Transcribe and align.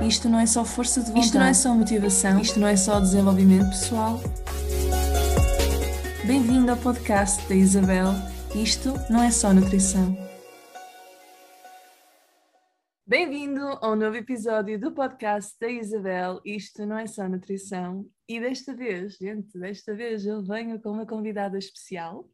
Isto 0.00 0.28
não 0.28 0.38
é 0.38 0.46
só 0.46 0.64
força 0.64 1.00
de 1.00 1.08
vontade. 1.08 1.26
Isto 1.26 1.38
não 1.38 1.46
é 1.46 1.54
só 1.54 1.74
motivação. 1.74 2.40
Isto 2.40 2.60
não 2.60 2.68
é 2.68 2.76
só 2.76 3.00
desenvolvimento 3.00 3.68
pessoal. 3.70 4.20
Bem-vindo 6.24 6.70
ao 6.70 6.76
podcast 6.76 7.46
da 7.48 7.54
Isabel. 7.54 8.12
Isto 8.54 8.94
não 9.10 9.22
é 9.22 9.30
só 9.32 9.52
nutrição. 9.52 10.16
Bem-vindo 13.04 13.60
ao 13.82 13.96
novo 13.96 14.16
episódio 14.16 14.78
do 14.78 14.92
podcast 14.92 15.56
da 15.60 15.68
Isabel. 15.68 16.40
Isto 16.44 16.86
não 16.86 16.96
é 16.96 17.08
só 17.08 17.28
nutrição. 17.28 18.06
E 18.28 18.38
desta 18.38 18.74
vez, 18.76 19.16
gente, 19.16 19.58
desta 19.58 19.96
vez 19.96 20.24
eu 20.24 20.44
venho 20.44 20.80
com 20.80 20.90
uma 20.90 21.06
convidada 21.06 21.58
especial 21.58 22.24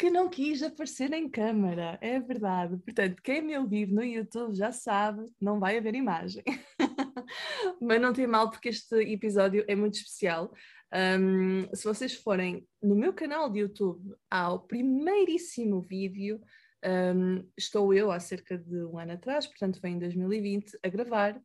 que 0.00 0.08
não 0.08 0.30
quis 0.30 0.62
aparecer 0.62 1.12
em 1.12 1.28
câmara, 1.28 1.98
é 2.00 2.18
verdade. 2.18 2.78
Portanto, 2.78 3.20
quem 3.22 3.42
me 3.42 3.58
ouvir 3.58 3.86
no 3.88 4.02
YouTube 4.02 4.54
já 4.54 4.72
sabe, 4.72 5.28
não 5.38 5.60
vai 5.60 5.76
haver 5.76 5.94
imagem. 5.94 6.42
Mas 7.80 8.00
não 8.00 8.12
tem 8.12 8.26
mal, 8.26 8.50
porque 8.50 8.68
este 8.68 8.94
episódio 8.96 9.64
é 9.68 9.74
muito 9.74 9.94
especial. 9.94 10.52
Um, 10.92 11.68
se 11.74 11.84
vocês 11.84 12.14
forem 12.14 12.66
no 12.82 12.96
meu 12.96 13.12
canal 13.12 13.48
de 13.48 13.60
YouTube 13.60 14.14
ao 14.30 14.60
primeiríssimo 14.60 15.80
vídeo, 15.80 16.40
um, 16.84 17.48
estou 17.56 17.94
eu 17.94 18.10
há 18.10 18.18
cerca 18.18 18.58
de 18.58 18.84
um 18.84 18.98
ano 18.98 19.12
atrás, 19.12 19.46
portanto 19.46 19.80
foi 19.80 19.90
em 19.90 19.98
2020, 19.98 20.78
a 20.82 20.88
gravar 20.88 21.40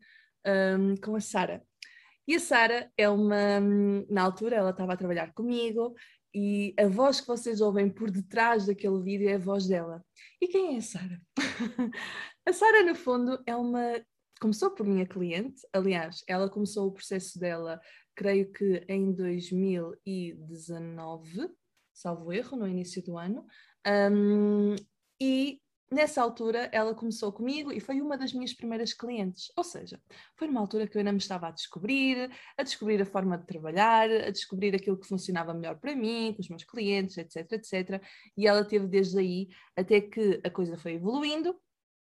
um, 0.46 0.96
com 0.98 1.16
a 1.16 1.20
Sara. 1.20 1.62
E 2.28 2.36
a 2.36 2.40
Sara 2.40 2.92
é 2.98 3.08
uma, 3.08 3.60
na 4.10 4.24
altura 4.24 4.56
ela 4.56 4.72
estava 4.72 4.94
a 4.94 4.98
trabalhar 4.98 5.32
comigo 5.34 5.94
e 6.34 6.74
a 6.78 6.88
voz 6.88 7.22
que 7.22 7.28
vocês 7.28 7.62
ouvem 7.62 7.90
por 7.90 8.12
detrás 8.12 8.66
daquele 8.66 9.02
vídeo 9.02 9.30
é 9.30 9.36
a 9.36 9.40
voz 9.40 9.68
dela. 9.68 10.04
E 10.42 10.48
quem 10.48 10.76
é 10.76 10.78
a 10.78 10.82
Sara? 10.82 11.22
a 12.46 12.52
Sara, 12.52 12.84
no 12.84 12.96
fundo, 12.96 13.42
é 13.46 13.56
uma. 13.56 14.02
Começou 14.40 14.72
por 14.72 14.86
minha 14.86 15.06
cliente, 15.06 15.62
aliás, 15.72 16.24
ela 16.28 16.50
começou 16.50 16.88
o 16.88 16.92
processo 16.92 17.40
dela, 17.40 17.80
creio 18.14 18.52
que 18.52 18.84
em 18.90 19.14
2019, 19.14 21.50
salvo 21.94 22.34
erro, 22.34 22.58
no 22.58 22.68
início 22.68 23.02
do 23.02 23.18
ano, 23.18 23.46
um, 24.12 24.76
e 25.22 25.62
nessa 25.90 26.22
altura 26.22 26.70
ela 26.74 26.94
começou 26.94 27.32
comigo 27.32 27.72
e 27.72 27.80
foi 27.80 28.02
uma 28.02 28.18
das 28.18 28.34
minhas 28.34 28.54
primeiras 28.54 28.94
clientes. 28.94 29.52
Ou 29.56 29.64
seja, 29.64 30.02
foi 30.36 30.48
numa 30.48 30.60
altura 30.60 30.88
que 30.88 30.98
eu 30.98 31.00
ainda 31.00 31.12
me 31.12 31.20
estava 31.20 31.48
a 31.48 31.52
descobrir, 31.52 32.30
a 32.58 32.64
descobrir 32.64 33.02
a 33.02 33.06
forma 33.06 33.38
de 33.38 33.46
trabalhar, 33.46 34.10
a 34.10 34.32
descobrir 34.32 34.76
aquilo 34.76 35.00
que 35.00 35.08
funcionava 35.08 35.54
melhor 35.54 35.80
para 35.80 35.96
mim, 35.96 36.34
com 36.34 36.42
os 36.42 36.50
meus 36.50 36.64
clientes, 36.64 37.18
etc, 37.18 37.52
etc. 37.54 38.02
E 38.38 38.48
ela 38.48 38.66
teve 38.66 38.88
desde 38.88 39.20
aí 39.20 39.48
até 39.76 40.02
que 40.02 40.42
a 40.44 40.50
coisa 40.50 40.78
foi 40.78 40.94
evoluindo 40.94 41.56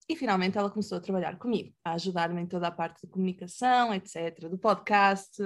e 0.09 0.15
finalmente 0.15 0.57
ela 0.57 0.69
começou 0.69 0.97
a 0.97 1.01
trabalhar 1.01 1.37
comigo, 1.37 1.73
a 1.83 1.93
ajudar-me 1.93 2.41
em 2.41 2.47
toda 2.47 2.67
a 2.67 2.71
parte 2.71 3.01
de 3.01 3.11
comunicação, 3.11 3.93
etc, 3.93 4.47
do 4.49 4.57
podcast. 4.57 5.41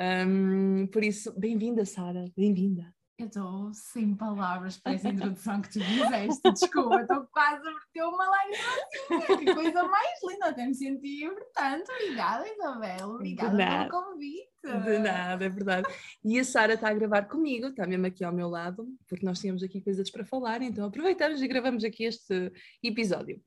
Um, 0.00 0.86
por 0.86 1.02
isso, 1.02 1.32
bem-vinda, 1.38 1.84
Sara, 1.84 2.24
bem-vinda. 2.36 2.94
Eu 3.18 3.26
estou 3.26 3.74
sem 3.74 4.14
palavras 4.14 4.76
para 4.76 4.92
essa 4.92 5.08
introdução 5.08 5.60
que 5.60 5.70
tu 5.70 5.80
fizeste, 5.80 6.52
desculpa, 6.52 7.00
estou 7.00 7.26
quase 7.32 7.66
a 7.66 7.72
verter 7.72 8.04
uma 8.04 8.30
lágrima 8.30 9.38
que 9.38 9.54
coisa 9.54 9.82
mais 9.82 10.20
linda, 10.22 10.46
até 10.46 10.64
me 10.64 10.72
senti 10.72 11.24
importante. 11.24 11.90
Obrigada, 11.90 12.48
Isabel, 12.48 13.08
obrigada 13.08 13.56
pelo 13.56 14.04
convite. 14.04 14.48
De 14.62 14.98
nada, 15.00 15.44
é 15.44 15.48
verdade. 15.48 15.88
E 16.24 16.38
a 16.38 16.44
Sara 16.44 16.74
está 16.74 16.90
a 16.90 16.94
gravar 16.94 17.24
comigo, 17.24 17.66
está 17.66 17.88
mesmo 17.88 18.06
aqui 18.06 18.22
ao 18.22 18.32
meu 18.32 18.48
lado, 18.48 18.86
porque 19.08 19.26
nós 19.26 19.40
tínhamos 19.40 19.64
aqui 19.64 19.80
coisas 19.80 20.08
para 20.08 20.24
falar, 20.24 20.62
então 20.62 20.86
aproveitamos 20.86 21.42
e 21.42 21.48
gravamos 21.48 21.82
aqui 21.82 22.04
este 22.04 22.52
episódio. 22.84 23.42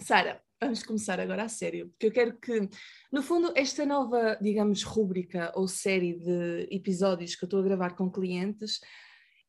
Sara, 0.00 0.40
vamos 0.60 0.82
começar 0.82 1.18
agora 1.18 1.44
a 1.44 1.48
sério, 1.48 1.88
porque 1.90 2.06
eu 2.06 2.12
quero 2.12 2.38
que, 2.38 2.68
no 3.12 3.22
fundo, 3.22 3.52
esta 3.56 3.84
nova, 3.84 4.38
digamos, 4.40 4.82
rúbrica 4.82 5.52
ou 5.56 5.66
série 5.66 6.14
de 6.14 6.68
episódios 6.70 7.34
que 7.34 7.44
eu 7.44 7.46
estou 7.46 7.60
a 7.60 7.64
gravar 7.64 7.96
com 7.96 8.10
clientes 8.10 8.80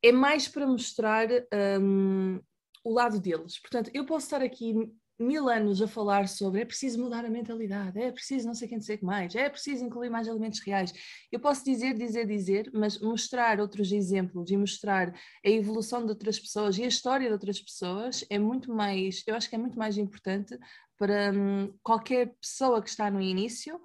é 0.04 0.12
mais 0.12 0.48
para 0.48 0.66
mostrar 0.66 1.28
um, 1.82 2.40
o 2.84 2.94
lado 2.94 3.20
deles. 3.20 3.59
Portanto, 3.59 3.92
eu 3.94 4.06
posso 4.06 4.26
estar 4.26 4.42
aqui 4.42 4.74
mil 5.19 5.50
anos 5.50 5.81
a 5.81 5.88
falar 5.88 6.28
sobre 6.28 6.62
é 6.62 6.66
preciso 6.66 7.02
mudar 7.02 7.25
a 7.25 7.30
mentalidade, 7.30 8.00
é 8.00 8.12
preciso 8.12 8.47
não 8.47 8.53
sei 8.53 8.68
quem 8.68 8.78
dizer 8.78 8.97
que 8.97 9.06
mais, 9.06 9.35
é 9.35 9.50
preciso 9.50 9.84
incluir 9.84 10.09
mais 10.09 10.28
alimentos 10.28 10.59
reais. 10.62 10.94
Eu 11.31 11.40
posso 11.40 11.63
dizer, 11.66 11.94
dizer, 11.94 12.25
dizer, 12.25 12.72
mas 12.74 13.00
mostrar 13.00 13.59
outros 13.59 13.91
exemplos 13.91 14.50
e 14.50 14.58
mostrar 14.58 15.13
a 15.46 15.50
evolução 15.50 16.03
de 16.06 16.12
outras 16.12 16.40
pessoas 16.40 16.78
e 16.78 16.84
a 16.84 16.88
história 16.88 17.28
de 17.28 17.34
outras 17.34 17.59
pessoas 17.59 18.24
é 18.29 18.40
muito 18.40 18.74
mais, 18.74 19.22
eu 19.28 19.35
acho 19.35 19.50
que 19.50 19.56
é 19.56 19.59
muito 19.59 19.78
mais 19.78 19.97
importante 19.97 20.58
para 20.97 21.31
hum, 21.34 21.74
qualquer 21.84 22.35
pessoa 22.41 22.81
que 22.81 22.90
está 22.90 23.12
no 23.12 23.22
início 23.22 23.79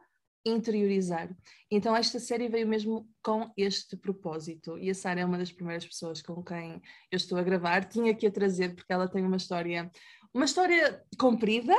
interiorizar. 0.44 1.34
Então 1.70 1.96
esta 1.96 2.20
série 2.20 2.48
veio 2.48 2.68
mesmo 2.68 3.08
com 3.22 3.50
este 3.56 3.96
propósito 3.96 4.76
e 4.78 4.90
a 4.90 4.94
Sara 4.94 5.20
é 5.20 5.24
uma 5.24 5.38
das 5.38 5.50
primeiras 5.50 5.86
pessoas 5.86 6.20
com 6.20 6.42
quem 6.42 6.82
eu 7.10 7.16
estou 7.16 7.38
a 7.38 7.42
gravar. 7.42 7.84
Tinha 7.84 8.14
que 8.14 8.26
a 8.26 8.30
trazer 8.30 8.74
porque 8.74 8.92
ela 8.92 9.08
tem 9.08 9.24
uma 9.24 9.38
história 9.38 9.90
uma 10.34 10.44
história 10.44 11.00
comprida, 11.18 11.74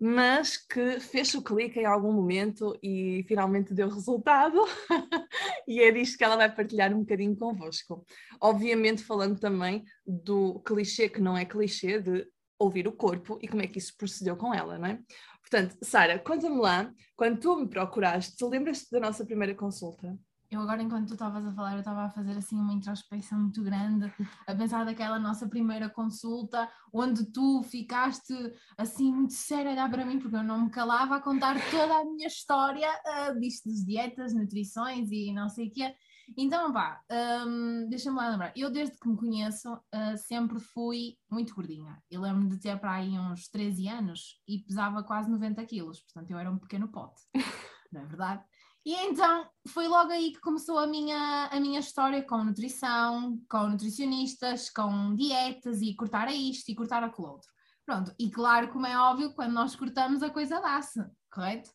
mas 0.00 0.56
que 0.56 0.98
fez 0.98 1.34
o 1.34 1.42
clique 1.42 1.78
em 1.78 1.84
algum 1.84 2.10
momento 2.10 2.74
e 2.82 3.22
finalmente 3.28 3.74
deu 3.74 3.90
resultado. 3.90 4.58
e 5.68 5.82
é 5.82 5.92
disto 5.92 6.16
que 6.16 6.24
ela 6.24 6.36
vai 6.36 6.50
partilhar 6.50 6.94
um 6.94 7.00
bocadinho 7.00 7.36
convosco. 7.36 8.04
Obviamente, 8.40 9.04
falando 9.04 9.38
também 9.38 9.84
do 10.06 10.58
clichê 10.60 11.08
que 11.08 11.20
não 11.20 11.36
é 11.36 11.44
clichê 11.44 12.00
de 12.00 12.26
ouvir 12.58 12.88
o 12.88 12.92
corpo 12.92 13.38
e 13.42 13.48
como 13.48 13.62
é 13.62 13.66
que 13.66 13.78
isso 13.78 13.94
procedeu 13.96 14.36
com 14.36 14.54
ela, 14.54 14.78
não 14.78 14.88
é? 14.88 14.98
Portanto, 15.42 15.76
Sara, 15.82 16.18
conta-me 16.18 16.58
lá, 16.58 16.90
quando 17.16 17.38
tu 17.38 17.56
me 17.56 17.68
procuraste, 17.68 18.42
lembras-te 18.44 18.90
da 18.90 19.00
nossa 19.00 19.24
primeira 19.26 19.54
consulta? 19.54 20.18
Eu 20.50 20.60
agora, 20.60 20.82
enquanto 20.82 21.08
tu 21.08 21.12
estavas 21.14 21.46
a 21.46 21.52
falar, 21.52 21.74
eu 21.74 21.78
estava 21.78 22.02
a 22.02 22.10
fazer 22.10 22.36
assim 22.36 22.58
uma 22.58 22.72
introspecção 22.72 23.38
muito 23.38 23.62
grande, 23.62 24.12
a 24.46 24.54
pensar 24.54 24.84
daquela 24.84 25.18
nossa 25.18 25.48
primeira 25.48 25.88
consulta, 25.88 26.68
onde 26.92 27.24
tu 27.32 27.62
ficaste 27.62 28.34
assim 28.76 29.12
muito 29.12 29.32
séria 29.32 29.70
a 29.70 29.72
olhar 29.74 29.90
para 29.90 30.04
mim, 30.04 30.18
porque 30.18 30.34
eu 30.34 30.42
não 30.42 30.64
me 30.64 30.70
calava 30.70 31.16
a 31.16 31.20
contar 31.20 31.56
toda 31.70 31.94
a 31.94 32.04
minha 32.04 32.26
história 32.26 32.90
uh, 32.90 33.38
disto 33.38 33.70
de 33.70 33.84
dietas, 33.84 34.34
nutrições 34.34 35.10
e 35.12 35.32
não 35.32 35.48
sei 35.48 35.68
o 35.68 35.72
quê. 35.72 35.94
Então, 36.36 36.72
pá, 36.72 37.00
um, 37.46 37.88
deixa-me 37.88 38.16
lá 38.16 38.28
lembrar. 38.28 38.52
Eu, 38.56 38.70
desde 38.70 38.98
que 38.98 39.08
me 39.08 39.16
conheço, 39.16 39.72
uh, 39.72 40.16
sempre 40.16 40.58
fui 40.60 41.16
muito 41.30 41.54
gordinha. 41.54 42.02
Eu 42.10 42.20
lembro-me 42.20 42.50
de 42.50 42.58
ter 42.58 42.78
para 42.78 42.94
aí 42.94 43.18
uns 43.18 43.48
13 43.48 43.88
anos 43.88 44.40
e 44.48 44.58
pesava 44.58 45.02
quase 45.02 45.30
90 45.30 45.64
quilos, 45.64 46.00
portanto, 46.00 46.30
eu 46.30 46.38
era 46.38 46.50
um 46.50 46.58
pequeno 46.58 46.88
pote, 46.88 47.20
não 47.92 48.02
é 48.02 48.06
verdade? 48.06 48.44
E 48.84 48.94
então 48.94 49.46
foi 49.68 49.86
logo 49.86 50.10
aí 50.10 50.32
que 50.32 50.40
começou 50.40 50.78
a 50.78 50.86
minha, 50.86 51.48
a 51.52 51.60
minha 51.60 51.80
história 51.80 52.22
com 52.22 52.42
nutrição, 52.42 53.38
com 53.48 53.68
nutricionistas, 53.68 54.70
com 54.70 55.14
dietas 55.14 55.82
e 55.82 55.94
cortar 55.94 56.28
a 56.28 56.32
isto 56.32 56.70
e 56.70 56.74
cortar 56.74 57.02
aquilo 57.02 57.28
outro. 57.28 57.50
Pronto, 57.84 58.14
e 58.18 58.30
claro, 58.30 58.68
como 58.68 58.86
é 58.86 58.96
óbvio, 58.96 59.34
quando 59.34 59.52
nós 59.52 59.76
cortamos 59.76 60.22
a 60.22 60.30
coisa 60.30 60.60
dá-se, 60.60 61.00
correto? 61.30 61.70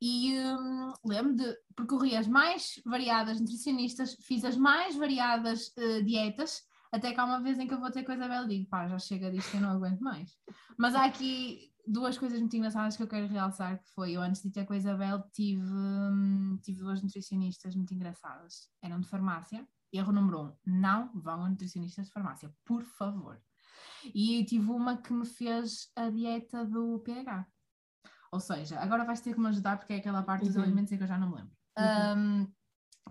E 0.00 0.32
hum, 0.40 0.92
lembro 1.04 1.34
de 1.34 1.56
percorrer 1.76 2.16
as 2.16 2.26
mais 2.26 2.80
variadas 2.84 3.40
nutricionistas, 3.40 4.16
fiz 4.22 4.44
as 4.44 4.56
mais 4.56 4.96
variadas 4.96 5.68
uh, 5.76 6.02
dietas, 6.04 6.62
até 6.92 7.12
que 7.12 7.20
há 7.20 7.24
uma 7.24 7.40
vez 7.40 7.58
em 7.58 7.66
que 7.66 7.74
eu 7.74 7.80
vou 7.80 7.90
ter 7.90 8.04
coisa 8.04 8.28
bela 8.28 8.46
e 8.46 8.58
digo, 8.58 8.68
pá, 8.68 8.88
já 8.88 8.98
chega 8.98 9.30
disto, 9.30 9.54
eu 9.54 9.60
não 9.60 9.70
aguento 9.70 10.00
mais. 10.00 10.36
Mas 10.78 10.94
há 10.94 11.04
aqui 11.04 11.72
duas 11.86 12.18
coisas 12.18 12.38
muito 12.38 12.56
engraçadas 12.56 12.96
que 12.96 13.02
eu 13.02 13.08
quero 13.08 13.26
realçar, 13.26 13.78
que 13.78 13.88
foi, 13.90 14.12
eu 14.12 14.22
antes 14.22 14.42
de 14.42 14.50
ter 14.50 14.64
com 14.64 14.72
a 14.72 14.76
Isabel 14.76 15.22
tive, 15.32 15.62
hum, 15.62 16.58
tive 16.62 16.80
duas 16.80 17.02
nutricionistas 17.02 17.74
muito 17.74 17.94
engraçadas, 17.94 18.70
eram 18.82 19.00
de 19.00 19.08
farmácia, 19.08 19.66
erro 19.92 20.12
número 20.12 20.42
um, 20.42 20.52
não 20.66 21.10
vão 21.14 21.44
a 21.44 21.48
nutricionistas 21.48 22.06
de 22.06 22.12
farmácia, 22.12 22.52
por 22.64 22.82
favor. 22.82 23.40
E 24.14 24.44
tive 24.44 24.70
uma 24.70 24.96
que 24.96 25.12
me 25.12 25.26
fez 25.26 25.90
a 25.96 26.10
dieta 26.10 26.64
do 26.64 27.00
pH. 27.00 27.46
Ou 28.30 28.40
seja, 28.40 28.78
agora 28.80 29.04
vais 29.04 29.20
ter 29.20 29.34
que 29.34 29.40
me 29.40 29.48
ajudar 29.48 29.78
porque 29.78 29.94
é 29.94 29.96
aquela 29.96 30.22
parte 30.22 30.46
dos 30.46 30.56
uhum. 30.56 30.62
alimentos 30.62 30.92
em 30.92 30.98
que 30.98 31.02
eu 31.02 31.08
já 31.08 31.18
não 31.18 31.30
me 31.30 31.36
lembro. 31.36 31.56
Uhum. 31.78 32.42
Um, 32.42 32.52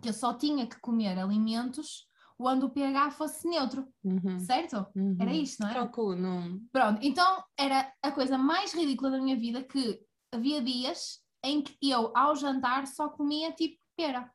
que 0.02 0.10
eu 0.10 0.14
só 0.14 0.34
tinha 0.34 0.68
que 0.68 0.80
comer 0.80 1.18
alimentos 1.18 2.07
onde 2.40 2.66
o 2.66 2.70
pH 2.70 3.12
fosse 3.12 3.48
neutro, 3.48 3.88
uhum. 4.04 4.40
certo? 4.40 4.86
Uhum. 4.96 5.18
Era 5.20 5.34
isto, 5.34 5.62
não 5.62 5.70
é? 5.70 5.74
Calculo, 5.74 6.16
não. 6.16 6.60
Pronto, 6.72 7.00
então 7.02 7.44
era 7.58 7.92
a 8.02 8.12
coisa 8.12 8.38
mais 8.38 8.74
ridícula 8.74 9.12
da 9.12 9.22
minha 9.22 9.36
vida 9.36 9.64
que 9.64 10.00
havia 10.32 10.62
dias 10.62 11.20
em 11.44 11.62
que 11.62 11.78
eu, 11.82 12.12
ao 12.16 12.36
jantar, 12.36 12.88
só 12.88 13.10
comia 13.10 13.52
tipo 13.52 13.78
pera. 13.96 14.30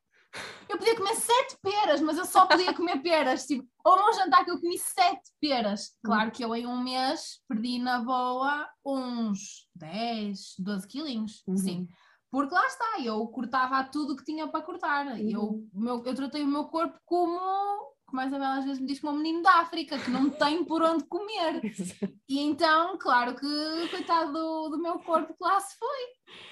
Eu 0.69 0.78
podia 0.78 0.96
comer 0.96 1.14
sete 1.14 1.58
peras, 1.62 2.00
mas 2.00 2.16
eu 2.16 2.25
só 2.25 2.46
podia 2.46 2.72
comer 2.72 3.02
peras. 3.02 3.44
Tipo, 3.46 3.69
ou 3.84 3.96
num 3.96 4.12
jantar 4.14 4.44
que 4.44 4.50
eu 4.50 4.60
comi 4.60 4.78
sete 4.78 5.31
peras. 5.40 5.90
Claro 6.02 6.31
que 6.31 6.43
eu 6.43 6.55
em 6.55 6.66
um 6.66 6.82
mês 6.82 7.40
perdi 7.46 7.78
na 7.78 8.00
boa 8.00 8.66
uns 8.84 9.69
10, 9.75 10.55
12 10.58 10.88
quilinhos. 10.88 11.43
Uhum. 11.46 11.56
Sim. 11.56 11.88
Porque 12.31 12.55
lá 12.55 12.66
está, 12.66 13.00
eu 13.05 13.26
cortava 13.26 13.84
tudo 13.84 14.16
que 14.16 14.25
tinha 14.25 14.48
para 14.48 14.64
cortar. 14.64 15.06
Uhum. 15.06 15.31
Eu, 15.31 15.69
meu, 15.75 16.02
eu 16.02 16.14
tratei 16.14 16.43
o 16.43 16.46
meu 16.46 16.64
corpo 16.64 16.98
como 17.05 17.91
como 18.12 18.20
a 18.20 18.26
Isabela 18.26 18.58
às 18.58 18.64
vezes 18.66 18.78
me 18.78 18.86
diz, 18.86 19.00
como 19.00 19.14
um 19.14 19.22
menino 19.22 19.42
da 19.42 19.60
África, 19.60 19.98
que 19.98 20.10
não 20.10 20.28
tem 20.28 20.62
por 20.64 20.82
onde 20.82 21.04
comer. 21.04 21.60
E 22.28 22.38
então, 22.38 22.96
claro 22.96 23.34
que, 23.34 23.88
coitado 23.90 24.32
do, 24.32 24.68
do 24.70 24.80
meu 24.80 24.98
corpo, 25.00 25.34
lá 25.38 25.60
se 25.60 25.76
foi. 25.76 25.98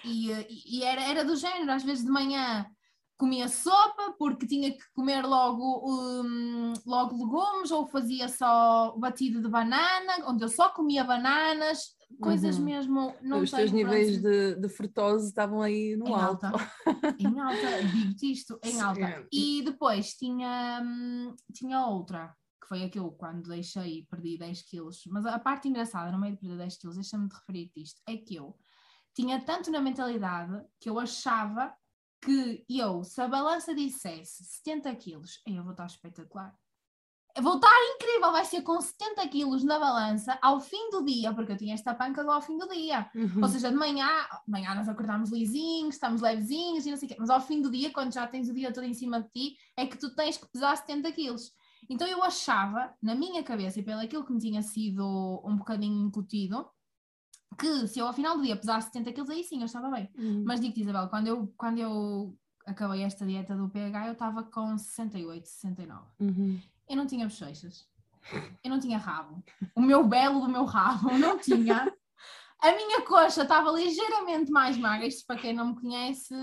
E, 0.04 0.78
e 0.78 0.84
era, 0.84 1.02
era 1.02 1.24
do 1.24 1.36
género, 1.36 1.72
às 1.72 1.82
vezes 1.82 2.04
de 2.04 2.10
manhã 2.10 2.66
comia 3.20 3.48
sopa 3.48 4.14
porque 4.18 4.46
tinha 4.46 4.72
que 4.72 4.82
comer 4.94 5.26
logo, 5.26 5.84
um, 5.86 6.72
logo 6.86 7.22
legumes, 7.22 7.70
ou 7.70 7.86
fazia 7.86 8.26
só 8.28 8.96
batido 8.96 9.42
de 9.42 9.48
banana, 9.48 10.24
onde 10.26 10.42
eu 10.42 10.48
só 10.48 10.70
comia 10.70 11.04
bananas, 11.04 11.94
coisas 12.18 12.56
uhum. 12.56 12.64
mesmo. 12.64 13.14
Não 13.20 13.42
Os 13.42 13.50
teus 13.50 13.70
níveis 13.72 14.22
de, 14.22 14.54
de 14.54 14.68
frutose 14.70 15.28
estavam 15.28 15.60
aí 15.60 15.96
no 15.96 16.08
em 16.08 16.14
alto. 16.14 16.46
Alta. 16.46 16.72
em 17.20 17.38
alta, 17.38 17.82
digo-te 17.92 18.32
isto, 18.32 18.58
em 18.64 18.72
Sim. 18.72 18.80
alta. 18.80 19.26
E 19.30 19.62
depois 19.66 20.14
tinha, 20.14 20.80
hum, 20.82 21.36
tinha 21.52 21.86
outra, 21.86 22.34
que 22.58 22.68
foi 22.68 22.84
aquilo 22.84 23.12
quando 23.12 23.50
deixei 23.50 23.98
e 23.98 24.06
perdi 24.06 24.38
10 24.38 24.62
quilos. 24.62 25.02
Mas 25.08 25.26
a 25.26 25.38
parte 25.38 25.68
engraçada, 25.68 26.10
no 26.10 26.18
meio 26.18 26.32
de 26.32 26.40
perder 26.40 26.56
10 26.56 26.78
quilos, 26.78 26.96
deixa-me 26.96 27.28
de 27.28 27.34
referir-te 27.34 27.82
isto, 27.82 28.00
é 28.08 28.16
que 28.16 28.36
eu 28.36 28.56
tinha 29.14 29.38
tanto 29.42 29.70
na 29.70 29.80
mentalidade 29.80 30.58
que 30.80 30.88
eu 30.88 30.98
achava 30.98 31.70
que 32.20 32.64
eu, 32.68 33.02
se 33.02 33.20
a 33.20 33.28
balança 33.28 33.74
dissesse 33.74 34.44
70 34.44 34.94
quilos, 34.96 35.40
eu 35.46 35.62
vou 35.62 35.72
estar 35.72 35.86
espetacular. 35.86 36.54
Vou 37.40 37.54
estar 37.54 37.70
incrível, 37.94 38.32
vai 38.32 38.44
ser 38.44 38.62
com 38.62 38.80
70 38.80 39.28
quilos 39.28 39.62
na 39.62 39.78
balança 39.78 40.36
ao 40.42 40.60
fim 40.60 40.90
do 40.90 41.04
dia, 41.04 41.32
porque 41.32 41.52
eu 41.52 41.56
tinha 41.56 41.74
esta 41.74 41.94
panca 41.94 42.22
ao 42.22 42.42
fim 42.42 42.58
do 42.58 42.68
dia. 42.68 43.08
Uhum. 43.14 43.42
Ou 43.42 43.48
seja, 43.48 43.70
de 43.70 43.76
manhã, 43.76 44.06
de 44.44 44.50
manhã 44.50 44.74
nós 44.74 44.88
acordamos 44.88 45.30
lisinhos, 45.30 45.94
estamos 45.94 46.20
levezinhos 46.20 46.84
e 46.84 46.90
não 46.90 46.96
sei 46.96 47.06
o 47.06 47.10
quê, 47.10 47.16
mas 47.18 47.30
ao 47.30 47.40
fim 47.40 47.62
do 47.62 47.70
dia, 47.70 47.92
quando 47.92 48.12
já 48.12 48.26
tens 48.26 48.48
o 48.48 48.54
dia 48.54 48.72
todo 48.72 48.84
em 48.84 48.94
cima 48.94 49.22
de 49.22 49.28
ti, 49.30 49.56
é 49.76 49.86
que 49.86 49.96
tu 49.96 50.14
tens 50.14 50.36
que 50.36 50.50
pesar 50.50 50.76
70 50.76 51.12
quilos. 51.12 51.52
Então 51.88 52.06
eu 52.06 52.22
achava, 52.22 52.92
na 53.00 53.14
minha 53.14 53.42
cabeça 53.42 53.80
e 53.80 53.82
pelo 53.82 54.00
aquilo 54.00 54.24
que 54.24 54.32
me 54.32 54.40
tinha 54.40 54.60
sido 54.60 55.40
um 55.44 55.56
bocadinho 55.56 56.06
incutido, 56.06 56.68
que 57.58 57.86
se 57.86 57.98
eu 57.98 58.06
ao 58.06 58.12
final 58.12 58.36
do 58.36 58.42
dia 58.42 58.56
pesasse 58.56 58.88
70 58.88 59.12
quilos, 59.12 59.30
aí 59.30 59.44
sim 59.44 59.60
eu 59.60 59.66
estava 59.66 59.90
bem. 59.90 60.10
Uhum. 60.16 60.44
Mas 60.46 60.60
digo-te, 60.60 60.80
Isabel, 60.80 61.08
quando 61.08 61.26
eu, 61.26 61.52
quando 61.56 61.78
eu 61.78 62.38
acabei 62.66 63.02
esta 63.02 63.26
dieta 63.26 63.56
do 63.56 63.68
PH, 63.68 64.06
eu 64.06 64.12
estava 64.12 64.42
com 64.42 64.76
68, 64.76 65.46
69. 65.46 66.06
Uhum. 66.20 66.60
Eu 66.88 66.96
não 66.96 67.06
tinha 67.06 67.26
bochechas. 67.26 67.88
Eu 68.62 68.70
não 68.70 68.78
tinha 68.78 68.98
rabo. 68.98 69.42
O 69.74 69.80
meu 69.80 70.04
belo 70.06 70.40
do 70.40 70.48
meu 70.48 70.64
rabo 70.64 71.16
não 71.18 71.38
tinha. 71.38 71.92
A 72.62 72.72
minha 72.72 73.02
coxa 73.02 73.42
estava 73.42 73.70
ligeiramente 73.70 74.50
mais 74.50 74.76
magra. 74.76 75.06
Isto, 75.06 75.26
para 75.26 75.40
quem 75.40 75.54
não 75.54 75.68
me 75.68 75.80
conhece, 75.80 76.34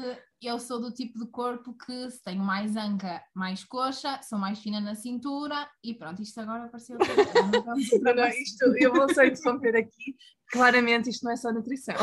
eu 0.42 0.60
sou 0.60 0.80
do 0.80 0.92
tipo 0.92 1.18
de 1.18 1.25
corpo 1.31 1.74
que 1.74 2.12
se 2.12 2.24
tenho 2.24 2.44
mais 2.44 2.75
anca, 2.75 3.24
mais 3.34 3.63
coxa, 3.63 4.22
sou 4.22 4.38
mais 4.38 4.60
fina 4.60 4.80
na 4.80 4.94
cintura 4.94 5.68
e 5.84 5.94
pronto, 5.94 6.22
isto 6.22 6.39
agora 6.39 6.66
apareceu. 6.66 6.98
não, 8.01 8.16
não, 8.16 8.28
isto, 8.28 8.63
eu 8.78 8.94
vou 8.94 9.12
só 9.13 9.24
interromper 9.24 9.75
aqui. 9.75 10.16
Claramente, 10.51 11.10
isto 11.10 11.24
não 11.24 11.31
é 11.31 11.36
só 11.36 11.51
nutrição. 11.51 11.95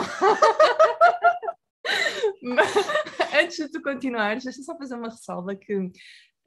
Mas, 2.42 2.68
antes 3.34 3.56
de 3.56 3.68
tu 3.68 3.80
continuares, 3.80 4.44
deixa 4.44 4.62
só 4.62 4.76
fazer 4.76 4.96
uma 4.96 5.08
ressalva 5.08 5.54
que 5.54 5.90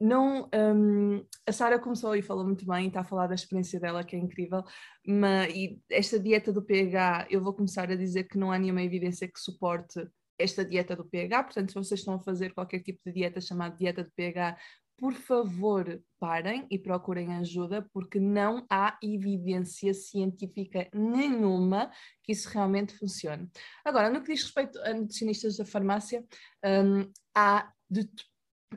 não 0.00 0.48
um, 0.54 1.24
a 1.46 1.52
Sara 1.52 1.78
começou 1.78 2.14
e 2.14 2.22
falou 2.22 2.44
muito 2.44 2.64
bem, 2.64 2.86
está 2.86 3.00
a 3.00 3.04
falar 3.04 3.26
da 3.26 3.34
experiência 3.34 3.80
dela 3.80 4.04
que 4.04 4.14
é 4.14 4.18
incrível, 4.18 4.62
mas 5.04 5.52
e 5.52 5.80
esta 5.90 6.20
dieta 6.20 6.52
do 6.52 6.62
pH, 6.62 7.26
eu 7.30 7.42
vou 7.42 7.52
começar 7.52 7.90
a 7.90 7.96
dizer 7.96 8.24
que 8.24 8.38
não 8.38 8.52
há 8.52 8.58
nenhuma 8.58 8.82
evidência 8.82 9.26
que 9.26 9.40
suporte 9.40 10.06
esta 10.38 10.64
dieta 10.64 10.94
do 10.94 11.04
pH, 11.04 11.44
portanto, 11.44 11.68
se 11.68 11.74
vocês 11.74 12.00
estão 12.00 12.14
a 12.14 12.22
fazer 12.22 12.54
qualquer 12.54 12.80
tipo 12.80 13.00
de 13.04 13.12
dieta 13.12 13.40
chamada 13.40 13.76
dieta 13.76 14.04
do 14.04 14.10
pH, 14.12 14.56
por 14.98 15.14
favor, 15.14 16.02
parem 16.18 16.66
e 16.68 16.78
procurem 16.78 17.34
ajuda, 17.36 17.88
porque 17.92 18.18
não 18.18 18.66
há 18.68 18.98
evidência 19.00 19.94
científica 19.94 20.88
nenhuma 20.92 21.90
que 22.24 22.32
isso 22.32 22.48
realmente 22.48 22.96
funcione. 22.98 23.48
Agora, 23.84 24.10
no 24.10 24.20
que 24.22 24.32
diz 24.32 24.42
respeito 24.42 24.76
a 24.80 24.92
nutricionistas 24.92 25.56
da 25.56 25.64
farmácia, 25.64 26.24
um, 26.64 27.10
há 27.34 27.72
de 27.88 28.08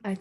Ai, 0.03 0.15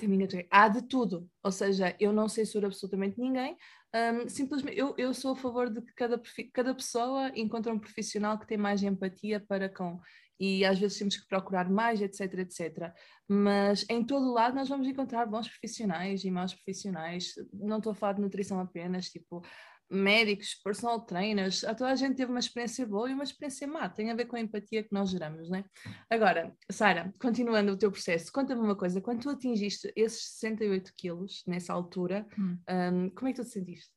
Há 0.50 0.68
de 0.68 0.82
tudo, 0.82 1.30
ou 1.44 1.52
seja, 1.52 1.94
eu 2.00 2.12
não 2.12 2.28
censuro 2.28 2.66
absolutamente 2.66 3.20
ninguém, 3.20 3.56
um, 3.94 4.28
simplesmente 4.28 4.76
eu, 4.76 4.94
eu 4.98 5.14
sou 5.14 5.32
a 5.32 5.36
favor 5.36 5.70
de 5.70 5.80
que 5.80 5.94
cada, 5.94 6.20
cada 6.52 6.74
pessoa 6.74 7.30
encontre 7.36 7.70
um 7.70 7.78
profissional 7.78 8.36
que 8.36 8.48
tem 8.48 8.58
mais 8.58 8.82
empatia 8.82 9.38
para 9.38 9.68
com, 9.68 10.00
e 10.40 10.64
às 10.64 10.78
vezes 10.78 10.98
temos 10.98 11.16
que 11.16 11.28
procurar 11.28 11.68
mais, 11.68 12.00
etc, 12.00 12.20
etc. 12.38 12.92
Mas 13.28 13.84
em 13.90 14.02
todo 14.02 14.32
lado 14.32 14.54
nós 14.54 14.68
vamos 14.68 14.88
encontrar 14.88 15.26
bons 15.26 15.46
profissionais 15.46 16.24
e 16.24 16.30
maus 16.30 16.54
profissionais, 16.54 17.34
não 17.52 17.76
estou 17.76 17.92
a 17.92 17.94
falar 17.94 18.14
de 18.14 18.22
nutrição 18.22 18.58
apenas, 18.58 19.10
tipo, 19.10 19.42
médicos, 19.90 20.54
personal 20.62 21.00
trainers, 21.00 21.64
a 21.64 21.74
toda 21.74 21.90
a 21.90 21.96
gente 21.96 22.16
teve 22.16 22.30
uma 22.30 22.38
experiência 22.38 22.86
boa 22.86 23.10
e 23.10 23.12
uma 23.12 23.24
experiência 23.24 23.66
má, 23.66 23.88
tem 23.88 24.10
a 24.10 24.14
ver 24.14 24.26
com 24.26 24.36
a 24.36 24.40
empatia 24.40 24.84
que 24.84 24.92
nós 24.92 25.10
geramos, 25.10 25.50
né? 25.50 25.64
Agora, 26.08 26.56
Sara, 26.70 27.12
continuando 27.20 27.72
o 27.72 27.76
teu 27.76 27.90
processo, 27.90 28.32
conta-me 28.32 28.62
uma 28.62 28.76
coisa, 28.76 29.00
quando 29.00 29.22
tu 29.22 29.30
atingiste 29.30 29.92
esses 29.96 30.38
68 30.38 30.92
quilos, 30.96 31.42
nessa 31.46 31.72
altura, 31.72 32.26
hum. 32.38 32.56
um, 32.70 33.10
como 33.10 33.28
é 33.28 33.32
que 33.32 33.42
tu 33.42 33.44
te 33.44 33.50
sentiste? 33.50 33.90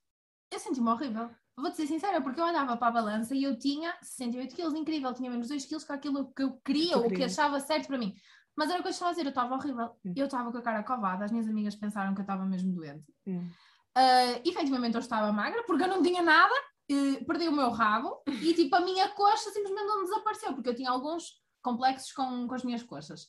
Eu 0.51 0.59
senti-me 0.59 0.89
horrível. 0.89 1.29
Vou-te 1.55 1.77
ser 1.77 1.87
sincera, 1.87 2.19
porque 2.21 2.39
eu 2.39 2.45
olhava 2.45 2.75
para 2.75 2.87
a 2.87 2.91
balança 2.91 3.35
e 3.35 3.43
eu 3.43 3.57
tinha 3.57 3.95
68 4.01 4.55
quilos, 4.55 4.73
incrível, 4.73 5.13
tinha 5.13 5.29
menos 5.29 5.47
2 5.47 5.65
quilos 5.65 5.83
que 5.83 5.91
aquilo 5.91 6.33
que 6.33 6.41
eu 6.41 6.59
queria, 6.65 6.97
ou 6.97 7.07
que 7.07 7.23
achava 7.23 7.59
certo 7.59 7.87
para 7.87 7.97
mim. 7.97 8.15
Mas 8.55 8.69
era 8.69 8.79
o 8.79 8.81
que 8.81 8.87
eu 8.87 8.91
estava 8.91 9.11
a 9.11 9.13
dizer, 9.13 9.25
eu 9.25 9.29
estava 9.29 9.55
horrível. 9.55 9.91
Hum. 10.05 10.13
Eu 10.15 10.25
estava 10.25 10.51
com 10.51 10.57
a 10.57 10.61
cara 10.61 10.83
covada, 10.83 11.25
as 11.25 11.31
minhas 11.31 11.47
amigas 11.47 11.75
pensaram 11.75 12.13
que 12.13 12.21
eu 12.21 12.23
estava 12.23 12.45
mesmo 12.45 12.73
doente. 12.73 13.05
Hum. 13.27 13.47
Uh, 13.95 14.41
efetivamente 14.43 14.95
eu 14.95 14.99
estava 14.99 15.31
magra 15.31 15.63
porque 15.67 15.83
eu 15.83 15.87
não 15.87 16.01
tinha 16.01 16.23
nada, 16.23 16.53
uh, 16.91 17.25
perdi 17.25 17.47
o 17.47 17.51
meu 17.51 17.69
rabo 17.69 18.23
e 18.27 18.53
tipo 18.55 18.75
a 18.75 18.81
minha 18.81 19.07
coxa 19.09 19.51
simplesmente 19.51 19.85
não 19.85 20.03
desapareceu 20.03 20.53
porque 20.53 20.69
eu 20.69 20.75
tinha 20.75 20.89
alguns 20.89 21.42
complexos 21.63 22.11
com, 22.11 22.47
com 22.47 22.53
as 22.53 22.63
minhas 22.63 22.83
coxas. 22.83 23.27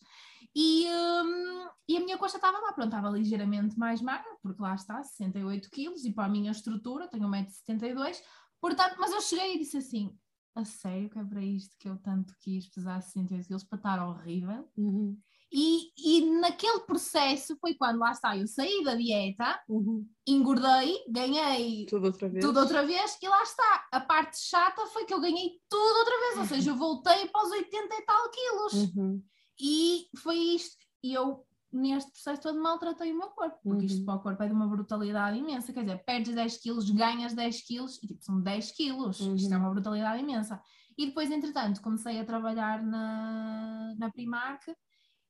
E, 0.55 0.87
um, 0.87 1.69
e 1.89 1.97
a 1.97 2.01
minha 2.01 2.19
coxa 2.19 2.37
estava 2.37 2.59
lá, 2.59 2.73
pronto, 2.73 2.95
estava 2.95 3.09
ligeiramente 3.11 3.79
mais 3.79 4.01
magra, 4.01 4.37
porque 4.43 4.61
lá 4.61 4.75
está, 4.75 5.03
68 5.03 5.71
quilos, 5.71 6.05
e 6.05 6.13
para 6.13 6.27
a 6.27 6.29
minha 6.29 6.51
estrutura, 6.51 7.09
tenho 7.09 7.29
1,72m, 7.29 8.21
portanto, 8.61 8.97
mas 8.99 9.13
eu 9.13 9.21
cheguei 9.21 9.55
e 9.55 9.59
disse 9.59 9.79
assim, 9.79 10.17
a 10.55 10.65
sério 10.65 11.11
que 11.11 11.19
é 11.19 11.25
para 11.25 11.43
isto 11.43 11.77
que 11.79 11.89
eu 11.89 11.97
tanto 11.97 12.35
quis 12.39 12.69
pesar 12.69 13.01
68 13.01 13.47
quilos, 13.47 13.65
para 13.65 13.79
estar 13.79 14.07
horrível? 14.07 14.71
Uhum. 14.77 15.19
E, 15.57 15.93
e 15.97 16.41
naquele 16.41 16.81
processo 16.81 17.57
foi 17.61 17.75
quando 17.75 18.01
lá 18.01 18.11
está, 18.11 18.37
eu 18.37 18.45
saí 18.45 18.83
da 18.83 18.97
dieta, 18.97 19.63
uhum. 19.69 20.05
engordei, 20.27 20.99
ganhei 21.09 21.87
tudo 21.87 22.07
outra, 22.07 22.29
vez. 22.29 22.45
tudo 22.45 22.59
outra 22.59 22.85
vez 22.85 23.17
e 23.23 23.29
lá 23.29 23.41
está. 23.41 23.87
A 23.93 24.01
parte 24.01 24.37
chata 24.37 24.85
foi 24.87 25.05
que 25.05 25.15
eu 25.15 25.21
ganhei 25.21 25.61
tudo 25.69 25.99
outra 25.99 26.19
vez, 26.19 26.39
ou 26.39 26.45
seja, 26.47 26.71
eu 26.73 26.77
voltei 26.77 27.29
para 27.29 27.47
os 27.47 27.53
80 27.53 27.95
e 27.95 28.03
tal 28.03 28.31
quilos. 28.33 28.73
Uhum. 28.97 29.23
E 29.61 30.09
foi 30.17 30.37
isto. 30.37 30.77
E 31.05 31.15
eu, 31.15 31.47
neste 31.73 32.11
processo 32.11 32.43
todo, 32.43 32.61
maltratei 32.61 33.13
o 33.13 33.17
meu 33.17 33.29
corpo, 33.29 33.57
porque 33.63 33.79
uhum. 33.79 33.87
isto 33.87 34.05
para 34.05 34.15
o 34.17 34.23
corpo 34.23 34.43
é 34.43 34.49
de 34.49 34.53
uma 34.53 34.67
brutalidade 34.67 35.39
imensa. 35.39 35.73
Quer 35.73 35.85
dizer, 35.85 36.05
perdes 36.05 36.35
10 36.35 36.57
quilos, 36.57 36.91
ganhas 36.91 37.33
10 37.33 37.63
quilos, 37.65 38.03
e 38.03 38.09
tipo, 38.09 38.25
são 38.25 38.41
10 38.41 38.73
quilos. 38.73 39.21
Isto 39.21 39.55
é 39.55 39.57
uhum. 39.57 39.63
uma 39.63 39.71
brutalidade 39.71 40.21
imensa. 40.21 40.61
E 40.99 41.07
depois, 41.07 41.31
entretanto, 41.31 41.81
comecei 41.81 42.19
a 42.19 42.25
trabalhar 42.25 42.83
na, 42.83 43.95
na 43.97 44.11
Primark 44.11 44.65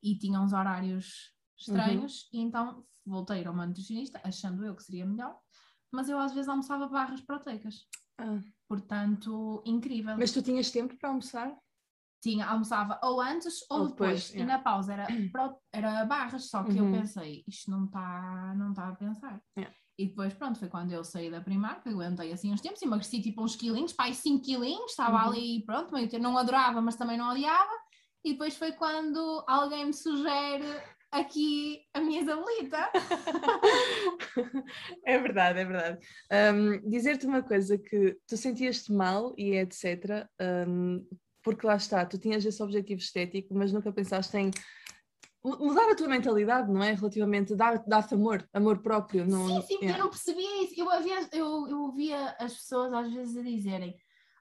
e 0.05 0.15
tinha 0.19 0.39
uns 0.39 0.53
horários 0.53 1.33
estranhos, 1.57 2.29
uhum. 2.31 2.39
e 2.39 2.43
então 2.43 2.85
voltei 3.03 3.43
a 3.43 3.49
uma 3.49 3.65
nutricionista, 3.65 4.21
achando 4.23 4.63
eu 4.63 4.75
que 4.75 4.83
seria 4.83 5.05
melhor, 5.05 5.35
mas 5.91 6.09
eu 6.09 6.19
às 6.19 6.31
vezes 6.31 6.47
almoçava 6.47 6.87
barras 6.87 7.21
proteicas. 7.21 7.87
Ah. 8.19 8.39
Portanto, 8.67 9.63
incrível. 9.65 10.15
Mas 10.17 10.31
tu 10.31 10.41
tinhas 10.43 10.69
tempo 10.69 10.95
para 10.97 11.09
almoçar? 11.09 11.55
Tinha, 12.21 12.47
almoçava 12.47 12.99
ou 13.03 13.19
antes 13.19 13.63
ou, 13.69 13.81
ou 13.81 13.87
depois, 13.89 14.27
depois. 14.29 14.41
e 14.41 14.45
na 14.45 14.59
pausa 14.59 14.93
era, 14.93 15.07
era 15.73 16.05
barras, 16.05 16.49
só 16.49 16.63
que 16.63 16.79
uhum. 16.79 16.93
eu 16.93 16.99
pensei, 16.99 17.43
isto 17.47 17.71
não 17.71 17.85
está 17.85 18.53
não 18.55 18.73
tá 18.73 18.89
a 18.89 18.95
pensar. 18.95 19.41
Yeah. 19.57 19.75
E 19.97 20.07
depois, 20.07 20.33
pronto, 20.33 20.59
foi 20.59 20.67
quando 20.67 20.91
eu 20.91 21.03
saí 21.03 21.31
da 21.31 21.39
Primark, 21.39 21.87
aguentei 21.87 22.31
assim 22.33 22.51
uns 22.51 22.61
tempos, 22.61 22.81
emagreci 22.81 23.21
tipo 23.21 23.41
uns 23.41 23.55
quilinhos, 23.55 23.93
pai, 23.93 24.13
5 24.13 24.43
quilinhos, 24.43 24.91
estava 24.91 25.17
uhum. 25.17 25.29
ali, 25.29 25.65
pronto, 25.65 25.93
meio 25.93 26.09
que 26.09 26.19
não 26.19 26.37
adorava, 26.37 26.81
mas 26.81 26.95
também 26.95 27.17
não 27.17 27.31
odiava. 27.31 27.84
E 28.25 28.31
depois 28.31 28.57
foi 28.57 28.71
quando 28.71 29.43
alguém 29.47 29.85
me 29.85 29.93
sugere 29.93 30.65
aqui 31.11 31.85
a 31.93 32.01
minha 32.01 32.23
Isabelita. 32.23 32.89
é 35.05 35.19
verdade, 35.19 35.59
é 35.59 35.65
verdade. 35.65 36.07
Um, 36.55 36.89
Dizer-te 36.89 37.27
uma 37.27 37.43
coisa 37.43 37.77
que 37.77 38.17
tu 38.25 38.35
sentias-te 38.35 38.91
mal 38.91 39.35
e 39.37 39.55
etc. 39.55 40.27
Um, 40.67 41.07
porque 41.43 41.67
lá 41.67 41.75
está, 41.75 42.03
tu 42.03 42.17
tinhas 42.17 42.43
esse 42.43 42.63
objetivo 42.63 42.99
estético, 42.99 43.53
mas 43.53 43.71
nunca 43.71 43.91
pensaste 43.91 44.35
em 44.37 44.49
mudar 45.43 45.91
a 45.91 45.95
tua 45.95 46.07
mentalidade, 46.07 46.71
não 46.71 46.81
é? 46.81 46.93
Relativamente, 46.93 47.55
dar-te 47.55 47.87
dar 47.87 48.07
amor, 48.11 48.43
amor 48.51 48.81
próprio. 48.81 49.27
Não, 49.27 49.61
sim, 49.61 49.67
sim, 49.67 49.85
é. 49.85 49.91
eu 49.91 49.99
não 49.99 50.09
percebia 50.09 50.63
isso. 50.63 50.73
Eu, 50.75 50.89
havia, 50.89 51.29
eu, 51.31 51.67
eu 51.67 51.81
ouvia 51.83 52.35
as 52.39 52.55
pessoas 52.55 52.91
às 52.91 53.13
vezes 53.13 53.37
a 53.37 53.43
dizerem 53.43 53.95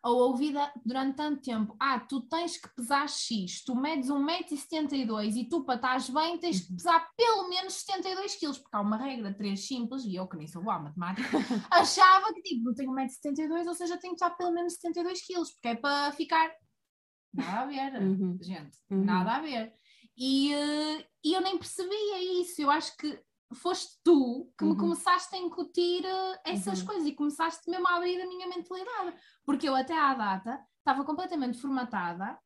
ou 0.05 0.29
ouvida 0.29 0.71
durante 0.85 1.17
tanto 1.17 1.41
tempo, 1.41 1.75
ah, 1.81 1.99
tu 1.99 2.21
tens 2.21 2.59
que 2.59 2.69
pesar 2.75 3.09
X, 3.09 3.65
tu 3.65 3.75
medes 3.75 4.11
1,72m 4.11 5.35
e 5.35 5.49
tu 5.49 5.65
para 5.65 5.77
estás 5.77 6.11
bem 6.11 6.39
tens 6.39 6.61
que 6.61 6.75
pesar 6.75 7.09
pelo 7.17 7.49
menos 7.49 7.73
72 7.73 8.37
kg, 8.37 8.61
porque 8.61 8.77
há 8.77 8.81
uma 8.83 8.99
regra 8.99 9.33
de 9.33 9.39
3 9.39 9.67
simples, 9.67 10.05
e 10.05 10.15
eu 10.15 10.29
que 10.29 10.37
nem 10.37 10.47
sou 10.47 10.63
boa 10.63 10.79
matemática, 10.79 11.27
achava 11.71 12.35
que 12.35 12.43
tipo, 12.43 12.65
não 12.65 12.75
tenho 12.75 12.93
1,72m, 12.93 13.67
ou 13.67 13.75
seja, 13.75 13.97
tenho 13.97 14.15
que 14.15 14.21
pesar 14.21 14.37
pelo 14.37 14.53
menos 14.53 14.75
72 14.75 15.27
kg, 15.27 15.35
porque 15.37 15.69
é 15.69 15.75
para 15.75 16.13
ficar. 16.13 16.53
Nada 17.33 17.61
a 17.61 17.67
ver, 17.67 18.03
uhum. 18.03 18.39
gente, 18.43 18.79
uhum. 18.91 19.05
nada 19.05 19.37
a 19.37 19.41
ver. 19.41 19.73
E, 20.17 20.55
uh, 20.55 21.05
e 21.25 21.33
eu 21.33 21.41
nem 21.41 21.57
percebia 21.57 22.41
isso, 22.43 22.61
eu 22.61 22.71
acho 22.71 22.95
que 22.99 23.19
foste 23.53 23.99
tu 24.03 24.51
que 24.57 24.65
uhum. 24.65 24.71
me 24.71 24.77
começaste 24.77 25.35
a 25.35 25.39
incutir 25.39 26.05
uh, 26.05 26.39
essas 26.45 26.81
uhum. 26.81 26.87
coisas 26.87 27.07
e 27.07 27.13
começaste 27.13 27.69
mesmo 27.71 27.87
a 27.87 27.97
abrir 27.97 28.21
a 28.21 28.27
minha 28.27 28.49
mentalidade. 28.49 29.17
Porque 29.45 29.69
eu 29.69 29.75
até 29.75 29.97
à 29.97 30.15
data 30.15 30.65
estava 30.79 31.05
completamente 31.05 31.59
formatada 31.59 32.39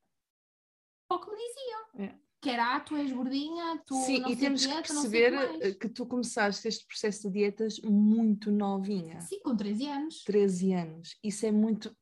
para 1.08 1.16
o 1.16 1.20
que 1.20 1.30
me 1.30 1.36
diziam. 1.36 2.10
É. 2.10 2.28
Que 2.40 2.50
era, 2.50 2.76
ah, 2.76 2.80
tu 2.80 2.94
és 2.94 3.10
gordinha, 3.10 3.82
tu 3.84 3.96
Sim, 3.96 4.22
e 4.28 4.36
temos 4.36 4.64
que 4.64 4.72
perceber 4.72 5.34
eh, 5.34 5.74
que 5.74 5.88
tu 5.88 6.06
começaste 6.06 6.68
este 6.68 6.86
processo 6.86 7.22
de 7.22 7.34
dietas 7.34 7.80
muito 7.80 8.52
novinha. 8.52 9.20
Sim, 9.22 9.40
com 9.40 9.56
13 9.56 9.88
anos. 9.88 10.22
13 10.22 10.72
anos. 10.72 11.18
Isso 11.24 11.46
é 11.46 11.50
muito 11.50 11.92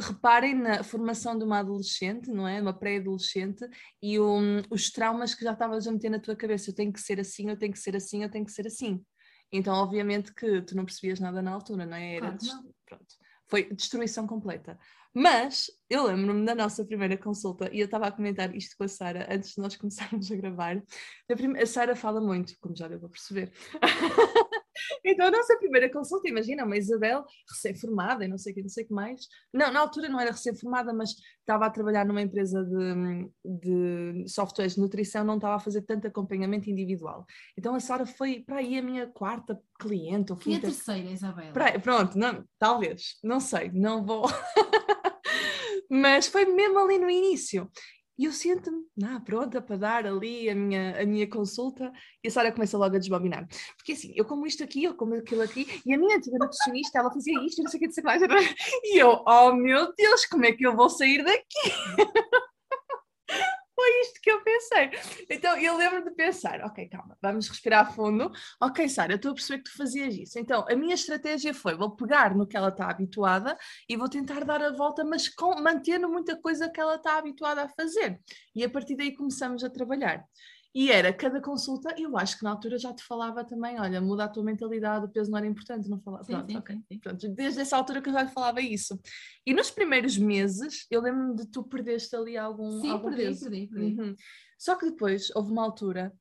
reparem 0.00 0.54
na 0.54 0.82
formação 0.82 1.38
de 1.38 1.44
uma 1.44 1.58
adolescente, 1.58 2.30
não 2.30 2.46
é? 2.46 2.60
Uma 2.60 2.72
pré-adolescente 2.72 3.66
e 4.02 4.18
um, 4.18 4.62
os 4.70 4.90
traumas 4.90 5.34
que 5.34 5.44
já 5.44 5.52
estavas 5.52 5.86
a 5.86 5.92
meter 5.92 6.10
na 6.10 6.18
tua 6.18 6.36
cabeça. 6.36 6.70
Eu 6.70 6.74
tenho 6.74 6.92
que 6.92 7.00
ser 7.00 7.20
assim, 7.20 7.48
eu 7.48 7.56
tenho 7.56 7.72
que 7.72 7.78
ser 7.78 7.96
assim, 7.96 8.22
eu 8.22 8.30
tenho 8.30 8.44
que 8.44 8.52
ser 8.52 8.66
assim. 8.66 9.04
Então, 9.52 9.74
obviamente 9.74 10.32
que 10.34 10.62
tu 10.62 10.76
não 10.76 10.84
percebias 10.84 11.20
nada 11.20 11.42
na 11.42 11.52
altura, 11.52 11.84
não 11.84 11.96
é? 11.96 12.16
Era 12.16 12.36
claro, 12.36 12.62
não. 12.62 12.74
Pronto. 12.86 13.14
Foi 13.48 13.64
destruição 13.74 14.26
completa. 14.26 14.78
Mas 15.12 15.66
eu 15.88 16.04
lembro-me 16.06 16.46
da 16.46 16.54
nossa 16.54 16.84
primeira 16.84 17.16
consulta 17.16 17.68
e 17.72 17.80
eu 17.80 17.86
estava 17.86 18.06
a 18.06 18.12
comentar 18.12 18.54
isto 18.54 18.76
com 18.76 18.84
a 18.84 18.88
Sara 18.88 19.26
antes 19.28 19.54
de 19.54 19.58
nós 19.60 19.74
começarmos 19.76 20.30
a 20.30 20.36
gravar. 20.36 20.76
A, 20.76 21.62
a 21.62 21.66
Sara 21.66 21.96
fala 21.96 22.20
muito, 22.20 22.54
como 22.60 22.76
já 22.76 22.86
deu 22.86 23.00
para 23.00 23.08
perceber. 23.08 23.52
Então, 25.04 25.26
a 25.26 25.30
nossa 25.30 25.56
primeira 25.58 25.90
consulta, 25.90 26.28
imagina, 26.28 26.64
uma 26.64 26.76
Isabel 26.76 27.24
recém-formada 27.48 28.24
e 28.24 28.28
não 28.28 28.38
sei 28.38 28.52
o 28.52 28.54
que, 28.54 28.62
não 28.62 28.68
sei 28.68 28.84
que 28.84 28.92
mais. 28.92 29.26
Não, 29.52 29.72
na 29.72 29.80
altura 29.80 30.08
não 30.08 30.20
era 30.20 30.30
recém-formada, 30.30 30.92
mas 30.92 31.14
estava 31.40 31.66
a 31.66 31.70
trabalhar 31.70 32.04
numa 32.04 32.22
empresa 32.22 32.64
de, 32.64 33.30
de 33.44 34.28
softwares 34.28 34.74
de 34.74 34.80
nutrição, 34.80 35.24
não 35.24 35.36
estava 35.36 35.56
a 35.56 35.60
fazer 35.60 35.82
tanto 35.82 36.06
acompanhamento 36.06 36.70
individual. 36.70 37.26
Então, 37.56 37.74
a 37.74 37.80
Sara 37.80 38.06
foi 38.06 38.40
para 38.40 38.56
aí 38.58 38.78
a 38.78 38.82
minha 38.82 39.06
quarta 39.06 39.58
cliente. 39.78 40.32
Ou 40.32 40.38
quinta... 40.38 40.66
E 40.66 40.70
a 40.70 40.72
terceira, 40.72 41.10
Isabel? 41.10 41.52
pronto, 41.82 42.18
não, 42.18 42.44
talvez, 42.58 43.18
não 43.22 43.40
sei, 43.40 43.70
não 43.72 44.04
vou. 44.04 44.24
mas 45.90 46.28
foi 46.28 46.44
mesmo 46.44 46.78
ali 46.78 46.98
no 46.98 47.10
início. 47.10 47.70
E 48.20 48.26
eu 48.26 48.32
sinto-me 48.32 48.84
ah, 49.02 49.18
pronta 49.18 49.62
para 49.62 49.78
dar 49.78 50.06
ali 50.06 50.50
a 50.50 50.54
minha, 50.54 51.00
a 51.00 51.06
minha 51.06 51.26
consulta 51.26 51.90
e 52.22 52.28
a 52.28 52.30
Sara 52.30 52.52
começa 52.52 52.76
logo 52.76 52.94
a 52.94 52.98
desbobinar. 52.98 53.48
Porque 53.78 53.92
assim, 53.92 54.12
eu 54.14 54.26
como 54.26 54.46
isto 54.46 54.62
aqui, 54.62 54.84
eu 54.84 54.94
como 54.94 55.14
aquilo 55.14 55.40
aqui, 55.40 55.66
e 55.86 55.94
a 55.94 55.96
minha 55.96 56.18
antiga 56.18 56.36
nutricionista, 56.38 56.98
ela 56.98 57.10
fazia 57.10 57.42
isto, 57.42 57.62
não 57.62 57.70
sei 57.70 57.78
o 57.78 57.80
que, 57.80 57.88
dizer 57.88 58.02
mais. 58.02 58.20
E 58.84 58.98
eu, 58.98 59.24
oh 59.26 59.54
meu 59.54 59.94
Deus, 59.94 60.26
como 60.26 60.44
é 60.44 60.52
que 60.52 60.66
eu 60.66 60.76
vou 60.76 60.90
sair 60.90 61.24
daqui? 61.24 61.72
Foi 63.90 64.00
isto 64.02 64.20
que 64.22 64.30
eu 64.30 64.40
pensei. 64.42 64.90
Então 65.28 65.56
eu 65.58 65.76
lembro 65.76 66.04
de 66.04 66.10
pensar, 66.12 66.60
ok, 66.64 66.88
calma, 66.88 67.16
vamos 67.20 67.48
respirar 67.48 67.92
fundo. 67.92 68.30
Ok, 68.60 68.88
Sara, 68.88 69.12
eu 69.12 69.16
estou 69.16 69.32
a 69.32 69.34
perceber 69.34 69.58
que 69.58 69.70
tu 69.70 69.76
fazias 69.76 70.14
isso. 70.14 70.38
Então 70.38 70.64
a 70.68 70.76
minha 70.76 70.94
estratégia 70.94 71.52
foi, 71.52 71.74
vou 71.74 71.96
pegar 71.96 72.34
no 72.34 72.46
que 72.46 72.56
ela 72.56 72.68
está 72.68 72.88
habituada 72.88 73.58
e 73.88 73.96
vou 73.96 74.08
tentar 74.08 74.44
dar 74.44 74.62
a 74.62 74.70
volta, 74.70 75.04
mas 75.04 75.28
com, 75.28 75.60
mantendo 75.60 76.08
muita 76.08 76.40
coisa 76.40 76.70
que 76.70 76.80
ela 76.80 76.94
está 76.94 77.18
habituada 77.18 77.64
a 77.64 77.68
fazer. 77.68 78.20
E 78.54 78.64
a 78.64 78.70
partir 78.70 78.96
daí 78.96 79.14
começamos 79.14 79.64
a 79.64 79.70
trabalhar. 79.70 80.24
E 80.72 80.90
era 80.90 81.12
cada 81.12 81.40
consulta, 81.40 81.92
eu 81.98 82.16
acho 82.16 82.38
que 82.38 82.44
na 82.44 82.50
altura 82.50 82.78
já 82.78 82.94
te 82.94 83.02
falava 83.02 83.44
também, 83.44 83.80
olha, 83.80 84.00
muda 84.00 84.24
a 84.24 84.28
tua 84.28 84.44
mentalidade, 84.44 85.04
o 85.04 85.08
peso 85.08 85.28
não 85.28 85.38
era 85.38 85.46
importante, 85.46 85.88
não 85.88 86.00
falava. 86.00 86.22
Sim, 86.22 86.32
Pronto, 86.32 86.50
sim, 86.50 86.58
okay. 86.58 86.76
sim. 86.86 86.98
Pronto, 87.00 87.28
desde 87.30 87.60
essa 87.60 87.76
altura 87.76 88.00
que 88.00 88.08
eu 88.08 88.12
já 88.12 88.24
te 88.24 88.32
falava 88.32 88.60
isso. 88.60 88.98
E 89.44 89.52
nos 89.52 89.70
primeiros 89.70 90.16
meses, 90.16 90.86
eu 90.88 91.00
lembro-me 91.02 91.34
de 91.34 91.46
tu 91.50 91.64
perdeste 91.64 92.14
ali 92.14 92.36
algum, 92.36 92.80
sim, 92.80 92.90
algum 92.90 93.08
perdi, 93.08 93.24
peso. 93.24 93.50
Perdi, 93.50 93.66
perdi. 93.66 94.00
Uhum. 94.00 94.14
Só 94.56 94.76
que 94.76 94.86
depois 94.86 95.28
houve 95.34 95.50
uma 95.50 95.64
altura, 95.64 96.12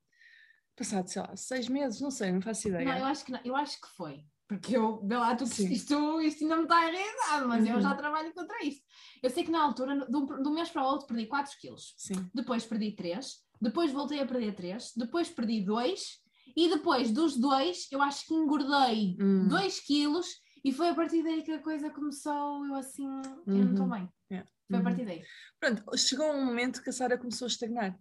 passado, 0.76 1.08
sei 1.08 1.22
lá, 1.22 1.36
seis 1.36 1.70
meses, 1.70 2.02
não 2.02 2.10
sei, 2.10 2.32
não 2.32 2.42
faço 2.42 2.70
ideia. 2.70 2.86
Não, 2.86 2.98
eu 2.98 3.06
acho 3.06 3.26
que, 3.26 3.32
não, 3.32 3.40
eu 3.46 3.56
acho 3.56 3.80
que 3.80 3.88
foi. 3.96 4.26
Porque 4.48 4.76
eu, 4.76 5.00
vê 5.06 5.16
lá, 5.16 5.36
tu, 5.36 5.44
isto, 5.44 6.22
isto 6.22 6.44
ainda 6.44 6.58
me 6.58 6.64
está 6.64 6.90
enraizado, 6.90 7.48
mas 7.48 7.64
uhum. 7.64 7.76
eu 7.76 7.82
já 7.82 7.94
trabalho 7.94 8.34
contra 8.34 8.66
isto. 8.66 8.84
Eu 9.22 9.30
sei 9.30 9.44
que 9.44 9.52
na 9.52 9.62
altura, 9.62 10.08
de 10.08 10.18
um, 10.18 10.26
de 10.26 10.50
um 10.50 10.54
mês 10.56 10.72
para 10.72 10.82
o 10.82 10.88
outro, 10.88 11.06
perdi 11.06 11.28
4 11.28 11.56
quilos. 11.62 11.94
Sim. 11.96 12.28
Depois 12.34 12.66
perdi 12.66 12.96
3 12.96 13.48
depois 13.62 13.92
voltei 13.92 14.20
a 14.20 14.26
perder 14.26 14.54
3, 14.56 14.94
depois 14.96 15.30
perdi 15.30 15.62
2 15.62 16.20
e 16.56 16.70
depois 16.70 17.12
dos 17.12 17.38
2 17.38 17.88
eu 17.92 18.02
acho 18.02 18.26
que 18.26 18.34
engordei 18.34 19.16
2 19.18 19.20
hum. 19.20 19.82
quilos 19.86 20.28
e 20.64 20.72
foi 20.72 20.90
a 20.90 20.96
partir 20.96 21.24
daí 21.24 21.42
que 21.42 21.52
a 21.52 21.62
coisa 21.62 21.90
começou, 21.90 22.66
eu 22.66 22.76
assim, 22.76 23.08
uhum. 23.08 23.44
eu 23.48 23.56
não 23.56 23.72
estou 23.72 23.86
uhum. 23.86 23.92
bem. 23.92 24.10
Yeah. 24.32 24.50
Foi 24.68 24.76
uhum. 24.76 24.82
a 24.82 24.84
partir 24.84 25.06
daí. 25.06 25.24
Pronto, 25.60 25.98
chegou 25.98 26.32
um 26.32 26.46
momento 26.46 26.84
que 26.84 26.90
a 26.90 26.94
Sara 26.94 27.18
começou 27.18 27.46
a 27.46 27.50
estagnar. 27.50 27.98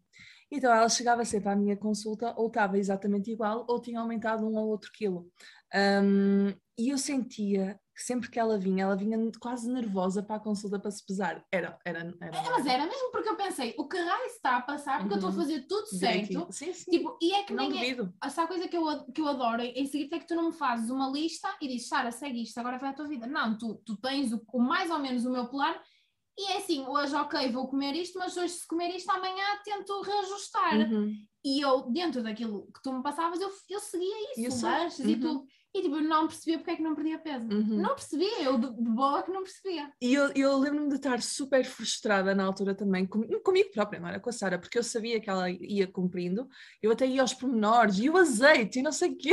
Então 0.50 0.72
ela 0.72 0.88
chegava 0.88 1.24
sempre 1.24 1.50
à 1.50 1.56
minha 1.56 1.76
consulta, 1.76 2.34
ou 2.36 2.48
estava 2.48 2.78
exatamente 2.78 3.30
igual, 3.30 3.66
ou 3.68 3.80
tinha 3.80 4.00
aumentado 4.00 4.46
um 4.46 4.56
ou 4.56 4.68
outro 4.68 4.90
quilo. 4.92 5.30
Um, 5.74 6.48
e 6.76 6.88
eu 6.88 6.98
sentia 6.98 7.78
que 7.98 8.04
sempre 8.04 8.30
que 8.30 8.38
ela 8.38 8.56
vinha, 8.56 8.84
ela 8.84 8.94
vinha 8.94 9.18
quase 9.40 9.68
nervosa 9.68 10.22
para 10.22 10.36
a 10.36 10.40
consulta 10.40 10.78
para 10.78 10.88
se 10.88 11.04
pesar. 11.04 11.44
Era, 11.50 11.76
era, 11.84 11.98
era. 12.20 12.36
É, 12.36 12.50
mas 12.50 12.64
era 12.64 12.86
mesmo 12.86 13.10
porque 13.10 13.28
eu 13.28 13.34
pensei, 13.34 13.74
o 13.76 13.88
que 13.88 13.98
raio 13.98 14.26
está 14.26 14.58
a 14.58 14.62
passar, 14.62 15.00
porque 15.00 15.14
uhum. 15.14 15.20
eu 15.20 15.28
estou 15.28 15.30
a 15.30 15.32
uhum. 15.32 15.38
fazer 15.38 15.66
tudo 15.66 15.86
certo. 15.86 16.46
Sim, 16.52 16.72
sim. 16.72 16.90
Tipo, 16.92 17.18
e 17.20 17.34
é 17.34 17.42
que 17.42 17.52
não 17.52 17.68
nem 17.68 17.90
é. 17.90 17.96
Essa 18.22 18.46
coisa 18.46 18.68
que 18.68 18.76
eu, 18.76 19.04
que 19.12 19.20
eu 19.20 19.26
adoro 19.26 19.62
em 19.62 19.84
seguir 19.84 20.08
é 20.14 20.18
que 20.20 20.28
tu 20.28 20.36
não 20.36 20.46
me 20.46 20.52
fazes 20.52 20.90
uma 20.90 21.10
lista 21.10 21.48
e 21.60 21.66
dizes, 21.66 21.88
Sara, 21.88 22.12
segue 22.12 22.40
isto, 22.40 22.56
agora 22.58 22.78
vai 22.78 22.90
a 22.90 22.94
tua 22.94 23.08
vida. 23.08 23.26
Não, 23.26 23.58
tu, 23.58 23.82
tu 23.84 23.96
tens 23.96 24.32
o, 24.32 24.40
o 24.52 24.60
mais 24.60 24.92
ou 24.92 25.00
menos 25.00 25.26
o 25.26 25.32
meu 25.32 25.48
plano 25.48 25.80
e 26.38 26.52
é 26.52 26.58
assim, 26.58 26.86
hoje, 26.86 27.16
ok, 27.16 27.50
vou 27.50 27.66
comer 27.66 27.96
isto, 27.96 28.16
mas 28.16 28.36
hoje, 28.36 28.52
se 28.52 28.68
comer 28.68 28.94
isto, 28.94 29.10
amanhã 29.10 29.44
tento 29.64 30.00
reajustar. 30.02 30.76
Uhum. 30.76 31.12
E 31.44 31.60
eu, 31.60 31.90
dentro 31.90 32.22
daquilo 32.22 32.70
que 32.72 32.80
tu 32.80 32.92
me 32.92 33.02
passavas, 33.02 33.40
eu, 33.40 33.50
eu 33.68 33.80
seguia 33.80 34.32
isso, 34.36 34.64
lanches 34.64 35.00
uhum. 35.00 35.10
e 35.10 35.16
tudo. 35.18 35.46
E 35.78 35.82
tipo, 35.82 36.00
não 36.00 36.26
percebia 36.26 36.58
porque 36.58 36.72
é 36.72 36.76
que 36.76 36.82
não 36.82 36.94
perdia 36.96 37.18
peso. 37.18 37.46
Uhum. 37.48 37.76
Não 37.80 37.94
percebia, 37.94 38.42
eu 38.42 38.58
de, 38.58 38.66
de 38.74 38.90
boa 38.90 39.22
que 39.22 39.30
não 39.30 39.44
percebia. 39.44 39.92
E 40.02 40.12
eu, 40.12 40.32
eu 40.34 40.58
lembro-me 40.58 40.88
de 40.88 40.96
estar 40.96 41.22
super 41.22 41.64
frustrada 41.64 42.34
na 42.34 42.44
altura 42.44 42.74
também, 42.74 43.06
com, 43.06 43.22
comigo 43.40 43.70
própria, 43.70 44.00
não 44.00 44.08
era 44.08 44.18
com 44.18 44.28
a 44.28 44.32
Sara, 44.32 44.58
porque 44.58 44.76
eu 44.76 44.82
sabia 44.82 45.20
que 45.20 45.30
ela 45.30 45.48
ia 45.48 45.86
cumprindo, 45.86 46.48
eu 46.82 46.90
até 46.90 47.06
ia 47.06 47.22
aos 47.22 47.32
pormenores, 47.32 47.98
e 48.00 48.10
o 48.10 48.16
azeite, 48.16 48.80
e 48.80 48.82
não 48.82 48.90
sei 48.90 49.12
o 49.12 49.16
quê. 49.16 49.30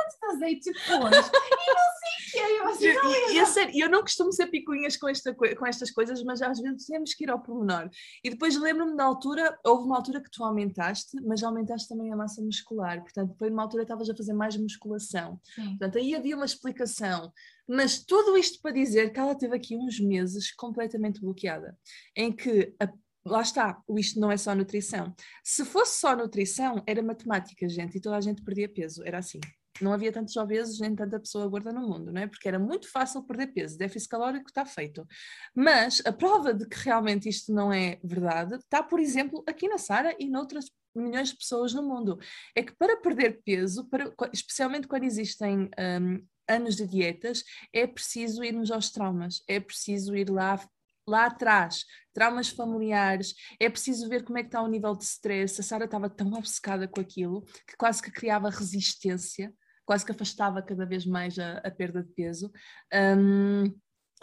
Quantos 0.00 0.34
azeite 0.34 0.72
pôs? 0.72 1.30
E 1.60 1.74
não 1.74 1.94
sei 1.98 2.16
o 2.16 2.30
quê. 2.30 2.38
Eu, 2.60 2.68
assim, 2.68 3.34
e, 3.34 3.38
e, 3.38 3.46
sério, 3.46 3.72
eu 3.74 3.90
não 3.90 4.00
costumo 4.00 4.32
ser 4.32 4.46
picuinhas 4.46 4.96
com, 4.96 5.08
esta, 5.08 5.34
com 5.34 5.66
estas 5.66 5.90
coisas, 5.90 6.22
mas 6.22 6.40
às 6.40 6.60
vezes 6.60 6.86
temos 6.86 7.14
que 7.14 7.24
ir 7.24 7.30
ao 7.30 7.40
pormenor. 7.40 7.90
E 8.22 8.30
depois 8.30 8.56
lembro-me 8.56 8.96
da 8.96 9.04
altura, 9.04 9.58
houve 9.64 9.84
uma 9.84 9.96
altura 9.96 10.20
que 10.20 10.30
tu 10.30 10.44
aumentaste, 10.44 11.20
mas 11.22 11.42
aumentaste 11.42 11.88
também 11.88 12.12
a 12.12 12.16
massa 12.16 12.42
muscular. 12.42 13.00
Portanto, 13.02 13.34
foi 13.38 13.50
uma 13.50 13.62
altura 13.62 13.82
que 13.84 13.92
estavas 13.92 14.10
a 14.10 14.16
fazer 14.16 14.32
mais 14.32 14.56
musculação. 14.56 15.40
Sim. 15.54 15.70
Portanto, 15.70 15.98
aí 15.98 16.14
havia 16.14 16.36
uma 16.36 16.44
explicação. 16.44 17.32
Mas 17.68 18.02
tudo 18.02 18.36
isto 18.36 18.60
para 18.60 18.72
dizer 18.72 19.12
que 19.12 19.20
ela 19.20 19.34
teve 19.34 19.56
aqui 19.56 19.76
uns 19.76 20.00
meses 20.00 20.52
completamente 20.52 21.20
bloqueada, 21.20 21.76
em 22.16 22.32
que 22.32 22.74
a 22.80 22.88
lá 23.22 23.42
está, 23.42 23.78
isto 23.98 24.18
não 24.18 24.32
é 24.32 24.36
só 24.38 24.54
nutrição. 24.54 25.14
Se 25.44 25.62
fosse 25.64 26.00
só 26.00 26.16
nutrição, 26.16 26.82
era 26.86 27.02
matemática, 27.02 27.68
gente, 27.68 27.98
e 27.98 28.00
toda 28.00 28.16
a 28.16 28.20
gente 28.20 28.42
perdia 28.42 28.66
peso, 28.66 29.02
era 29.04 29.18
assim 29.18 29.40
não 29.82 29.92
havia 29.92 30.12
tantos 30.12 30.36
obesos 30.36 30.80
nem 30.80 30.94
tanta 30.94 31.18
pessoa 31.18 31.46
gorda 31.48 31.72
no 31.72 31.86
mundo, 31.86 32.12
não 32.12 32.20
é? 32.20 32.26
Porque 32.26 32.48
era 32.48 32.58
muito 32.58 32.90
fácil 32.90 33.22
perder 33.22 33.48
peso, 33.48 33.78
déficit 33.78 34.08
calórico 34.08 34.48
está 34.48 34.64
feito. 34.64 35.06
Mas 35.54 36.02
a 36.04 36.12
prova 36.12 36.52
de 36.54 36.66
que 36.66 36.76
realmente 36.78 37.28
isto 37.28 37.52
não 37.52 37.72
é 37.72 37.98
verdade 38.02 38.56
está, 38.56 38.82
por 38.82 39.00
exemplo, 39.00 39.42
aqui 39.46 39.68
na 39.68 39.78
Sara 39.78 40.14
e 40.18 40.28
noutras 40.28 40.66
milhões 40.94 41.28
de 41.30 41.36
pessoas 41.36 41.72
no 41.72 41.82
mundo. 41.82 42.18
É 42.54 42.62
que 42.62 42.74
para 42.76 42.96
perder 42.96 43.40
peso, 43.44 43.88
para, 43.88 44.12
especialmente 44.32 44.88
quando 44.88 45.04
existem 45.04 45.70
um, 45.78 46.26
anos 46.48 46.76
de 46.76 46.86
dietas, 46.86 47.44
é 47.72 47.86
preciso 47.86 48.42
irmos 48.42 48.70
aos 48.70 48.90
traumas, 48.90 49.42
é 49.46 49.60
preciso 49.60 50.16
ir 50.16 50.28
lá 50.28 50.60
lá 51.08 51.26
atrás, 51.26 51.84
traumas 52.12 52.48
familiares, 52.48 53.34
é 53.58 53.68
preciso 53.68 54.08
ver 54.08 54.22
como 54.22 54.38
é 54.38 54.42
que 54.42 54.48
está 54.48 54.62
o 54.62 54.68
nível 54.68 54.94
de 54.94 55.04
stress. 55.04 55.60
A 55.60 55.64
Sara 55.64 55.84
estava 55.84 56.08
tão 56.08 56.32
obcecada 56.34 56.86
com 56.86 57.00
aquilo 57.00 57.42
que 57.66 57.76
quase 57.76 58.00
que 58.00 58.12
criava 58.12 58.48
resistência 58.48 59.52
quase 59.90 60.06
que 60.06 60.12
afastava 60.12 60.62
cada 60.62 60.86
vez 60.86 61.04
mais 61.04 61.36
a, 61.36 61.54
a 61.64 61.68
perda 61.68 62.00
de 62.00 62.12
peso. 62.12 62.48
Um, 62.94 63.64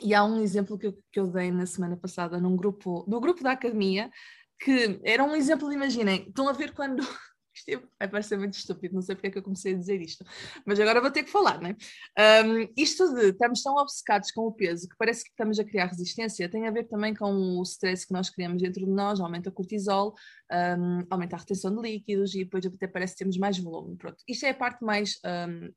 e 0.02 0.14
há 0.14 0.24
um 0.24 0.40
exemplo 0.40 0.78
que 0.78 0.88
eu, 0.88 0.98
que 1.12 1.20
eu 1.20 1.28
dei 1.28 1.52
na 1.52 1.66
semana 1.66 1.98
passada 1.98 2.40
num 2.40 2.56
grupo, 2.56 3.04
no 3.06 3.20
grupo 3.20 3.44
da 3.44 3.52
academia, 3.52 4.10
que 4.62 4.98
era 5.04 5.22
um 5.26 5.36
exemplo, 5.36 5.70
imaginem, 5.74 6.26
estão 6.26 6.48
a 6.48 6.54
ver 6.54 6.74
quando 6.74 7.04
Isto 7.58 7.90
vai 8.00 8.08
parecer 8.08 8.38
muito 8.38 8.54
estúpido, 8.54 8.96
não 8.96 9.02
sei 9.02 9.16
porque 9.16 9.28
é 9.28 9.32
que 9.32 9.38
eu 9.38 9.44
comecei 9.44 9.74
a 9.74 9.78
dizer 9.78 10.02
isto, 10.02 10.26
mas 10.66 10.80
agora 10.80 11.02
vou 11.02 11.12
ter 11.12 11.24
que 11.24 11.30
falar, 11.30 11.62
não 11.62 11.70
é? 11.70 12.44
Um, 12.46 12.72
isto 12.78 13.14
de 13.16 13.30
estamos 13.30 13.62
tão 13.62 13.76
obcecados 13.76 14.32
com 14.32 14.42
o 14.42 14.52
peso 14.52 14.88
que 14.88 14.96
parece 14.98 15.24
que 15.24 15.30
estamos 15.30 15.60
a 15.60 15.64
criar 15.64 15.88
resistência 15.88 16.50
tem 16.50 16.68
a 16.68 16.72
ver 16.72 16.86
também 16.86 17.14
com 17.14 17.60
o 17.60 17.64
stress 17.64 18.06
que 18.06 18.14
nós 18.14 18.30
criamos 18.30 18.62
dentro 18.62 18.86
de 18.86 18.92
nós, 18.92 19.20
aumenta 19.20 19.50
o 19.50 19.54
cortisol, 19.54 20.14
um, 20.52 21.06
aumenta 21.10 21.36
a 21.36 21.40
retenção 21.40 21.76
de 21.76 21.82
líquidos 21.82 22.36
e 22.36 22.44
depois 22.44 22.66
até 22.66 22.88
parece 22.88 23.14
que 23.14 23.20
temos 23.20 23.38
mais 23.38 23.58
volume. 23.58 23.98
Pronto, 23.98 24.24
isto 24.28 24.46
é 24.46 24.50
a 24.50 24.54
parte 24.54 24.84
mais 24.84 25.20
um, 25.26 25.68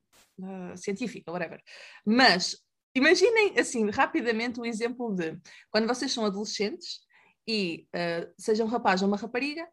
uh, 0.45 0.77
científica, 0.77 1.31
whatever. 1.33 1.61
Mas 2.05 2.57
imaginem 2.95 3.59
assim 3.59 3.89
rapidamente 3.91 4.61
o 4.61 4.67
exemplo 4.67 5.15
de 5.15 5.39
quando 5.71 5.87
vocês 5.87 6.13
são 6.13 6.25
adolescentes 6.25 7.01
e 7.47 7.87
uh, 7.95 8.33
seja 8.39 8.65
um 8.65 8.69
rapaz 8.69 9.03
ou 9.03 9.09
uma 9.09 9.17
rapariga, 9.17 9.67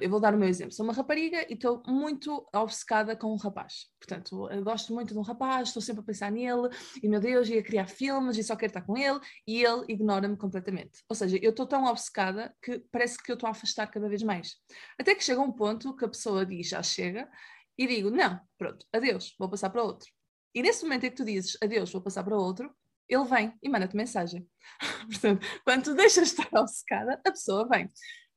eu 0.00 0.10
vou 0.10 0.20
dar 0.20 0.34
o 0.34 0.38
meu 0.38 0.48
exemplo. 0.48 0.72
Sou 0.72 0.84
uma 0.84 0.92
rapariga 0.92 1.44
e 1.48 1.54
estou 1.54 1.82
muito 1.86 2.46
obcecada 2.54 3.16
com 3.16 3.32
um 3.32 3.36
rapaz. 3.36 3.86
Portanto, 3.98 4.48
gosto 4.62 4.94
muito 4.94 5.12
de 5.12 5.18
um 5.18 5.22
rapaz, 5.22 5.68
estou 5.68 5.82
sempre 5.82 6.02
a 6.02 6.04
pensar 6.04 6.30
nele, 6.30 6.68
e 7.02 7.08
meu 7.08 7.20
Deus, 7.20 7.48
ia 7.48 7.62
criar 7.62 7.86
filmes 7.86 8.36
e 8.36 8.44
só 8.44 8.56
quero 8.56 8.70
estar 8.70 8.82
com 8.82 8.96
ele, 8.96 9.18
e 9.46 9.62
ele 9.62 9.84
ignora-me 9.88 10.36
completamente. 10.36 11.02
Ou 11.08 11.16
seja, 11.16 11.38
eu 11.42 11.50
estou 11.50 11.66
tão 11.66 11.84
obcecada 11.86 12.54
que 12.62 12.78
parece 12.92 13.22
que 13.22 13.30
eu 13.30 13.34
estou 13.34 13.48
a 13.48 13.50
afastar 13.50 13.86
cada 13.86 14.08
vez 14.08 14.22
mais. 14.22 14.56
Até 14.98 15.14
que 15.14 15.24
chega 15.24 15.40
um 15.40 15.52
ponto 15.52 15.96
que 15.96 16.04
a 16.04 16.08
pessoa 16.08 16.44
diz 16.46 16.68
já 16.68 16.82
chega, 16.82 17.28
e 17.78 17.86
digo, 17.86 18.10
não, 18.10 18.38
pronto, 18.58 18.86
adeus, 18.92 19.34
vou 19.38 19.48
passar 19.48 19.70
para 19.70 19.82
outro. 19.82 20.10
E 20.54 20.62
nesse 20.62 20.82
momento 20.82 21.04
em 21.04 21.10
que 21.10 21.16
tu 21.16 21.24
dizes 21.24 21.56
adeus, 21.62 21.90
vou 21.92 22.02
passar 22.02 22.22
para 22.24 22.36
outro, 22.36 22.70
ele 23.08 23.24
vem 23.24 23.52
e 23.62 23.68
manda-te 23.68 23.96
mensagem. 23.96 24.48
Portanto, 25.10 25.46
quando 25.64 25.84
tu 25.84 25.94
deixas 25.94 26.28
de 26.28 26.40
estar 26.40 26.60
obcecada, 26.60 27.20
a 27.26 27.30
pessoa 27.30 27.68
vem. 27.68 27.88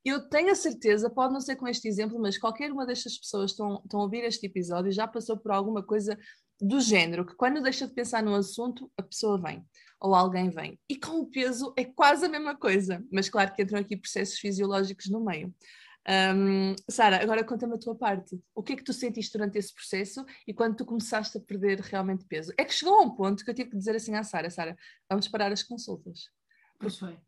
Eu 0.04 0.28
tenho 0.28 0.50
a 0.50 0.54
certeza, 0.54 1.08
pode 1.08 1.32
não 1.32 1.40
ser 1.40 1.56
com 1.56 1.66
este 1.66 1.88
exemplo, 1.88 2.18
mas 2.20 2.36
qualquer 2.36 2.70
uma 2.70 2.84
destas 2.84 3.16
pessoas 3.16 3.52
que 3.52 3.62
estão, 3.62 3.82
a 3.92 3.96
ouvir 3.98 4.22
este 4.24 4.46
episódio 4.46 4.92
já 4.92 5.08
passou 5.08 5.38
por 5.38 5.50
alguma 5.50 5.82
coisa 5.82 6.18
do 6.60 6.80
género, 6.80 7.24
que 7.24 7.34
quando 7.34 7.62
deixa 7.62 7.86
de 7.86 7.94
pensar 7.94 8.22
no 8.22 8.34
assunto, 8.34 8.90
a 8.98 9.02
pessoa 9.02 9.40
vem, 9.40 9.64
ou 9.98 10.14
alguém 10.14 10.50
vem. 10.50 10.78
E 10.88 10.96
com 10.96 11.20
o 11.20 11.26
peso 11.26 11.72
é 11.76 11.84
quase 11.84 12.26
a 12.26 12.28
mesma 12.28 12.54
coisa, 12.54 13.02
mas 13.10 13.28
claro 13.28 13.52
que 13.54 13.62
entram 13.62 13.80
aqui 13.80 13.96
processos 13.96 14.38
fisiológicos 14.38 15.06
no 15.10 15.24
meio. 15.24 15.54
Um, 16.06 16.74
Sara, 16.88 17.22
agora 17.22 17.42
conta-me 17.42 17.74
a 17.74 17.78
tua 17.78 17.94
parte. 17.94 18.38
O 18.54 18.62
que 18.62 18.74
é 18.74 18.76
que 18.76 18.84
tu 18.84 18.92
sentiste 18.92 19.32
durante 19.32 19.56
esse 19.56 19.74
processo 19.74 20.24
e 20.46 20.52
quando 20.52 20.76
tu 20.76 20.84
começaste 20.84 21.38
a 21.38 21.40
perder 21.40 21.80
realmente 21.80 22.26
peso? 22.26 22.52
É 22.58 22.64
que 22.64 22.74
chegou 22.74 22.94
a 22.94 23.02
um 23.02 23.10
ponto 23.10 23.42
que 23.42 23.50
eu 23.50 23.54
tive 23.54 23.70
que 23.70 23.78
dizer 23.78 23.96
assim 23.96 24.14
à 24.14 24.22
Sara, 24.22 24.50
Sara, 24.50 24.76
vamos 25.08 25.28
parar 25.28 25.50
as 25.50 25.62
consultas. 25.62 26.28
Pois 26.78 26.98
foi. 26.98 27.18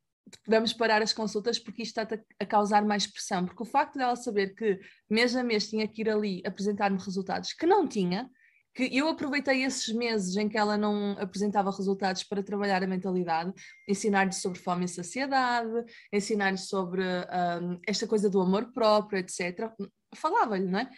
Vamos 0.47 0.73
parar 0.73 1.03
as 1.03 1.13
consultas 1.13 1.59
porque 1.59 1.83
isto 1.83 2.01
está 2.01 2.19
a 2.41 2.47
causar 2.47 2.85
mais 2.85 3.07
pressão. 3.07 3.45
Porque 3.45 3.63
o 3.63 3.67
facto 3.67 3.97
dela 3.97 4.17
saber 4.17 4.55
que 4.55 4.79
mês 5.09 5.37
a 5.37 5.43
mês 5.43 5.69
tinha 5.69 5.87
que 5.87 6.03
ir 6.03 6.11
ali 6.11 6.43
apresentar-me 6.45 6.99
resultados 6.99 7.53
que 7.53 7.67
não 7.67 7.87
tinha, 7.87 8.29
que 8.77 8.95
eu 8.95 9.09
aproveitei 9.09 9.65
esses 9.65 9.95
meses 9.95 10.37
em 10.37 10.49
que 10.49 10.59
ela 10.59 10.77
não 10.77 11.13
apresentava 11.19 11.71
resultados 11.71 12.23
para 12.23 12.43
trabalhar 12.43 12.83
a 12.83 12.87
mentalidade, 12.87 13.51
ensinar-lhe 13.89 14.33
sobre 14.33 14.59
fome 14.59 14.85
e 14.85 14.89
saciedade, 14.89 15.71
ensinar-lhe 16.13 16.59
sobre 16.59 17.03
um, 17.03 17.81
esta 17.87 18.07
coisa 18.07 18.29
do 18.29 18.39
amor 18.39 18.73
próprio, 18.73 19.19
etc. 19.19 19.73
Falava-lhe, 20.15 20.67
não 20.67 20.81
é? 20.81 20.91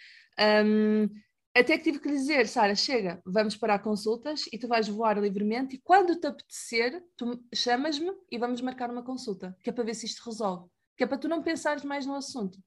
Um, 0.64 1.08
até 1.58 1.76
que 1.76 1.84
tive 1.84 1.98
que 1.98 2.08
lhe 2.08 2.14
dizer, 2.14 2.46
Sara, 2.46 2.74
chega, 2.74 3.22
vamos 3.24 3.56
parar 3.56 3.78
consultas 3.80 4.44
e 4.52 4.58
tu 4.58 4.68
vais 4.68 4.88
voar 4.88 5.18
livremente 5.18 5.76
e 5.76 5.80
quando 5.80 6.14
te 6.14 6.26
apetecer, 6.26 7.02
tu 7.16 7.42
chamas-me 7.54 8.12
e 8.30 8.38
vamos 8.38 8.60
marcar 8.60 8.90
uma 8.90 9.02
consulta, 9.02 9.56
que 9.62 9.70
é 9.70 9.72
para 9.72 9.84
ver 9.84 9.94
se 9.94 10.06
isto 10.06 10.24
resolve, 10.24 10.68
que 10.96 11.04
é 11.04 11.06
para 11.06 11.18
tu 11.18 11.28
não 11.28 11.42
pensares 11.42 11.84
mais 11.84 12.04
no 12.04 12.14
assunto. 12.14 12.58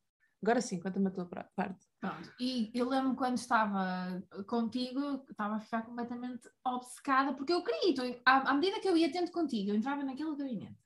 Agora 0.44 0.60
sim, 0.60 0.80
conta-me 0.80 1.08
a 1.08 1.12
tua 1.12 1.26
parte. 1.26 1.56
Pronto. 2.00 2.34
E 2.40 2.72
eu 2.74 2.90
lembro 2.90 3.16
quando 3.16 3.38
estava 3.38 4.24
contigo, 4.48 5.24
estava 5.30 5.58
a 5.58 5.60
ficar 5.60 5.84
completamente 5.84 6.50
obcecada, 6.66 7.34
porque 7.34 7.54
eu 7.54 7.64
queria, 7.64 7.94
tu, 7.94 8.22
à, 8.26 8.50
à, 8.50 8.54
medida 8.56 8.80
que 8.80 8.90
eu 8.90 8.98
ia 8.98 9.12
tendo 9.12 9.32
contigo, 9.32 9.70
eu 9.70 9.76
entrava 9.76 10.04
naquele 10.04 10.36
gabinete. 10.36 10.80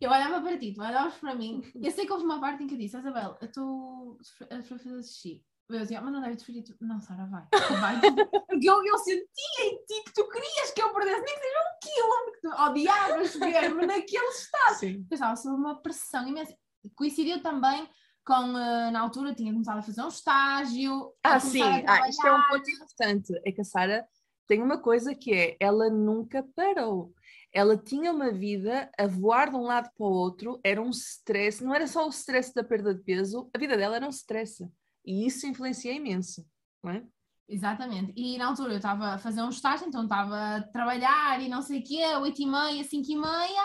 Eu 0.00 0.10
olhava 0.10 0.40
para 0.40 0.58
ti, 0.58 0.72
tu 0.72 0.80
olhavas 0.80 1.14
para 1.14 1.36
mim. 1.36 1.62
Eu 1.76 1.92
sei 1.92 2.04
que 2.04 2.12
houve 2.12 2.24
uma 2.24 2.40
parte 2.40 2.64
em 2.64 2.66
que 2.66 2.74
eu 2.74 2.78
disse, 2.78 2.96
Isabel, 2.96 3.38
eu 3.40 3.46
estou 3.46 4.18
a 4.50 4.62
fazer 4.64 5.02
xixi. 5.04 5.44
Eu 5.68 5.80
dizia, 5.80 6.00
mas 6.00 6.12
não 6.12 6.20
deve 6.20 6.36
preferir 6.36 6.64
tu. 6.64 6.74
Não, 6.80 7.00
Sara, 7.00 7.26
vai. 7.26 7.46
vai. 7.80 8.00
Porque 8.46 8.68
eu, 8.68 8.84
eu 8.84 8.98
sentia 8.98 9.60
em 9.60 9.76
ti 9.86 10.02
que 10.04 10.12
tu 10.14 10.28
querias 10.28 10.70
que 10.74 10.82
eu 10.82 10.92
perdesse 10.92 11.22
nem 11.22 11.34
que 11.34 11.40
seja 11.40 11.58
um 11.58 11.78
quilo, 11.82 12.32
que 12.32 12.40
tu 12.40 12.62
odiavas 12.62 13.34
ver-me 13.36 13.86
naquele 13.86 14.28
estado. 14.28 14.74
Sim. 14.78 15.04
Pensava 15.08 15.36
sobre 15.36 15.58
uma 15.58 15.80
pressão 15.80 16.28
imensa. 16.28 16.54
Coincidiu 16.94 17.40
também 17.42 17.88
com, 18.24 18.50
uh, 18.50 18.90
na 18.90 19.00
altura, 19.00 19.34
tinha 19.34 19.52
começado 19.52 19.78
a 19.78 19.82
fazer 19.82 20.02
um 20.02 20.08
estágio. 20.08 21.12
Ah, 21.22 21.40
sim, 21.40 21.62
ah, 21.86 22.08
isto 22.08 22.26
é 22.26 22.32
um 22.32 22.42
ponto 22.48 22.70
importante. 22.70 23.32
É 23.44 23.52
que 23.52 23.60
a 23.60 23.64
Sara 23.64 24.06
tem 24.46 24.62
uma 24.62 24.78
coisa 24.78 25.14
que 25.14 25.32
é, 25.32 25.56
ela 25.58 25.88
nunca 25.88 26.46
parou. 26.54 27.14
Ela 27.52 27.76
tinha 27.76 28.12
uma 28.12 28.30
vida 28.30 28.90
a 28.98 29.06
voar 29.06 29.50
de 29.50 29.56
um 29.56 29.62
lado 29.62 29.90
para 29.96 30.06
o 30.06 30.10
outro, 30.10 30.60
era 30.64 30.80
um 30.80 30.90
stress, 30.90 31.62
não 31.62 31.74
era 31.74 31.86
só 31.86 32.06
o 32.06 32.10
stress 32.10 32.52
da 32.54 32.64
perda 32.64 32.94
de 32.94 33.02
peso, 33.02 33.50
a 33.54 33.58
vida 33.58 33.76
dela 33.76 33.96
era 33.96 34.06
um 34.06 34.10
stress. 34.10 34.66
E 35.04 35.26
isso 35.26 35.46
influencia 35.46 35.92
imenso, 35.92 36.46
não 36.82 36.92
é? 36.92 37.06
Exatamente. 37.48 38.12
E 38.16 38.38
na 38.38 38.46
altura 38.46 38.72
eu 38.72 38.76
estava 38.76 39.14
a 39.14 39.18
fazer 39.18 39.42
um 39.42 39.48
estágio, 39.50 39.86
então 39.86 40.04
estava 40.04 40.56
a 40.56 40.62
trabalhar 40.62 41.40
e 41.40 41.48
não 41.48 41.60
sei 41.60 41.80
o 41.80 41.84
quê, 41.84 42.04
oito 42.16 42.40
e 42.40 42.46
meia, 42.46 42.84
cinco 42.84 43.10
e 43.10 43.16
meia, 43.16 43.62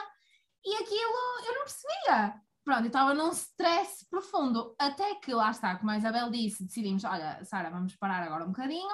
aquilo 0.66 1.46
eu 1.46 1.54
não 1.54 1.64
percebia 1.64 2.42
pronto, 2.68 2.82
eu 2.82 2.88
estava 2.88 3.14
num 3.14 3.30
stress 3.30 4.06
profundo, 4.10 4.76
até 4.78 5.16
que 5.16 5.34
lá 5.34 5.52
está, 5.52 5.78
como 5.78 5.90
a 5.90 5.98
Isabel 5.98 6.30
disse, 6.30 6.66
decidimos, 6.66 7.06
olha, 7.06 7.42
Sara, 7.46 7.70
vamos 7.70 7.96
parar 7.96 8.22
agora 8.22 8.44
um 8.44 8.50
bocadinho, 8.50 8.94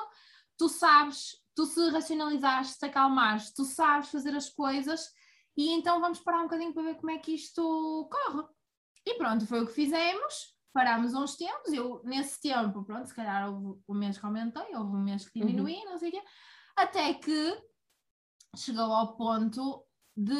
tu 0.55 0.69
sabes, 0.69 1.37
tu 1.55 1.65
se 1.65 1.89
racionalizaste, 1.89 2.77
se 2.77 2.85
acalmaste, 2.85 3.55
tu 3.55 3.65
sabes 3.65 4.09
fazer 4.11 4.35
as 4.35 4.47
coisas, 4.47 5.09
e 5.57 5.71
então 5.71 5.99
vamos 5.99 6.19
parar 6.19 6.41
um 6.41 6.43
bocadinho 6.43 6.71
para 6.71 6.83
ver 6.83 6.95
como 6.97 7.09
é 7.09 7.17
que 7.17 7.33
isto 7.33 8.07
corre. 8.11 8.43
E 9.07 9.15
pronto, 9.15 9.47
foi 9.47 9.63
o 9.63 9.65
que 9.65 9.73
fizemos, 9.73 10.52
parámos 10.73 11.13
uns 11.13 11.35
tempos, 11.37 11.71
eu 11.71 12.01
nesse 12.03 12.41
tempo, 12.41 12.83
pronto, 12.83 13.07
se 13.07 13.15
calhar 13.15 13.49
houve 13.49 13.79
um 13.87 13.93
mês 13.93 14.17
que 14.17 14.25
aumentei, 14.25 14.75
houve 14.75 14.95
um 14.95 15.03
mês 15.03 15.29
que 15.29 15.39
diminuí, 15.39 15.75
uhum. 15.75 15.91
não 15.91 15.97
sei 15.97 16.09
o 16.09 16.11
quê, 16.11 16.23
até 16.75 17.13
que 17.13 17.61
chegou 18.55 18.91
ao 18.91 19.15
ponto 19.15 19.85
de... 20.17 20.33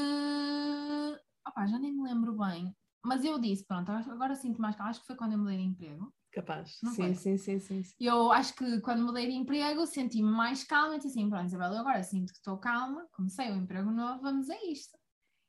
Opa, 1.48 1.66
já 1.68 1.78
nem 1.78 1.94
me 1.94 2.04
lembro 2.04 2.36
bem, 2.38 2.76
mas 3.06 3.24
eu 3.24 3.40
disse, 3.40 3.66
pronto, 3.66 3.92
agora 3.92 4.36
sinto 4.36 4.62
mais 4.62 4.76
calma, 4.76 4.90
acho 4.90 5.02
que 5.02 5.08
foi 5.08 5.16
quando 5.16 5.34
eu 5.34 5.38
mudei 5.38 5.58
de 5.58 5.64
emprego. 5.64 6.14
Capaz, 6.32 6.80
sim, 6.80 7.14
sim, 7.14 7.38
sim, 7.38 7.60
sim, 7.60 7.84
sim. 7.84 7.94
Eu 8.00 8.32
acho 8.32 8.56
que 8.56 8.82
quando 8.82 9.06
mudei 9.06 9.28
de 9.28 9.34
emprego 9.34 9.86
senti-me 9.86 10.32
mais 10.32 10.64
calma 10.64 10.96
e 10.96 10.98
disse 10.98 11.10
assim, 11.10 11.30
pronto, 11.30 11.46
Isabel, 11.46 11.74
eu 11.74 11.80
agora 11.80 12.02
sinto 12.02 12.32
que 12.32 12.40
estou 12.40 12.58
calma, 12.58 13.08
comecei 13.12 13.52
o 13.52 13.54
um 13.54 13.58
emprego 13.58 13.92
novo, 13.92 14.22
vamos 14.22 14.50
a 14.50 14.56
isto. 14.66 14.98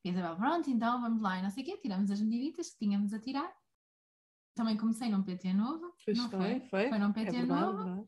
E 0.04 0.10
Isabel, 0.10 0.36
pronto, 0.36 0.68
então 0.68 1.00
vamos 1.00 1.22
lá, 1.22 1.38
e 1.38 1.42
não 1.42 1.48
sei 1.48 1.62
o 1.62 1.66
quê, 1.66 1.78
tiramos 1.78 2.10
as 2.10 2.20
medidas 2.20 2.70
que 2.70 2.78
tínhamos 2.78 3.14
a 3.14 3.18
tirar. 3.18 3.50
Também 4.54 4.76
comecei 4.76 5.08
num 5.08 5.22
PT 5.22 5.52
novo. 5.52 5.94
Pois 6.04 6.16
não 6.16 6.30
foi, 6.30 6.60
foi. 6.60 6.88
Foi 6.88 6.98
num 6.98 7.12
PT 7.12 7.28
é 7.28 7.32
verdade, 7.32 7.72
novo. 7.72 8.06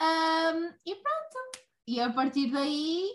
Um, 0.00 0.74
e 0.86 0.94
pronto. 0.94 1.58
E 1.86 2.00
a 2.00 2.12
partir 2.12 2.50
daí 2.50 3.08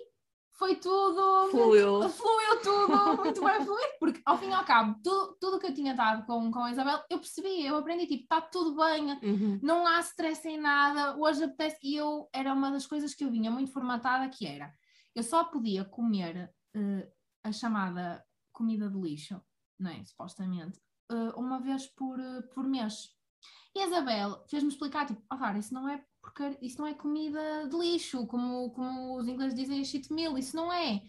foi 0.53 0.75
tudo. 0.75 1.49
Fluiu. 1.51 2.09
Fluiu 2.09 2.61
tudo, 2.63 3.17
muito 3.21 3.43
bem 3.43 3.65
fluido, 3.65 3.93
porque 3.99 4.21
ao 4.25 4.37
fim 4.37 4.49
e 4.49 4.53
ao 4.53 4.63
cabo, 4.63 4.99
tu, 5.03 5.37
tudo 5.39 5.59
que 5.59 5.67
eu 5.67 5.73
tinha 5.73 5.93
dado 5.93 6.25
com, 6.25 6.51
com 6.51 6.59
a 6.59 6.71
Isabel, 6.71 7.01
eu 7.09 7.19
percebi, 7.19 7.65
eu 7.65 7.75
aprendi, 7.75 8.07
tipo, 8.07 8.23
está 8.23 8.41
tudo 8.41 8.75
bem, 8.75 9.11
uhum. 9.23 9.59
não 9.61 9.85
há 9.85 9.99
stress 9.99 10.47
em 10.47 10.59
nada, 10.59 11.17
hoje 11.17 11.43
apetece. 11.43 11.77
E 11.83 11.95
eu, 11.95 12.29
era 12.33 12.53
uma 12.53 12.71
das 12.71 12.85
coisas 12.85 13.13
que 13.13 13.23
eu 13.23 13.31
vinha 13.31 13.51
muito 13.51 13.71
formatada, 13.71 14.29
que 14.29 14.45
era, 14.45 14.73
eu 15.15 15.23
só 15.23 15.43
podia 15.43 15.83
comer 15.85 16.51
uh, 16.75 17.11
a 17.43 17.51
chamada 17.51 18.23
comida 18.51 18.89
de 18.89 18.97
lixo, 18.97 19.41
não 19.79 19.91
é? 19.91 20.03
Supostamente, 20.05 20.79
uh, 21.13 21.39
uma 21.39 21.59
vez 21.59 21.87
por, 21.87 22.19
uh, 22.19 22.43
por 22.53 22.65
mês. 22.65 23.09
E 23.75 23.79
a 23.79 23.87
Isabel 23.87 24.43
fez-me 24.49 24.69
explicar, 24.69 25.05
tipo, 25.05 25.21
oh, 25.31 25.37
cara, 25.37 25.57
isso 25.57 25.73
não 25.73 25.87
é 25.87 26.03
porque 26.21 26.57
isso 26.61 26.79
não 26.79 26.87
é 26.87 26.93
comida 26.93 27.67
de 27.67 27.77
lixo, 27.77 28.25
como, 28.27 28.71
como 28.71 29.17
os 29.17 29.27
ingleses 29.27 29.53
dizem 29.53 29.83
cheat 29.83 30.11
meal, 30.11 30.37
isso 30.37 30.55
não 30.55 30.71
é. 30.71 31.01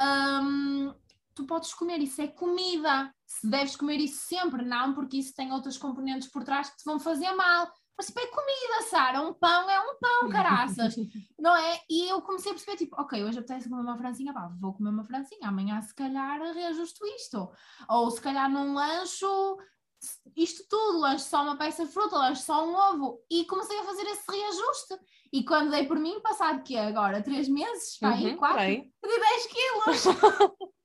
Um, 0.00 0.94
tu 1.34 1.44
podes 1.44 1.74
comer, 1.74 1.98
isso 2.00 2.22
é 2.22 2.28
comida. 2.28 3.12
Se 3.26 3.48
deves 3.48 3.74
comer 3.74 3.98
isso 3.98 4.20
sempre, 4.22 4.64
não, 4.64 4.94
porque 4.94 5.16
isso 5.16 5.34
tem 5.34 5.52
outros 5.52 5.76
componentes 5.76 6.28
por 6.30 6.44
trás 6.44 6.70
que 6.70 6.76
te 6.76 6.84
vão 6.84 7.00
fazer 7.00 7.32
mal. 7.32 7.72
Mas 8.02 8.08
tipo, 8.08 8.18
é 8.18 8.26
comida, 8.26 8.90
Sara, 8.90 9.22
um 9.22 9.32
pão 9.32 9.70
é 9.70 9.78
um 9.78 9.94
pão, 10.00 10.28
caraças, 10.28 10.96
não 11.38 11.54
é? 11.56 11.80
E 11.88 12.08
eu 12.08 12.20
comecei 12.20 12.50
a 12.50 12.54
perceber, 12.54 12.76
tipo, 12.76 13.00
ok, 13.00 13.22
hoje 13.22 13.38
apetece 13.38 13.68
comer 13.68 13.82
uma 13.82 13.96
francinha, 13.96 14.34
pá, 14.34 14.50
vou 14.60 14.74
comer 14.74 14.90
uma 14.90 15.04
francinha, 15.04 15.48
amanhã 15.48 15.80
se 15.80 15.94
calhar 15.94 16.40
reajusto 16.52 17.06
isto. 17.06 17.48
Ou 17.88 18.10
se 18.10 18.20
calhar 18.20 18.50
num 18.50 18.74
lancho 18.74 19.56
isto 20.34 20.64
tudo, 20.68 20.98
lanche 20.98 21.26
só 21.26 21.44
uma 21.44 21.56
peça 21.56 21.86
de 21.86 21.92
fruta, 21.92 22.18
lanche 22.18 22.42
só 22.42 22.66
um 22.66 22.74
ovo, 22.74 23.20
e 23.30 23.44
comecei 23.44 23.78
a 23.78 23.84
fazer 23.84 24.02
esse 24.02 24.24
reajuste. 24.28 24.98
E 25.32 25.44
quando 25.44 25.70
dei 25.70 25.86
por 25.86 25.96
mim, 25.96 26.18
passado 26.20 26.64
que 26.64 26.76
é 26.76 26.84
agora? 26.86 27.22
Três 27.22 27.48
meses? 27.48 28.00
Uhum, 28.02 28.08
aí, 28.08 28.36
quatro? 28.36 28.58
Perdi 28.58 28.90
10 29.00 29.46
quilos! 29.46 30.04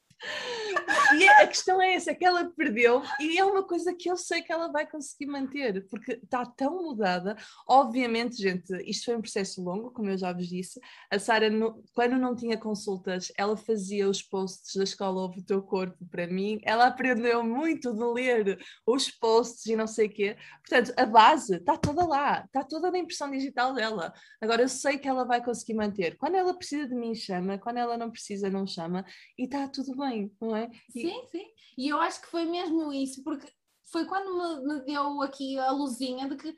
e 1.16 1.28
a 1.28 1.48
questão 1.48 1.82
é 1.82 1.94
essa, 1.94 2.12
é 2.12 2.16
que 2.16 2.26
ela 2.26 2.46
perdeu 2.56 3.02
e 3.20 3.38
é 3.38 3.46
uma 3.46 3.64
coisa 3.64 3.94
que 3.94 4.10
eu 4.10 4.18
sei 4.18 4.42
que 4.42 4.52
ela 4.52 4.72
vai 4.72 4.88
conseguir 4.88 5.26
manter, 5.26 5.86
porque 5.88 6.14
está 6.14 6.46
tão 6.46 6.84
mudada. 6.84 7.36
Obviamente, 7.68 8.42
gente, 8.42 8.74
isto 8.90 9.06
foi 9.06 9.16
um 9.16 9.22
processo 9.22 9.62
longo, 9.62 9.92
como 9.92 10.10
eu 10.10 10.18
já 10.18 10.32
vos 10.32 10.48
disse. 10.48 10.80
A 11.12 11.20
Sara, 11.20 11.50
quando 11.94 12.18
não 12.18 12.36
tinha 12.36 12.58
consultas, 12.58 13.32
ela 13.38 13.58
fazia 13.58 14.10
os 14.10 14.22
posts 14.22 14.76
da 14.76 14.84
escola 14.84 15.22
Ouve 15.22 15.40
o 15.40 15.44
Teu 15.44 15.62
Corpo 15.62 16.06
para 16.10 16.28
mim. 16.28 16.60
Ela 16.64 16.88
aprendeu 16.88 17.44
muito 17.44 17.94
de 17.94 18.04
ler 18.04 18.60
os 18.86 19.10
posts 19.10 19.66
e 19.66 19.76
não 19.76 19.88
sei 19.88 20.08
o 20.08 20.10
quê. 20.10 20.38
Portanto, 20.68 20.94
a 20.98 21.06
base 21.06 21.56
está 21.56 21.78
toda 21.78 22.06
lá, 22.06 22.44
está 22.46 22.64
toda 22.64 22.92
na 22.92 23.00
impressão 23.00 23.30
digital 23.32 23.74
dela. 23.74 24.14
Agora, 24.42 24.62
eu 24.62 24.70
sei 24.70 24.98
que 24.98 25.08
ela 25.08 25.26
vai 25.26 25.44
conseguir 25.44 25.74
manter. 25.74 26.18
Quando 26.18 26.36
ela 26.36 26.54
precisa 26.54 26.88
de 26.88 26.96
mim, 26.96 27.14
chama. 27.16 27.58
Quando 27.58 27.78
ela 27.78 27.98
não 27.98 28.12
precisa, 28.12 28.50
não 28.50 28.66
chama. 28.66 29.06
E 29.38 29.44
está 29.46 29.68
tudo 29.68 29.96
bem, 29.96 30.32
não 30.40 30.56
é? 30.56 30.70
Sim, 30.90 31.22
sim. 31.32 31.46
E 31.78 31.90
eu 31.90 32.00
acho 32.00 32.22
que 32.22 32.28
foi 32.28 32.46
mesmo 32.46 32.92
isso, 32.92 33.24
porque 33.24 33.48
foi 33.92 34.06
quando 34.06 34.66
me, 34.66 34.74
me 34.74 34.86
deu 34.86 35.22
aqui 35.22 35.58
a 35.58 35.72
luzinha 35.72 36.28
de 36.28 36.36
que 36.36 36.58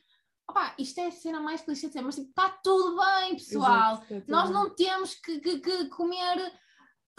Opa, 0.49 0.73
isto 0.79 0.99
é 0.99 1.07
a 1.07 1.11
cena 1.11 1.39
mais 1.39 1.61
clichê 1.61 1.87
de 1.87 1.93
ser, 1.93 2.01
mas 2.01 2.15
tipo, 2.15 2.29
está 2.29 2.49
tudo 2.49 2.99
bem, 2.99 3.35
pessoal. 3.35 4.03
Exato, 4.09 4.23
Nós 4.27 4.49
não 4.49 4.73
temos 4.73 5.13
que, 5.13 5.39
que, 5.39 5.59
que 5.59 5.85
comer 5.89 6.51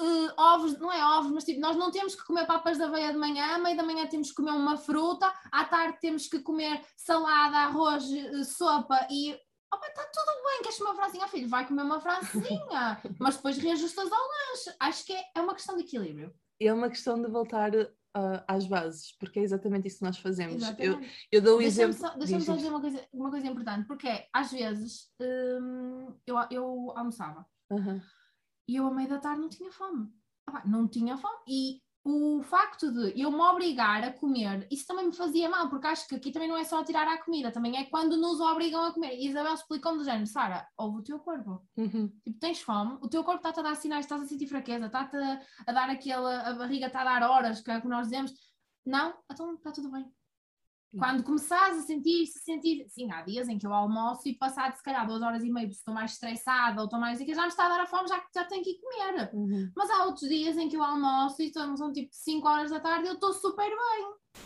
uh, 0.00 0.32
ovos, 0.36 0.76
não 0.80 0.90
é 0.90 1.04
ovos, 1.16 1.30
mas 1.30 1.44
tipo, 1.44 1.60
nós 1.60 1.76
não 1.76 1.92
temos 1.92 2.16
que 2.16 2.24
comer 2.24 2.44
papas 2.44 2.76
da 2.76 2.86
aveia 2.86 3.12
de 3.12 3.18
manhã, 3.18 3.54
à 3.54 3.58
meia 3.58 3.76
da 3.76 3.84
manhã 3.84 4.04
temos 4.08 4.30
que 4.30 4.34
comer 4.34 4.50
uma 4.50 4.76
fruta, 4.76 5.32
à 5.52 5.64
tarde 5.64 6.00
temos 6.00 6.26
que 6.26 6.40
comer 6.40 6.84
salada, 6.96 7.58
arroz, 7.58 8.04
uh, 8.04 8.44
sopa 8.44 9.06
e. 9.08 9.32
Opa, 9.72 9.86
está 9.86 10.02
tudo 10.02 10.44
bem, 10.44 10.62
queres 10.62 10.80
uma 10.80 10.96
francinha? 10.96 11.28
Filho, 11.28 11.48
vai 11.48 11.64
comer 11.64 11.82
uma 11.82 12.00
francinha, 12.00 13.00
mas 13.20 13.36
depois 13.36 13.56
reajustas 13.58 14.10
ao 14.10 14.18
lanche. 14.18 14.74
Acho 14.80 15.06
que 15.06 15.12
é, 15.12 15.24
é 15.36 15.40
uma 15.40 15.54
questão 15.54 15.76
de 15.76 15.84
equilíbrio. 15.84 16.34
É 16.60 16.72
uma 16.72 16.90
questão 16.90 17.20
de 17.20 17.28
voltar 17.28 17.74
uh, 17.74 18.44
às 18.46 18.66
bases, 18.66 19.16
porque 19.18 19.40
é 19.40 19.42
exatamente 19.42 19.88
isso 19.88 19.98
que 19.98 20.04
nós 20.04 20.18
fazemos. 20.18 20.62
Eu, 20.78 21.00
eu 21.32 21.40
dou 21.40 21.58
um 21.58 21.62
exemplo. 21.62 21.96
Deixa-me 22.18 22.42
só 22.42 22.54
dizer 22.54 22.68
uma 22.68 22.80
coisa, 22.80 23.08
uma 23.12 23.30
coisa 23.30 23.46
importante, 23.46 23.86
porque 23.86 24.08
é, 24.08 24.28
às 24.32 24.50
vezes 24.50 25.10
hum, 25.20 26.14
eu, 26.26 26.36
eu 26.50 26.92
almoçava 26.96 27.46
uhum. 27.70 28.00
e 28.68 28.76
eu, 28.76 28.86
à 28.86 28.90
meia 28.92 29.08
da 29.08 29.18
tarde, 29.18 29.40
não 29.40 29.48
tinha 29.48 29.70
fome. 29.70 30.08
Ah, 30.46 30.62
não 30.66 30.88
tinha 30.88 31.16
fome 31.16 31.38
e 31.48 31.82
o 32.02 32.42
facto 32.42 32.90
de 32.90 33.20
eu 33.20 33.30
me 33.30 33.40
obrigar 33.40 34.02
a 34.02 34.12
comer, 34.12 34.66
isso 34.70 34.86
também 34.86 35.06
me 35.06 35.14
fazia 35.14 35.50
mal, 35.50 35.68
porque 35.68 35.86
acho 35.86 36.08
que 36.08 36.14
aqui 36.14 36.32
também 36.32 36.48
não 36.48 36.56
é 36.56 36.64
só 36.64 36.82
tirar 36.82 37.06
a 37.06 37.22
comida, 37.22 37.52
também 37.52 37.76
é 37.76 37.84
quando 37.84 38.16
nos 38.16 38.40
obrigam 38.40 38.84
a 38.84 38.92
comer. 38.92 39.16
E 39.16 39.28
Isabel 39.28 39.54
explicou-me 39.54 39.98
do 39.98 40.04
género, 40.04 40.26
Sara, 40.26 40.66
ouve 40.78 41.00
o 41.00 41.02
teu 41.02 41.18
corpo. 41.18 41.62
Uhum. 41.76 42.08
Tipo, 42.24 42.38
tens 42.38 42.60
fome, 42.62 42.98
o 43.02 43.08
teu 43.08 43.22
corpo 43.22 43.38
está-te 43.40 43.60
a 43.60 43.62
dar 43.62 43.74
sinais, 43.74 44.06
estás 44.06 44.22
a 44.22 44.26
sentir 44.26 44.46
fraqueza, 44.46 44.86
está-te 44.86 45.16
a, 45.16 45.40
a, 45.66 45.72
dar 45.72 45.90
aquela, 45.90 46.40
a 46.40 46.54
barriga 46.54 46.86
está 46.86 47.02
a 47.02 47.04
dar 47.04 47.28
horas, 47.28 47.60
que 47.60 47.70
é 47.70 47.78
o 47.78 47.82
que 47.82 47.88
nós 47.88 48.08
dizemos. 48.08 48.32
Não, 48.86 49.14
então 49.30 49.54
está 49.54 49.70
tudo 49.70 49.90
bem. 49.90 50.10
Quando 50.98 51.22
começares 51.22 51.78
a 51.78 51.82
sentir, 51.82 52.26
se 52.26 52.40
sentir, 52.40 52.84
sim, 52.88 53.10
há 53.12 53.22
dias 53.22 53.48
em 53.48 53.56
que 53.56 53.66
eu 53.66 53.72
almoço 53.72 54.28
e 54.28 54.34
passado 54.34 54.74
se 54.74 54.82
calhar 54.82 55.06
duas 55.06 55.22
horas 55.22 55.44
e 55.44 55.50
meia, 55.50 55.66
estou 55.66 55.94
mais 55.94 56.12
estressada 56.12 56.80
ou 56.80 56.86
estou 56.86 56.98
mais 56.98 57.18
que 57.18 57.32
já 57.32 57.42
me 57.42 57.48
está 57.48 57.66
a 57.66 57.68
dar 57.68 57.80
a 57.80 57.86
fome, 57.86 58.08
já, 58.08 58.20
já 58.34 58.44
tenho 58.44 58.64
que 58.64 58.70
ir 58.70 58.80
comer. 58.80 59.30
Uhum. 59.32 59.70
Mas 59.76 59.88
há 59.90 60.04
outros 60.04 60.28
dias 60.28 60.56
em 60.56 60.68
que 60.68 60.76
eu 60.76 60.82
almoço 60.82 61.40
e 61.42 61.52
são, 61.52 61.76
são 61.76 61.92
tipo 61.92 62.08
5 62.12 62.48
horas 62.48 62.70
da 62.70 62.80
tarde 62.80 63.04
e 63.04 63.08
eu 63.08 63.14
estou 63.14 63.32
super 63.32 63.68
bem. 63.68 64.42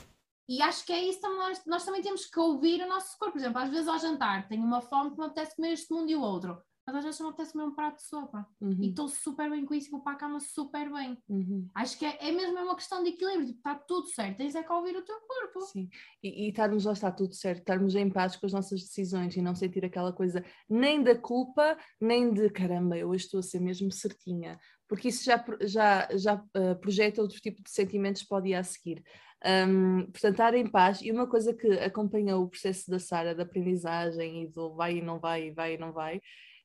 E 0.46 0.60
acho 0.60 0.84
que 0.84 0.92
é 0.92 1.02
isso 1.02 1.20
também, 1.20 1.38
nós, 1.38 1.62
nós 1.66 1.84
também 1.84 2.02
temos 2.02 2.26
que 2.26 2.38
ouvir 2.38 2.82
o 2.82 2.88
nosso 2.88 3.16
corpo. 3.18 3.32
Por 3.32 3.40
exemplo, 3.40 3.62
às 3.62 3.70
vezes 3.70 3.88
ao 3.88 3.98
jantar 3.98 4.46
tenho 4.46 4.62
uma 4.62 4.82
fome 4.82 5.12
que 5.12 5.18
me 5.18 5.24
apetece 5.24 5.56
comer 5.56 5.72
este 5.72 5.92
mundo 5.94 6.10
e 6.10 6.16
o 6.16 6.20
outro 6.20 6.62
mas 6.86 6.96
às 6.96 7.04
vezes 7.04 7.20
não 7.20 7.28
apetece 7.28 7.52
comer 7.52 7.64
um 7.64 7.74
prato 7.74 7.96
de 7.96 8.02
sopa 8.02 8.46
uhum. 8.60 8.78
e 8.80 8.88
estou 8.88 9.08
super 9.08 9.50
bem 9.50 9.64
com 9.64 9.74
isso 9.74 9.88
e 9.88 9.90
vou 9.90 10.00
para 10.00 10.12
a 10.12 10.16
cama 10.16 10.40
super 10.40 10.92
bem. 10.92 11.18
Uhum. 11.28 11.68
Acho 11.74 11.98
que 11.98 12.04
é, 12.04 12.28
é 12.28 12.32
mesmo 12.32 12.58
uma 12.58 12.76
questão 12.76 13.02
de 13.02 13.10
equilíbrio, 13.10 13.46
tipo, 13.46 13.58
está 13.58 13.74
tudo 13.74 14.06
certo, 14.08 14.36
tens 14.36 14.54
é 14.54 14.62
que 14.62 14.72
ouvir 14.72 14.96
o 14.96 15.04
teu 15.04 15.16
corpo. 15.20 15.60
Sim, 15.62 15.88
e, 16.22 16.46
e 16.46 16.48
estarmos 16.50 16.84
lá 16.84 16.92
está 16.92 17.10
tudo 17.10 17.34
certo, 17.34 17.60
estarmos 17.60 17.94
em 17.94 18.10
paz 18.10 18.36
com 18.36 18.46
as 18.46 18.52
nossas 18.52 18.80
decisões 18.80 19.36
e 19.36 19.42
não 19.42 19.54
sentir 19.54 19.84
aquela 19.84 20.12
coisa 20.12 20.44
nem 20.68 21.02
da 21.02 21.16
culpa, 21.16 21.76
nem 22.00 22.32
de 22.32 22.50
caramba, 22.50 22.96
eu 22.96 23.08
hoje 23.08 23.24
estou 23.24 23.40
a 23.40 23.42
ser 23.42 23.60
mesmo 23.60 23.90
certinha, 23.90 24.58
porque 24.88 25.08
isso 25.08 25.24
já, 25.24 25.42
já, 25.62 26.08
já 26.16 26.34
uh, 26.34 26.78
projeta 26.80 27.22
outro 27.22 27.40
tipo 27.40 27.62
de 27.62 27.70
sentimentos 27.70 28.22
que 28.22 28.28
pode 28.28 28.48
ir 28.48 28.54
a 28.54 28.62
seguir. 28.62 29.02
Um, 29.44 30.06
portanto, 30.06 30.32
estar 30.32 30.54
em 30.54 30.66
paz. 30.66 31.02
E 31.02 31.12
uma 31.12 31.26
coisa 31.26 31.52
que 31.52 31.68
acompanha 31.80 32.36
o 32.36 32.48
processo 32.48 32.90
da 32.90 32.98
Sara, 32.98 33.34
da 33.34 33.42
aprendizagem 33.42 34.44
e 34.44 34.48
do 34.48 34.74
vai 34.74 34.98
e 34.98 35.02
não 35.02 35.18
vai, 35.18 35.50
vai 35.52 35.74
e 35.74 35.78
não 35.78 35.92
vai, 35.92 36.20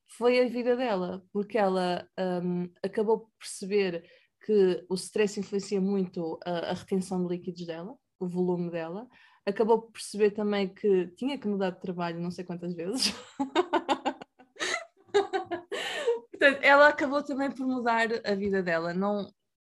foi 0.09 0.39
a 0.39 0.47
vida 0.47 0.75
dela, 0.75 1.23
porque 1.31 1.57
ela 1.57 2.07
um, 2.43 2.69
acabou 2.83 3.19
por 3.19 3.31
perceber 3.39 4.03
que 4.45 4.85
o 4.89 4.95
stress 4.95 5.39
influencia 5.39 5.79
muito 5.79 6.39
a, 6.43 6.71
a, 6.71 6.73
retenção 6.73 7.21
de 7.21 7.35
líquidos 7.35 7.65
dela, 7.65 7.95
o 8.19 8.27
volume 8.27 8.71
dela, 8.71 9.07
acabou 9.45 9.81
por 9.81 9.91
perceber 9.91 10.31
também 10.31 10.73
que 10.73 11.07
tinha 11.15 11.37
que 11.37 11.47
mudar 11.47 11.71
de 11.71 11.79
trabalho 11.79 12.19
não 12.19 12.31
sei 12.31 12.43
quantas 12.43 12.73
vezes. 12.73 13.13
Portanto, 16.31 16.63
ela 16.63 16.87
acabou 16.87 17.23
também 17.23 17.51
por 17.51 17.67
mudar 17.67 18.07
a 18.25 18.33
vida 18.33 18.63
dela, 18.63 18.93
não 18.93 19.31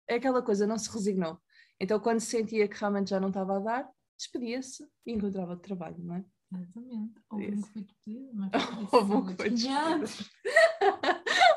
é 0.08 0.14
aquela 0.14 0.42
coisa, 0.42 0.66
não 0.66 0.78
se 0.78 0.90
resignou. 0.90 1.38
Então, 1.78 2.00
quando 2.00 2.20
sentia 2.20 2.68
que 2.68 2.78
realmente 2.78 3.10
já 3.10 3.20
não 3.20 3.28
estava 3.28 3.56
a 3.56 3.60
dar, 3.60 3.90
despedia-se 4.16 4.86
e 5.04 5.12
encontrava 5.12 5.56
trabalho, 5.56 5.98
não 5.98 6.16
é? 6.16 6.24
Exatamente. 6.54 7.14
Houve 7.30 7.50
um 7.52 7.62
que 7.62 7.72
foi 7.72 7.82
despedida, 7.82 8.30
mas 8.34 8.50
Houve 8.92 9.12
um 9.12 9.26
que 9.26 9.34
foi 9.34 9.50
despedida. 9.50 10.04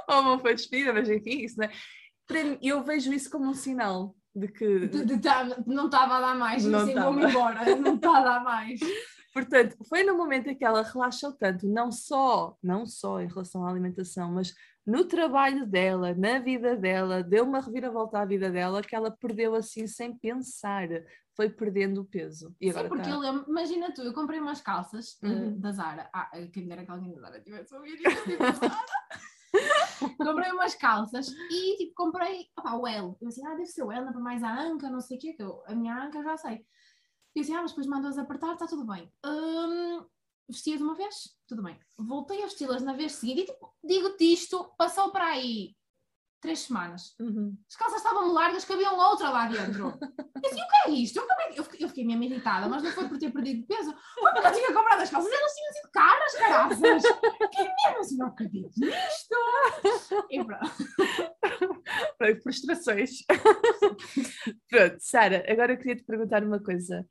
Houve 0.08 0.30
um 0.30 0.38
que 0.38 0.42
foi 0.42 0.56
despedida, 0.56 0.94
mas 0.94 1.10
enfim, 1.10 1.44
isso 1.44 1.62
é? 1.62 1.72
Mim, 2.32 2.58
eu 2.62 2.84
vejo 2.84 3.14
isso 3.14 3.30
como 3.30 3.50
um 3.50 3.54
sinal 3.54 4.16
de 4.36 4.48
que. 4.48 4.88
De, 4.88 5.06
de, 5.06 5.18
de, 5.18 5.30
não 5.68 5.86
estava 5.86 6.18
a 6.18 6.22
dar 6.22 6.36
mais, 6.36 6.66
não 6.66 6.80
assim, 6.80 6.94
vou-me 6.94 7.26
embora, 7.26 7.64
não 7.76 7.96
está 7.96 8.18
a 8.18 8.24
dar 8.24 8.44
mais. 8.44 8.80
Portanto, 9.34 9.76
foi 9.90 10.04
no 10.04 10.16
momento 10.16 10.50
em 10.50 10.56
que 10.56 10.64
ela 10.64 10.82
relaxou 10.82 11.34
tanto, 11.34 11.68
não 11.68 11.92
só, 11.92 12.58
não 12.64 12.86
só 12.86 13.20
em 13.20 13.28
relação 13.28 13.66
à 13.66 13.70
alimentação, 13.70 14.32
mas 14.32 14.54
no 14.86 15.04
trabalho 15.06 15.66
dela, 15.66 16.14
na 16.14 16.40
vida 16.40 16.76
dela, 16.78 17.22
deu 17.22 17.44
uma 17.44 17.60
reviravolta 17.60 18.20
à 18.20 18.26
vida 18.26 18.50
dela 18.50 18.82
que 18.82 18.96
ela 18.96 19.12
perdeu 19.12 19.54
assim 19.54 19.88
sem 19.88 20.16
pensar 20.16 20.88
foi 21.36 21.50
perdendo 21.50 22.02
o 22.02 22.06
peso. 22.06 22.56
E 22.60 22.70
agora 22.70 22.86
Sim, 22.86 22.90
porque 22.90 23.04
tá... 23.04 23.12
eu 23.12 23.20
lembro, 23.20 23.46
imagina 23.50 23.94
tu, 23.94 24.02
eu 24.02 24.14
comprei 24.14 24.40
umas 24.40 24.62
calças 24.62 25.18
eh, 25.22 25.28
uhum. 25.28 25.50
uh, 25.50 25.60
da 25.60 25.72
Zara. 25.72 26.10
Ah, 26.14 26.32
quem 26.52 26.68
dera 26.68 26.86
que 26.86 26.92
alguém 26.92 27.14
da 27.14 27.20
Zara 27.20 27.42
tivesse 27.42 27.76
ouvido 27.76 28.02
isso, 28.08 28.24
comprei 30.18 30.52
umas 30.52 30.76
calças 30.76 31.28
e 31.52 31.78
tipo, 31.78 31.94
comprei 31.96 32.48
opa, 32.58 32.76
o 32.76 32.88
L. 32.88 33.16
Eu 33.22 33.28
assim, 33.28 33.46
ah, 33.46 33.56
deve 33.56 33.68
ser 33.68 33.84
o 33.84 33.92
L, 33.92 34.06
para 34.06 34.20
mais 34.20 34.44
a 34.44 34.62
anca, 34.62 34.90
não 34.90 35.02
sei 35.02 35.18
o 35.18 35.20
quê, 35.20 35.34
que 35.34 35.44
eu, 35.44 35.62
a 35.68 35.76
minha 35.76 36.06
anca 36.06 36.24
já 36.24 36.38
sei. 36.38 36.66
E 37.36 37.40
eu 37.40 37.42
assim, 37.42 37.54
ah, 37.54 37.62
mas 37.62 37.72
depois 37.72 37.88
mandou-as 37.88 38.18
apertar, 38.18 38.54
está 38.54 38.66
tudo 38.66 38.86
bem. 38.86 39.12
Um, 39.26 40.06
vestia 40.50 40.78
de 40.78 40.84
uma 40.84 40.96
vez, 40.96 41.38
tudo 41.48 41.62
bem. 41.64 41.78
Voltei 41.98 42.42
a 42.42 42.46
vesti-las 42.46 42.82
na 42.82 42.94
vez 42.94 43.14
seguinte 43.14 43.42
e 43.42 43.46
tipo, 43.46 43.74
digo-te 43.84 44.34
isto, 44.34 44.74
passou 44.78 45.12
para 45.12 45.26
aí 45.26 45.76
três 46.46 46.60
semanas. 46.60 47.16
Uhum. 47.20 47.58
As 47.68 47.76
calças 47.76 47.98
estavam 47.98 48.32
largas, 48.32 48.64
cabia 48.64 48.92
outra 48.92 49.30
lá 49.30 49.48
dentro. 49.48 49.98
Eu 50.46 50.52
assim, 50.52 50.62
o 50.62 50.68
que 50.68 50.76
é 50.86 50.90
isto? 50.92 51.18
Eu, 51.18 51.26
eu, 51.56 51.64
fiquei, 51.64 51.84
eu 51.84 51.90
fiquei 51.90 52.06
mesmo 52.06 52.24
irritada, 52.24 52.70
mas 52.70 52.84
não 52.84 52.92
foi 52.92 53.10
por 53.10 53.18
ter 53.18 53.32
perdido 53.32 53.66
peso, 53.66 53.92
foi 54.14 54.32
porque 54.32 54.48
eu 54.48 54.54
tinha 54.54 54.74
comprado 54.74 55.02
as 55.02 55.10
calças, 55.10 55.32
elas 55.32 55.54
tinham 55.56 55.74
sido 55.74 55.92
caras, 55.92 56.34
caraças. 56.36 57.04
Que 57.52 57.64
mesmo 57.64 58.00
assim, 58.00 58.18
não 58.18 58.28
acredito 58.28 58.72
nisto. 58.78 59.36
E 60.30 60.44
pronto. 60.44 60.72
Frustrações. 62.44 63.24
pronto, 64.70 64.98
Sara, 65.00 65.44
agora 65.48 65.74
eu 65.74 65.78
queria 65.78 65.96
te 65.96 66.04
perguntar 66.04 66.44
uma 66.44 66.62
coisa 66.62 67.04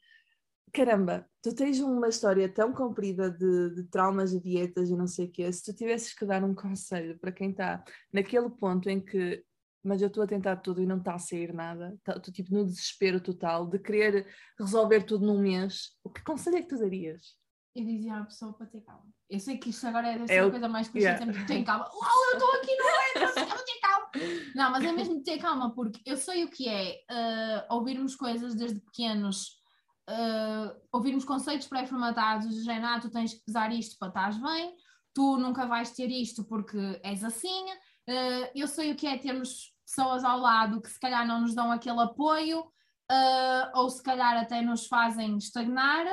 caramba, 0.74 1.24
tu 1.40 1.54
tens 1.54 1.78
uma 1.78 2.08
história 2.08 2.48
tão 2.52 2.72
comprida 2.72 3.30
de, 3.30 3.76
de 3.76 3.84
traumas 3.84 4.32
e 4.32 4.40
dietas 4.40 4.90
e 4.90 4.96
não 4.96 5.06
sei 5.06 5.26
o 5.26 5.30
quê, 5.30 5.50
se 5.50 5.64
tu 5.64 5.72
tivesses 5.72 6.12
que 6.12 6.26
dar 6.26 6.42
um 6.42 6.52
conselho 6.54 7.16
para 7.18 7.30
quem 7.30 7.50
está 7.50 7.82
naquele 8.12 8.50
ponto 8.50 8.90
em 8.90 9.00
que, 9.00 9.44
mas 9.84 10.02
eu 10.02 10.08
estou 10.08 10.24
a 10.24 10.26
tentar 10.26 10.56
tudo 10.56 10.82
e 10.82 10.87
não 10.87 10.98
está 10.98 11.14
a 11.14 11.18
sair 11.18 11.54
nada, 11.54 11.94
estou 11.94 12.20
tá, 12.20 12.32
tipo 12.32 12.52
no 12.52 12.66
desespero 12.66 13.20
total 13.20 13.66
de 13.66 13.78
querer 13.78 14.26
resolver 14.58 15.04
tudo 15.04 15.24
num 15.24 15.40
mês, 15.40 15.92
o 16.02 16.10
que 16.10 16.24
conselho 16.24 16.56
é 16.56 16.62
que 16.62 16.68
tu 16.68 16.78
darias? 16.78 17.37
Eu 17.76 17.84
dizia 17.84 18.16
à 18.16 18.24
pessoa 18.24 18.52
para 18.52 18.66
ter 18.66 18.82
calma. 18.82 19.12
Eu 19.28 19.40
sei 19.40 19.58
que 19.58 19.70
isto 19.70 19.84
agora 19.87 20.06
é, 20.06 20.24
é 20.28 20.40
a 20.40 20.50
coisa 20.50 20.68
mais 20.68 20.88
clichê, 20.88 21.08
yeah. 21.08 21.24
sempre 21.24 21.44
tem 21.44 21.64
calma. 21.64 21.87
Uau, 21.87 22.24
eu 22.30 22.38
estou 22.38 22.54
aqui, 22.54 22.76
não 22.76 22.87
é? 22.87 23.42
Eu 23.42 23.48
não 23.48 23.64
ter 23.64 23.80
calma. 23.80 24.10
Não, 24.54 24.70
mas 24.70 24.84
é 24.84 24.92
mesmo 24.92 25.22
ter 25.24 25.38
calma, 25.38 25.74
porque 25.74 26.00
eu 26.06 26.16
sei 26.16 26.44
o 26.44 26.50
que 26.50 26.68
é 26.68 27.00
uh, 27.10 27.74
ouvirmos 27.74 28.14
coisas 28.14 28.54
desde 28.54 28.78
pequenos 28.78 29.63
uh, 30.08 30.80
ouvirmos 30.92 31.24
conceitos 31.24 31.66
pré-formatados 31.66 32.48
de 32.48 32.62
género, 32.62 32.86
ah, 32.86 33.00
tu 33.00 33.10
tens 33.10 33.34
que 33.34 33.44
pesar 33.44 33.72
isto 33.72 33.96
para 33.98 34.08
estar 34.08 34.40
bem, 34.40 34.74
tu 35.14 35.36
nunca 35.38 35.66
vais 35.66 35.92
ter 35.92 36.10
isto 36.10 36.44
porque 36.44 37.00
és 37.02 37.22
assim. 37.24 37.64
Uh, 38.08 38.50
eu 38.54 38.66
sei 38.66 38.92
o 38.92 38.96
que 38.96 39.06
é 39.06 39.18
termos 39.18 39.74
pessoas 39.86 40.24
ao 40.24 40.38
lado 40.38 40.80
que 40.80 40.90
se 40.90 40.98
calhar 40.98 41.26
não 41.26 41.40
nos 41.40 41.54
dão 41.54 41.70
aquele 41.70 42.00
apoio, 42.00 42.60
uh, 42.60 43.78
ou 43.78 43.88
se 43.90 44.02
calhar 44.02 44.36
até 44.36 44.60
nos 44.60 44.86
fazem 44.86 45.36
estagnar. 45.36 46.06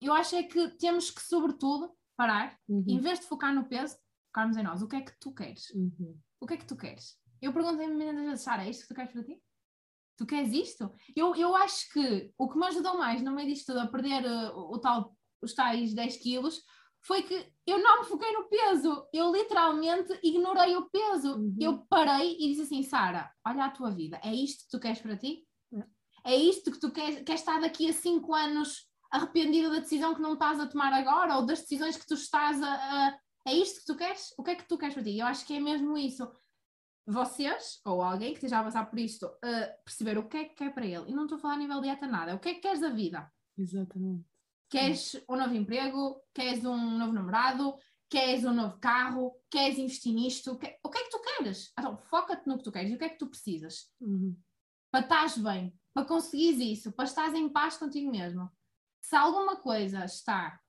Eu 0.00 0.12
acho 0.12 0.36
é 0.36 0.42
que 0.42 0.68
temos 0.76 1.10
que, 1.10 1.22
sobretudo, 1.22 1.90
parar, 2.16 2.56
uhum. 2.68 2.84
em 2.86 3.00
vez 3.00 3.20
de 3.20 3.26
focar 3.26 3.54
no 3.54 3.64
peso, 3.64 3.96
focarmos 4.26 4.56
em 4.56 4.62
nós. 4.62 4.82
O 4.82 4.88
que 4.88 4.96
é 4.96 5.00
que 5.00 5.18
tu 5.18 5.32
queres? 5.32 5.70
Uhum. 5.70 6.18
O 6.40 6.46
que 6.46 6.54
é 6.54 6.56
que 6.56 6.66
tu 6.66 6.76
queres? 6.76 7.18
Eu 7.40 7.52
pergunto-me 7.52 7.86
muitas 7.88 8.14
vezes, 8.14 8.40
Sara, 8.40 8.64
é 8.64 8.70
isto 8.70 8.82
que 8.82 8.88
tu 8.88 8.94
queres 8.94 9.12
para 9.12 9.24
ti? 9.24 9.42
Tu 10.16 10.26
queres 10.26 10.52
isto? 10.52 10.90
Eu, 11.14 11.34
eu 11.34 11.54
acho 11.56 11.92
que 11.92 12.32
o 12.38 12.48
que 12.48 12.58
me 12.58 12.66
ajudou 12.66 12.96
mais 12.96 13.22
no 13.22 13.32
meio 13.32 13.48
disto 13.48 13.66
tudo 13.66 13.80
a 13.80 13.86
perder 13.86 14.24
uh, 14.24 14.56
o, 14.56 14.78
tal, 14.78 15.14
os 15.42 15.54
tais 15.54 15.94
10 15.94 16.16
quilos 16.16 16.62
foi 17.02 17.22
que 17.22 17.52
eu 17.66 17.78
não 17.78 18.00
me 18.00 18.08
foquei 18.08 18.32
no 18.32 18.48
peso, 18.48 19.06
eu 19.12 19.30
literalmente 19.32 20.18
ignorei 20.22 20.74
o 20.74 20.90
peso. 20.90 21.36
Uhum. 21.36 21.56
Eu 21.60 21.86
parei 21.88 22.36
e 22.38 22.48
disse 22.48 22.62
assim: 22.62 22.82
Sara, 22.82 23.30
olha 23.46 23.64
a 23.64 23.70
tua 23.70 23.90
vida, 23.90 24.20
é 24.24 24.34
isto 24.34 24.64
que 24.64 24.70
tu 24.70 24.80
queres 24.80 25.00
para 25.00 25.16
ti? 25.16 25.46
É 26.24 26.34
isto 26.34 26.72
que 26.72 26.80
tu 26.80 26.90
queres, 26.90 27.22
queres 27.22 27.40
estar 27.40 27.60
daqui 27.60 27.88
a 27.88 27.92
5 27.92 28.34
anos 28.34 28.88
arrependido 29.12 29.70
da 29.70 29.78
decisão 29.78 30.12
que 30.12 30.20
não 30.20 30.32
estás 30.32 30.58
a 30.58 30.66
tomar 30.66 30.92
agora 30.92 31.36
ou 31.36 31.46
das 31.46 31.60
decisões 31.60 31.96
que 31.96 32.06
tu 32.06 32.14
estás 32.14 32.60
a, 32.60 32.68
a. 32.68 33.18
É 33.46 33.54
isto 33.54 33.80
que 33.80 33.86
tu 33.86 33.96
queres? 33.96 34.34
O 34.36 34.42
que 34.42 34.50
é 34.50 34.56
que 34.56 34.66
tu 34.66 34.76
queres 34.76 34.94
para 34.94 35.04
ti? 35.04 35.16
Eu 35.16 35.26
acho 35.26 35.46
que 35.46 35.54
é 35.54 35.60
mesmo 35.60 35.96
isso 35.96 36.28
vocês, 37.06 37.80
ou 37.84 38.02
alguém 38.02 38.30
que 38.30 38.38
esteja 38.38 38.60
a 38.60 38.64
passar 38.64 38.86
por 38.90 38.98
isto, 38.98 39.26
uh, 39.26 39.84
perceber 39.84 40.18
o 40.18 40.28
que 40.28 40.36
é 40.36 40.44
que 40.46 40.54
quer 40.56 40.74
para 40.74 40.84
ele. 40.84 41.10
E 41.10 41.14
não 41.14 41.24
estou 41.24 41.36
a 41.38 41.40
falar 41.40 41.54
a 41.54 41.58
nível 41.58 41.76
de 41.76 41.82
dieta 41.88 42.06
nada. 42.06 42.34
O 42.34 42.40
que 42.40 42.48
é 42.48 42.54
que 42.54 42.60
queres 42.60 42.80
da 42.80 42.90
vida? 42.90 43.32
Exatamente. 43.56 44.24
Queres 44.68 45.14
um 45.28 45.36
novo 45.36 45.54
emprego? 45.54 46.20
Queres 46.34 46.64
um 46.64 46.98
novo 46.98 47.12
namorado? 47.12 47.76
Queres 48.10 48.44
um 48.44 48.52
novo 48.52 48.78
carro? 48.78 49.32
Queres 49.50 49.78
investir 49.78 50.12
nisto? 50.12 50.58
Que- 50.58 50.78
O 50.82 50.90
que 50.90 50.98
é 50.98 51.04
que 51.04 51.10
tu 51.10 51.20
queres? 51.20 51.72
Então, 51.78 51.96
foca-te 51.96 52.46
no 52.48 52.58
que 52.58 52.64
tu 52.64 52.72
queres 52.72 52.90
e 52.90 52.94
o 52.94 52.98
que 52.98 53.04
é 53.04 53.08
que 53.08 53.18
tu 53.18 53.28
precisas. 53.28 53.92
Uhum. 54.00 54.36
Para 54.90 55.00
estás 55.04 55.38
bem, 55.38 55.78
para 55.94 56.04
conseguires 56.06 56.60
isso, 56.60 56.92
para 56.92 57.04
estás 57.04 57.34
em 57.34 57.48
paz 57.48 57.76
contigo 57.76 58.10
mesmo. 58.10 58.50
Se 59.00 59.14
alguma 59.14 59.56
coisa 59.56 60.04
está 60.04 60.60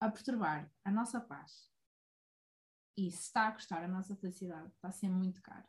a 0.00 0.10
perturbar 0.10 0.70
a 0.84 0.90
nossa 0.90 1.20
paz 1.20 1.70
e 2.98 3.10
se 3.10 3.22
está 3.22 3.48
a 3.48 3.52
custar 3.52 3.82
a 3.82 3.88
nossa 3.88 4.14
felicidade, 4.16 4.68
está 4.74 4.88
a 4.88 4.92
ser 4.92 5.08
muito 5.08 5.40
caro. 5.42 5.66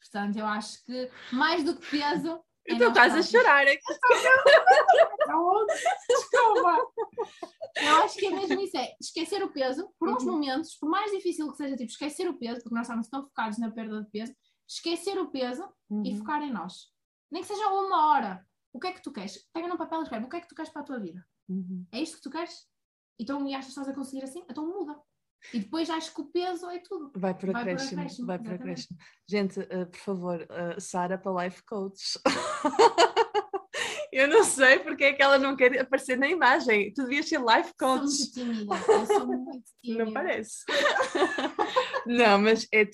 Portanto, 0.00 0.36
eu 0.38 0.46
acho 0.46 0.84
que 0.84 1.10
mais 1.32 1.62
do 1.64 1.76
que 1.76 1.90
peso. 1.90 2.42
é 2.68 2.74
Então 2.74 2.88
estás 2.88 3.14
a 3.14 3.22
chorar. 3.22 3.66
é 3.66 3.76
que- 3.76 3.82
Desculpa. 6.08 6.86
Eu 7.76 7.96
acho 8.04 8.18
que 8.18 8.26
é 8.26 8.30
mesmo 8.30 8.60
isso, 8.60 8.76
é 8.76 8.94
esquecer 9.00 9.42
o 9.42 9.50
peso, 9.52 9.88
por 9.98 10.08
uns 10.08 10.22
Uhum. 10.24 10.32
momentos, 10.32 10.74
por 10.76 10.88
mais 10.90 11.10
difícil 11.10 11.50
que 11.50 11.56
seja, 11.56 11.76
tipo, 11.76 11.90
esquecer 11.90 12.28
o 12.28 12.38
peso, 12.38 12.60
porque 12.62 12.74
nós 12.74 12.86
estamos 12.86 13.08
tão 13.08 13.24
focados 13.24 13.58
na 13.58 13.70
perda 13.70 14.02
de 14.02 14.10
peso, 14.10 14.34
esquecer 14.68 15.18
o 15.18 15.30
peso 15.30 15.62
e 15.90 16.12
Uhum. 16.12 16.18
focar 16.18 16.42
em 16.42 16.52
nós. 16.52 16.88
Nem 17.30 17.42
que 17.42 17.48
seja 17.48 17.66
uma 17.68 18.08
hora. 18.10 18.46
O 18.72 18.78
que 18.80 18.86
é 18.88 18.92
que 18.92 19.02
tu 19.02 19.12
queres? 19.12 19.38
Pega 19.52 19.68
num 19.68 19.76
papel 19.76 20.00
e 20.00 20.02
escreve, 20.02 20.26
o 20.26 20.28
que 20.28 20.36
é 20.36 20.40
que 20.40 20.48
tu 20.48 20.54
queres 20.54 20.70
para 20.70 20.82
a 20.82 20.84
tua 20.84 20.98
vida? 20.98 21.24
Uhum. 21.48 21.86
É 21.92 22.00
isto 22.00 22.16
que 22.16 22.22
tu 22.22 22.30
queres? 22.30 22.66
Então, 23.18 23.46
e 23.46 23.54
achas 23.54 23.66
que 23.66 23.70
estás 23.80 23.88
a 23.88 23.94
conseguir 23.94 24.24
assim? 24.24 24.44
Então 24.50 24.66
muda. 24.66 24.98
E 25.52 25.60
depois 25.60 25.88
acho 25.90 26.14
que 26.14 26.20
o 26.20 26.26
peso 26.26 26.68
é 26.70 26.78
tudo. 26.78 27.12
Vai 27.16 27.34
por 27.34 27.54
acréscimo, 27.54 27.96
vai 27.96 28.06
exatamente. 28.06 28.52
acréscimo. 28.52 28.98
Gente, 29.28 29.60
uh, 29.60 29.86
por 29.86 30.00
favor, 30.00 30.40
uh, 30.42 30.80
Sara 30.80 31.18
para 31.18 31.44
Life 31.44 31.62
Coach. 31.64 32.18
Eu 34.12 34.28
não 34.28 34.44
sei 34.44 34.78
porque 34.78 35.04
é 35.04 35.12
que 35.14 35.22
ela 35.22 35.38
não 35.38 35.56
quer 35.56 35.80
aparecer 35.80 36.18
na 36.18 36.28
imagem. 36.28 36.92
Tu 36.92 37.02
devias 37.04 37.26
ser 37.26 37.40
Life 37.40 37.72
Sou 37.78 37.98
Coach. 37.98 38.02
muito 38.02 38.32
tímida. 38.32 38.74
Eu 38.86 39.06
sou 39.06 39.26
muito 39.26 39.64
tímida. 39.82 40.04
Não 40.04 40.12
parece. 40.12 40.64
não, 42.06 42.38
mas 42.38 42.68
é, 42.70 42.86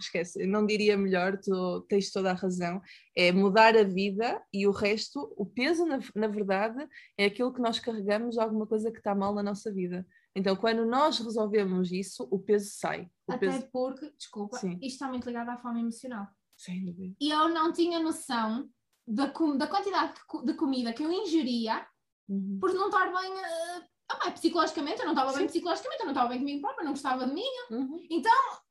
esquece, 0.00 0.44
não 0.44 0.66
diria 0.66 0.96
melhor, 0.96 1.38
tu 1.38 1.86
tens 1.88 2.10
toda 2.10 2.32
a 2.32 2.34
razão. 2.34 2.82
É 3.16 3.30
mudar 3.30 3.76
a 3.76 3.84
vida 3.84 4.42
e 4.52 4.66
o 4.66 4.72
resto, 4.72 5.32
o 5.36 5.46
peso, 5.46 5.86
na, 5.86 6.00
na 6.12 6.26
verdade, 6.26 6.84
é 7.16 7.26
aquilo 7.26 7.54
que 7.54 7.62
nós 7.62 7.78
carregamos 7.78 8.36
alguma 8.36 8.66
coisa 8.66 8.90
que 8.90 8.98
está 8.98 9.14
mal 9.14 9.32
na 9.32 9.44
nossa 9.44 9.72
vida. 9.72 10.04
Então, 10.36 10.56
quando 10.56 10.84
nós 10.84 11.18
resolvemos 11.18 11.92
isso, 11.92 12.26
o 12.30 12.38
peso 12.38 12.70
sai. 12.72 13.08
O 13.26 13.32
Até 13.32 13.46
peso... 13.50 13.68
porque, 13.72 14.10
desculpa, 14.18 14.56
Sim. 14.58 14.72
isto 14.74 14.84
está 14.94 15.08
muito 15.08 15.26
ligado 15.26 15.48
à 15.50 15.56
fome 15.56 15.80
emocional. 15.80 16.26
Sem 16.56 16.84
dúvida. 16.84 17.14
E 17.20 17.30
eu 17.30 17.48
não 17.48 17.72
tinha 17.72 18.00
noção 18.00 18.68
da, 19.06 19.26
da 19.26 19.66
quantidade 19.66 20.14
de 20.14 20.24
co- 20.26 20.42
de 20.44 20.54
comida 20.54 20.92
que 20.92 21.02
eu 21.04 21.12
ingeria 21.12 21.86
Uhum. 22.28 22.58
por 22.60 22.72
não 22.72 22.86
estar 22.86 23.04
bem. 23.12 23.32
eh, 23.38 23.82
ah, 24.10 24.30
psicologicamente, 24.30 25.00
eu 25.00 25.04
não 25.06 25.12
estava 25.12 25.32
bem 25.34 25.46
psicologicamente, 25.46 26.00
eu 26.00 26.06
não 26.06 26.12
estava 26.12 26.28
bem 26.30 26.38
comigo 26.38 26.60
própria, 26.62 26.84
não 26.84 26.92
gostava 26.92 27.26
de 27.26 27.34
mim. 27.34 27.42
Uhum. 27.70 28.00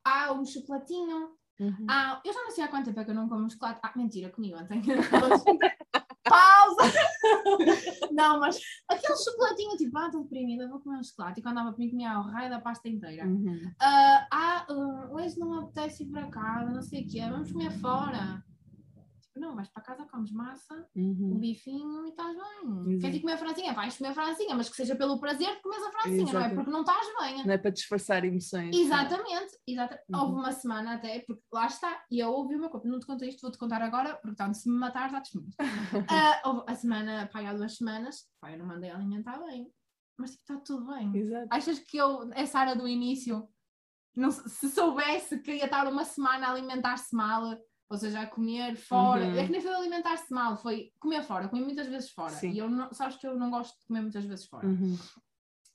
Ah, 0.04 0.32
um 0.32 0.44
chocolatinho. 0.44 1.30
Uhum. 1.60 1.86
Ah, 1.88 2.20
eu 2.24 2.32
já 2.32 2.42
não 2.42 2.50
sei 2.50 2.64
há 2.64 2.68
quanto 2.68 2.86
tempo 2.86 2.98
é 3.00 3.04
que 3.04 3.10
eu 3.10 3.14
não 3.14 3.28
como 3.28 3.48
chocolate. 3.48 3.78
Ah, 3.82 3.92
mentira, 3.96 4.28
comi 4.30 4.52
ontem. 4.54 4.82
Pausa! 6.28 6.82
Não, 8.12 8.40
mas 8.40 8.58
aquele 8.88 9.16
chocolatinho, 9.16 9.76
tipo, 9.76 9.96
ah, 9.98 10.06
estou 10.06 10.22
deprimida, 10.22 10.68
vou 10.68 10.80
comer 10.80 10.98
um 10.98 11.04
chocolate. 11.04 11.40
E 11.40 11.42
quando 11.42 11.58
andava 11.58 11.74
comigo, 11.74 11.92
comia 11.92 12.18
o 12.18 12.22
raio 12.22 12.50
da 12.50 12.60
pasta 12.60 12.88
inteira. 12.88 13.26
Uhum. 13.26 13.72
Ah, 13.80 14.26
ah, 14.32 14.66
ah, 14.68 15.08
hoje 15.12 15.38
não 15.38 15.50
me 15.50 15.58
apetece 15.58 16.04
ir 16.04 16.06
para 16.06 16.28
casa, 16.28 16.70
não 16.70 16.82
sei 16.82 17.02
o 17.02 17.08
quê, 17.08 17.20
vamos 17.20 17.52
comer 17.52 17.70
fora. 17.80 18.42
Não, 19.36 19.56
vais 19.56 19.68
para 19.68 19.82
casa, 19.82 20.06
comes 20.06 20.30
massa, 20.30 20.88
um 20.94 21.00
Uhum. 21.02 21.38
bifinho 21.40 22.06
e 22.06 22.10
estás 22.10 22.32
bem. 22.36 22.70
Exato. 22.70 22.98
Queres 23.00 23.16
ir 23.16 23.20
comer 23.20 23.36
franzinha? 23.38 23.72
Vais 23.72 23.96
comer 23.98 24.14
franzinha, 24.14 24.54
mas 24.54 24.68
que 24.68 24.76
seja 24.76 24.94
pelo 24.94 25.18
prazer 25.18 25.56
de 25.56 25.60
comer 25.60 25.76
a 25.78 25.90
franzinha, 25.90 26.32
não 26.32 26.40
é 26.40 26.54
porque 26.54 26.70
não 26.70 26.80
estás 26.82 27.06
bem. 27.20 27.44
Não 27.44 27.52
é 27.52 27.58
para 27.58 27.70
disfarçar 27.72 28.24
emoções. 28.24 28.76
Exatamente, 28.76 29.58
exata- 29.66 30.00
Uhum. 30.08 30.20
houve 30.20 30.32
uma 30.34 30.52
semana 30.52 30.94
até, 30.94 31.18
porque 31.26 31.42
lá 31.52 31.66
está, 31.66 32.04
e 32.10 32.20
eu 32.20 32.30
ouvi 32.30 32.56
meu 32.56 32.70
corpo, 32.70 32.86
não 32.86 33.00
te 33.00 33.06
contei 33.06 33.28
isto, 33.28 33.40
vou-te 33.42 33.58
contar 33.58 33.82
agora, 33.82 34.14
porque 34.16 34.36
tanto 34.36 34.56
se 34.56 34.70
me 34.70 34.78
matar, 34.78 35.10
já 35.10 35.20
testemunhas. 35.20 35.54
Ah, 36.08 36.40
houve 36.44 36.62
a 36.68 36.74
semana, 36.76 37.28
pai, 37.32 37.46
há 37.46 37.54
duas 37.54 37.76
semanas, 37.76 38.28
pai, 38.40 38.54
eu 38.54 38.58
não 38.58 38.66
mandei 38.66 38.90
alimentar 38.90 39.38
bem, 39.46 39.68
mas 40.16 40.30
tipo, 40.30 40.42
está 40.42 40.56
tudo 40.64 40.86
bem. 40.86 41.16
Exato. 41.16 41.48
Achas 41.50 41.78
que 41.80 41.96
eu, 41.96 42.30
essa 42.34 42.60
área 42.60 42.76
do 42.76 42.86
início, 42.86 43.48
não, 44.16 44.30
se 44.30 44.70
soubesse 44.70 45.40
que 45.40 45.54
ia 45.56 45.64
estar 45.64 45.88
uma 45.88 46.04
semana 46.04 46.46
a 46.46 46.50
alimentar-se 46.52 47.16
mal, 47.16 47.58
ou 47.88 47.96
seja, 47.98 48.20
a 48.20 48.26
comer 48.26 48.76
fora, 48.76 49.24
Uhum. 49.24 49.36
é 49.36 49.44
que 49.46 49.52
nem 49.52 49.60
foi 49.60 49.72
alimentar-se 49.74 50.32
mal, 50.32 50.56
foi 50.56 50.90
comer 50.98 51.22
fora, 51.22 51.48
comi 51.48 51.62
muitas 51.62 51.86
vezes 51.86 52.10
fora, 52.10 52.30
Sim. 52.34 52.50
e 52.50 52.58
eu 52.58 52.68
não, 52.68 52.92
sabes 52.92 53.16
que 53.16 53.26
eu 53.26 53.36
não 53.38 53.50
gosto 53.50 53.78
de 53.78 53.86
comer 53.86 54.00
muitas 54.02 54.24
vezes 54.24 54.46
fora. 54.46 54.66
Uhum. 54.66 54.96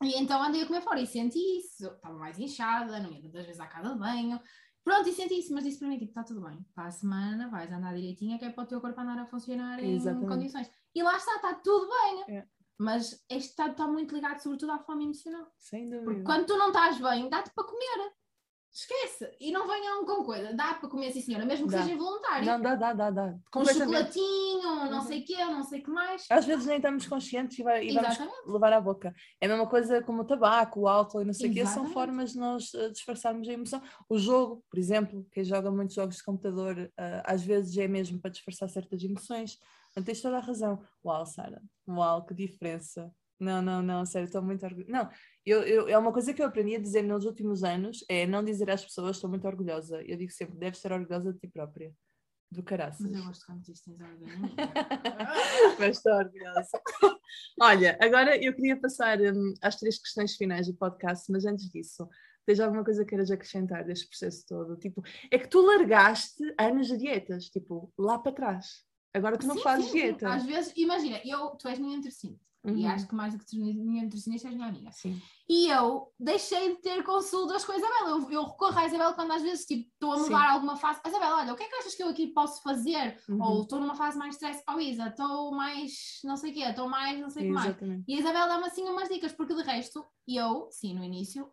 E 0.03 0.15
então 0.21 0.41
andei 0.41 0.63
a 0.63 0.65
comer 0.65 0.81
fora 0.81 1.01
e 1.01 1.05
senti 1.07 1.39
isso. 1.59 1.85
Estava 1.87 2.17
mais 2.17 2.39
inchada, 2.39 2.99
não 2.99 3.11
ia 3.11 3.21
tantas 3.21 3.45
vezes 3.45 3.59
à 3.59 3.67
casa 3.67 3.93
de 3.93 3.99
banho. 3.99 4.39
Pronto, 4.81 5.09
e 5.09 5.13
senti 5.13 5.37
isso, 5.39 5.53
mas 5.53 5.65
disse 5.65 5.77
para 5.77 5.89
mim, 5.89 5.97
tipo, 5.99 6.09
está 6.11 6.23
tudo 6.23 6.41
bem. 6.41 6.65
Para 6.73 6.85
a 6.87 6.91
semana 6.91 7.49
vais 7.49 7.69
andar 7.71 7.93
direitinho, 7.93 8.39
que 8.39 8.45
é 8.45 8.49
para 8.49 8.63
o 8.63 8.67
teu 8.67 8.79
corpo 8.79 8.99
andar 8.99 9.19
a 9.19 9.25
funcionar 9.25 9.77
em 9.83 9.95
Exatamente. 9.95 10.27
condições. 10.29 10.71
E 10.95 11.03
lá 11.03 11.17
está, 11.17 11.35
está 11.35 11.53
tudo 11.55 11.87
bem. 11.89 12.37
É. 12.37 12.47
Mas 12.77 13.11
este 13.29 13.49
está, 13.49 13.67
está 13.67 13.85
muito 13.87 14.15
ligado 14.15 14.39
sobretudo 14.39 14.71
à 14.71 14.79
fome 14.79 15.03
emocional. 15.03 15.51
Sem 15.57 15.89
Porque 15.89 16.05
dúvida. 16.05 16.23
quando 16.23 16.45
tu 16.45 16.57
não 16.57 16.67
estás 16.69 16.97
bem, 16.97 17.29
dá-te 17.29 17.51
para 17.53 17.65
comer. 17.65 18.13
Esquece. 18.71 19.29
E 19.39 19.51
não 19.51 19.67
venham 19.67 20.05
com 20.05 20.23
coisa. 20.23 20.53
Dá 20.53 20.75
para 20.75 20.87
comer, 20.87 21.11
sim 21.11 21.21
senhora, 21.21 21.43
mesmo 21.45 21.65
que 21.67 21.73
Dá. 21.73 21.81
seja 21.81 21.95
involuntário. 21.95 22.45
Não, 22.45 22.61
dá, 22.61 22.75
dá, 22.75 22.93
dá, 22.93 23.09
dá. 23.09 23.31
com 23.51 23.59
Completamente. 23.59 24.13
chocolatinho, 24.13 24.61
não 24.91 24.99
Uhum. 24.99 25.01
sei 25.01 25.21
o 25.21 25.25
quê, 25.25 25.45
não 25.45 25.63
sei 25.63 25.79
o 25.79 25.83
que 25.83 25.89
mais. 25.89 26.25
Às 26.29 26.45
vezes 26.45 26.65
nem 26.67 26.77
estamos 26.77 27.07
conscientes 27.07 27.57
e, 27.57 27.63
vai, 27.63 27.87
e 27.87 27.91
vamos 27.91 28.17
levar 28.45 28.73
à 28.73 28.79
boca. 28.79 29.13
É 29.41 29.47
a 29.47 29.49
mesma 29.49 29.67
coisa 29.67 30.03
como 30.03 30.21
o 30.21 30.25
tabaco, 30.25 30.81
o 30.81 30.87
álcool 30.87 31.21
e 31.21 31.25
não 31.25 31.33
sei 31.33 31.49
o 31.49 31.53
quê, 31.53 31.65
são 31.65 31.87
formas 31.87 32.33
de 32.33 32.37
nós 32.37 32.73
eh, 32.75 32.89
disfarçarmos 32.91 33.49
a 33.49 33.53
emoção. 33.53 33.81
O 34.07 34.17
jogo, 34.19 34.63
por 34.69 34.77
exemplo, 34.79 35.27
quem 35.31 35.43
joga 35.43 35.71
muitos 35.71 35.95
jogos 35.95 36.17
de 36.17 36.23
computador, 36.23 36.91
eh, 36.97 37.23
às 37.25 37.41
vezes 37.43 37.75
é 37.77 37.87
mesmo 37.87 38.21
para 38.21 38.29
disfarçar 38.31 38.69
certas 38.69 39.03
emoções. 39.03 39.57
Portanto, 39.87 40.05
tens 40.05 40.21
toda 40.21 40.37
a 40.37 40.41
razão. 40.41 40.79
Uau, 41.03 41.25
Sara, 41.25 41.59
uau, 41.87 42.23
que 42.23 42.33
diferença. 42.35 43.11
Não, 43.39 43.61
não, 43.61 43.81
não, 43.81 44.05
sério, 44.05 44.25
estou 44.25 44.41
muito 44.41 44.65
orgulhosa. 44.65 44.91
Não, 44.91 45.09
eu, 45.45 45.63
eu, 45.63 45.87
é 45.87 45.97
uma 45.97 46.11
coisa 46.11 46.33
que 46.33 46.41
eu 46.41 46.45
aprendi 46.45 46.75
a 46.75 46.79
dizer 46.79 47.03
nos 47.03 47.25
últimos 47.25 47.63
anos, 47.63 48.03
é 48.09 48.27
não 48.27 48.43
dizer 48.43 48.69
às 48.69 48.83
pessoas 48.83 49.15
estou 49.15 49.29
muito 49.29 49.47
orgulhosa. 49.47 50.01
Eu 50.03 50.17
digo 50.17 50.31
sempre, 50.31 50.57
deves 50.57 50.79
estar 50.79 50.91
orgulhosa 50.91 51.31
de 51.31 51.39
ti 51.39 51.47
própria. 51.47 51.93
Do 52.51 52.63
caraças. 52.63 52.99
Mas 52.99 53.19
eu 53.19 53.25
gosto 53.25 53.45
quando 53.45 53.61
dizes 53.61 53.81
tens 53.81 54.01
orgulho. 54.01 54.31
Mas 55.79 55.97
estou 55.97 56.13
orgulhosa. 56.13 56.81
Olha, 57.61 57.97
agora 58.01 58.43
eu 58.43 58.53
queria 58.55 58.75
passar 58.75 59.21
hum, 59.21 59.53
às 59.61 59.75
três 59.75 59.99
questões 59.99 60.35
finais 60.35 60.67
do 60.67 60.73
podcast, 60.73 61.31
mas 61.31 61.45
antes 61.45 61.69
disso, 61.69 62.09
tens 62.47 62.59
alguma 62.59 62.83
coisa 62.83 63.03
que 63.03 63.09
queiras 63.11 63.29
acrescentar 63.29 63.85
deste 63.85 64.07
processo 64.09 64.43
todo? 64.47 64.75
Tipo, 64.77 65.03
é 65.31 65.37
que 65.37 65.47
tu 65.47 65.61
largaste 65.61 66.43
anos 66.59 66.87
de 66.87 66.97
dietas, 66.97 67.45
tipo, 67.49 67.93
lá 67.95 68.17
para 68.17 68.31
trás. 68.31 68.83
Agora 69.13 69.37
tu 69.37 69.45
não 69.45 69.55
Sim, 69.55 69.61
fazes 69.61 69.85
sim, 69.85 69.91
dieta. 69.91 70.33
Às 70.33 70.43
vezes, 70.43 70.73
imagina, 70.75 71.21
eu, 71.23 71.51
tu 71.51 71.67
és 71.67 71.77
minha 71.77 71.97
nutricionista. 72.63 72.67
E 72.67 72.85
Uhum. 72.85 72.87
acho 72.95 73.07
que 73.07 73.15
mais 73.15 73.33
do 73.33 73.39
que 73.45 73.57
minha 73.57 74.03
nutricionista 74.03 74.47
és 74.47 74.55
minha 74.55 74.67
amiga. 74.67 74.91
Sim. 74.91 75.21
E 75.47 75.67
eu 75.67 76.11
deixei 76.19 76.75
de 76.75 76.81
ter 76.81 77.03
consultas 77.03 77.63
com 77.65 77.71
a 77.71 77.77
Isabela. 77.77 78.09
Eu, 78.09 78.31
eu 78.31 78.43
recorro 78.43 78.77
à 78.77 78.85
Isabela 78.85 79.13
quando 79.13 79.31
às 79.31 79.41
vezes 79.41 79.65
tipo, 79.65 79.89
estou 79.93 80.11
a 80.13 80.17
Sim. 80.17 80.23
mudar 80.23 80.51
alguma 80.51 80.75
fase. 80.75 80.99
Isabela, 81.05 81.37
olha, 81.37 81.53
o 81.53 81.55
que 81.55 81.63
é 81.63 81.67
que 81.69 81.75
achas 81.75 81.95
que 81.95 82.03
eu 82.03 82.09
aqui 82.09 82.27
posso 82.27 82.61
fazer? 82.61 83.19
Uhum. 83.29 83.41
Ou 83.41 83.61
estou 83.63 83.79
numa 83.79 83.95
fase 83.95 84.17
mais 84.17 84.35
stress. 84.35 84.63
Oh 84.69 84.79
Isa, 84.79 85.07
estou 85.07 85.51
mais 85.51 86.19
não 86.23 86.35
sei 86.35 86.51
o 86.51 86.53
quê, 86.53 86.61
estou 86.61 86.89
mais 86.89 87.19
não 87.19 87.29
sei 87.29 87.43
o 87.43 87.47
que 87.47 87.53
mais. 87.85 88.03
E 88.07 88.15
a 88.15 88.19
Isabela 88.19 88.47
dá-me 88.47 88.65
assim 88.65 88.83
umas 88.83 89.09
dicas, 89.09 89.31
porque 89.33 89.55
de 89.55 89.63
resto, 89.63 90.05
eu, 90.27 90.67
sim, 90.71 90.93
no 90.93 91.03
início, 91.03 91.49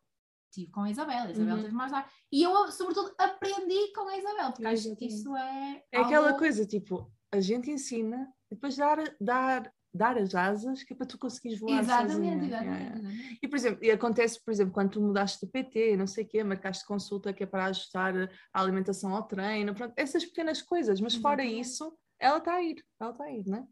estive 0.51 0.71
com 0.71 0.81
a 0.83 0.91
Isabela, 0.91 1.27
a 1.27 1.31
Isabela 1.31 1.57
Uhum. 1.57 1.63
teve 1.65 1.75
mais 1.75 1.93
lá. 1.93 2.09
E 2.33 2.43
eu, 2.43 2.71
sobretudo, 2.73 3.15
aprendi 3.19 3.93
com 3.95 4.09
a 4.09 4.17
Isabela, 4.19 4.51
porque 4.53 4.67
acho 4.67 4.97
que 4.97 5.07
isso 5.07 5.35
é. 5.37 5.83
É 5.93 6.01
aquela 6.01 6.29
algo- 6.29 6.39
coisa, 6.39 6.65
tipo, 6.67 7.11
a 7.33 7.41
gente 7.41 7.71
ensina 7.71 8.29
depois 8.51 8.77
dar, 8.77 8.99
dar, 9.21 9.73
dar 9.97 10.17
as 10.19 10.35
asas 10.35 10.83
que 10.83 10.93
é 10.93 10.97
para 10.97 11.07
tu 11.07 11.19
conseguires 11.19 11.59
voar 11.59 11.81
Exatamente, 11.81 12.13
sozinha. 12.13 12.47
exatamente, 12.47 12.83
exatamente. 12.85 13.39
E, 13.43 13.49
por 13.49 13.57
exemplo, 13.57 13.85
e 13.85 13.91
acontece, 13.91 14.45
por 14.45 14.51
exemplo, 14.53 14.73
quando 14.73 14.91
tu 14.91 15.01
mudaste 15.01 15.45
de 15.45 15.51
PT, 15.51 15.97
não 15.97 16.07
sei 16.07 16.25
o 16.25 16.29
quê, 16.29 16.45
marcaste 16.45 16.85
consulta 16.87 17.33
que 17.33 17.43
é 17.43 17.47
para 17.47 17.67
ajustar 17.67 18.15
a 18.53 18.61
alimentação 18.61 19.15
ao 19.15 19.23
treino, 19.23 19.75
pronto, 19.75 19.95
essas 19.97 20.25
pequenas 20.25 20.63
coisas, 20.63 21.01
mas 21.01 21.15
fora 21.15 21.43
Exatamente. 21.43 21.69
isso, 21.69 21.99
ela 22.19 22.39
está 22.39 22.55
a 22.55 22.63
ir, 22.63 22.85
ela 23.01 23.11
está 23.11 23.25
a 23.25 23.33
ir, 23.33 23.47
não 23.47 23.59
é? 23.59 23.67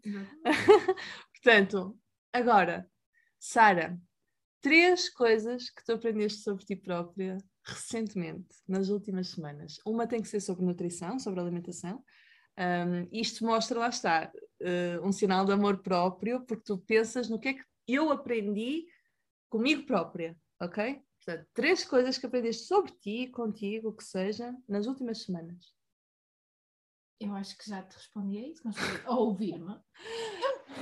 Portanto, 1.32 1.98
agora, 2.32 2.90
Sara, 3.38 3.98
três 4.60 5.08
coisas 5.10 5.68
que 5.70 5.84
tu 5.84 5.92
aprendeste 5.92 6.42
sobre 6.42 6.64
ti 6.64 6.74
própria 6.74 7.36
recentemente, 7.66 8.56
nas 8.68 8.88
últimas 8.88 9.28
semanas. 9.28 9.78
Uma 9.86 10.06
tem 10.06 10.20
que 10.20 10.28
ser 10.28 10.40
sobre 10.40 10.64
nutrição, 10.64 11.18
sobre 11.18 11.40
alimentação. 11.40 12.02
Um, 12.58 13.08
isto 13.10 13.44
mostra, 13.44 13.78
lá 13.78 13.88
está, 13.88 14.30
uh, 14.64 15.06
um 15.06 15.12
sinal 15.12 15.44
de 15.44 15.52
amor 15.52 15.78
próprio, 15.78 16.40
porque 16.40 16.64
tu 16.64 16.78
pensas 16.78 17.28
no 17.28 17.38
que 17.38 17.48
é 17.48 17.54
que 17.54 17.64
eu 17.86 18.10
aprendi 18.10 18.86
comigo 19.48 19.84
própria, 19.86 20.36
ok? 20.60 21.02
Portanto, 21.24 21.48
três 21.54 21.84
coisas 21.84 22.18
que 22.18 22.26
aprendeste 22.26 22.66
sobre 22.66 22.92
ti, 22.92 23.28
contigo, 23.28 23.90
o 23.90 23.92
que 23.92 24.04
seja, 24.04 24.54
nas 24.68 24.86
últimas 24.86 25.22
semanas. 25.22 25.72
Eu 27.20 27.34
acho 27.34 27.56
que 27.56 27.70
já 27.70 27.82
te 27.82 27.94
respondi 27.94 28.38
a 28.38 28.48
isso, 28.48 28.62
mas 28.64 28.76
a 29.06 29.14
ouvir-me. 29.14 29.78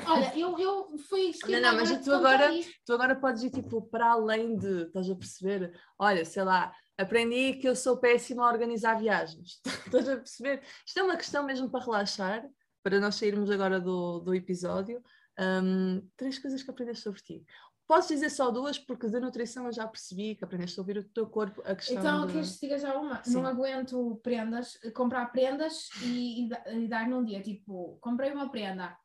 Olha, 0.06 0.38
eu, 0.38 0.58
eu 0.58 0.98
fui 0.98 1.30
Não, 1.48 1.60
não, 1.60 1.76
mas 1.76 2.04
tu 2.04 2.12
agora, 2.12 2.50
tu 2.84 2.92
agora 2.94 3.14
podes 3.14 3.42
ir 3.44 3.50
tipo 3.50 3.82
para 3.82 4.12
além 4.12 4.56
de, 4.56 4.84
estás 4.84 5.08
a 5.08 5.14
perceber? 5.14 5.78
Olha, 5.98 6.24
sei 6.24 6.42
lá, 6.42 6.74
aprendi 6.96 7.54
que 7.54 7.68
eu 7.68 7.76
sou 7.76 7.98
péssima 7.98 8.44
a 8.44 8.50
organizar 8.50 8.98
viagens. 8.98 9.60
estás 9.86 10.08
a 10.08 10.16
perceber? 10.16 10.62
Isto 10.86 10.98
é 10.98 11.02
uma 11.02 11.16
questão 11.16 11.44
mesmo 11.44 11.70
para 11.70 11.84
relaxar, 11.84 12.48
para 12.82 13.00
nós 13.00 13.14
sairmos 13.14 13.50
agora 13.50 13.80
do, 13.80 14.20
do 14.20 14.34
episódio. 14.34 15.02
Um, 15.38 16.06
três 16.16 16.38
coisas 16.38 16.62
que 16.62 16.70
aprendeste 16.70 17.04
sobre 17.04 17.20
ti. 17.20 17.44
Posso 17.86 18.08
dizer 18.08 18.30
só 18.30 18.50
duas, 18.50 18.78
porque 18.78 19.08
de 19.08 19.20
nutrição 19.20 19.66
eu 19.66 19.72
já 19.72 19.86
percebi 19.86 20.34
que 20.34 20.44
aprendeste 20.44 20.78
a 20.78 20.82
ouvir 20.82 20.98
o 20.98 21.04
teu 21.04 21.26
corpo, 21.26 21.60
a 21.64 21.74
questão. 21.74 21.98
Então, 21.98 22.26
de... 22.26 22.32
queres 22.32 22.54
que 22.54 22.66
diga 22.66 22.78
já 22.78 22.96
uma? 22.96 23.22
Sim. 23.22 23.34
Não 23.34 23.46
aguento 23.46 24.20
prendas, 24.22 24.78
comprar 24.94 25.26
prendas 25.26 25.90
e, 26.02 26.46
e, 26.46 26.50
e, 26.84 26.88
dar 26.88 27.08
num 27.08 27.24
dia. 27.24 27.42
Tipo, 27.42 27.98
comprei 28.00 28.32
uma 28.32 28.50
prenda, 28.50 28.96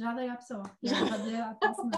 já 0.00 0.14
dei 0.14 0.28
à 0.28 0.36
pessoa. 0.36 0.62
Já 0.82 1.16
dei 1.18 1.36
à 1.36 1.54
pessoa. 1.54 1.90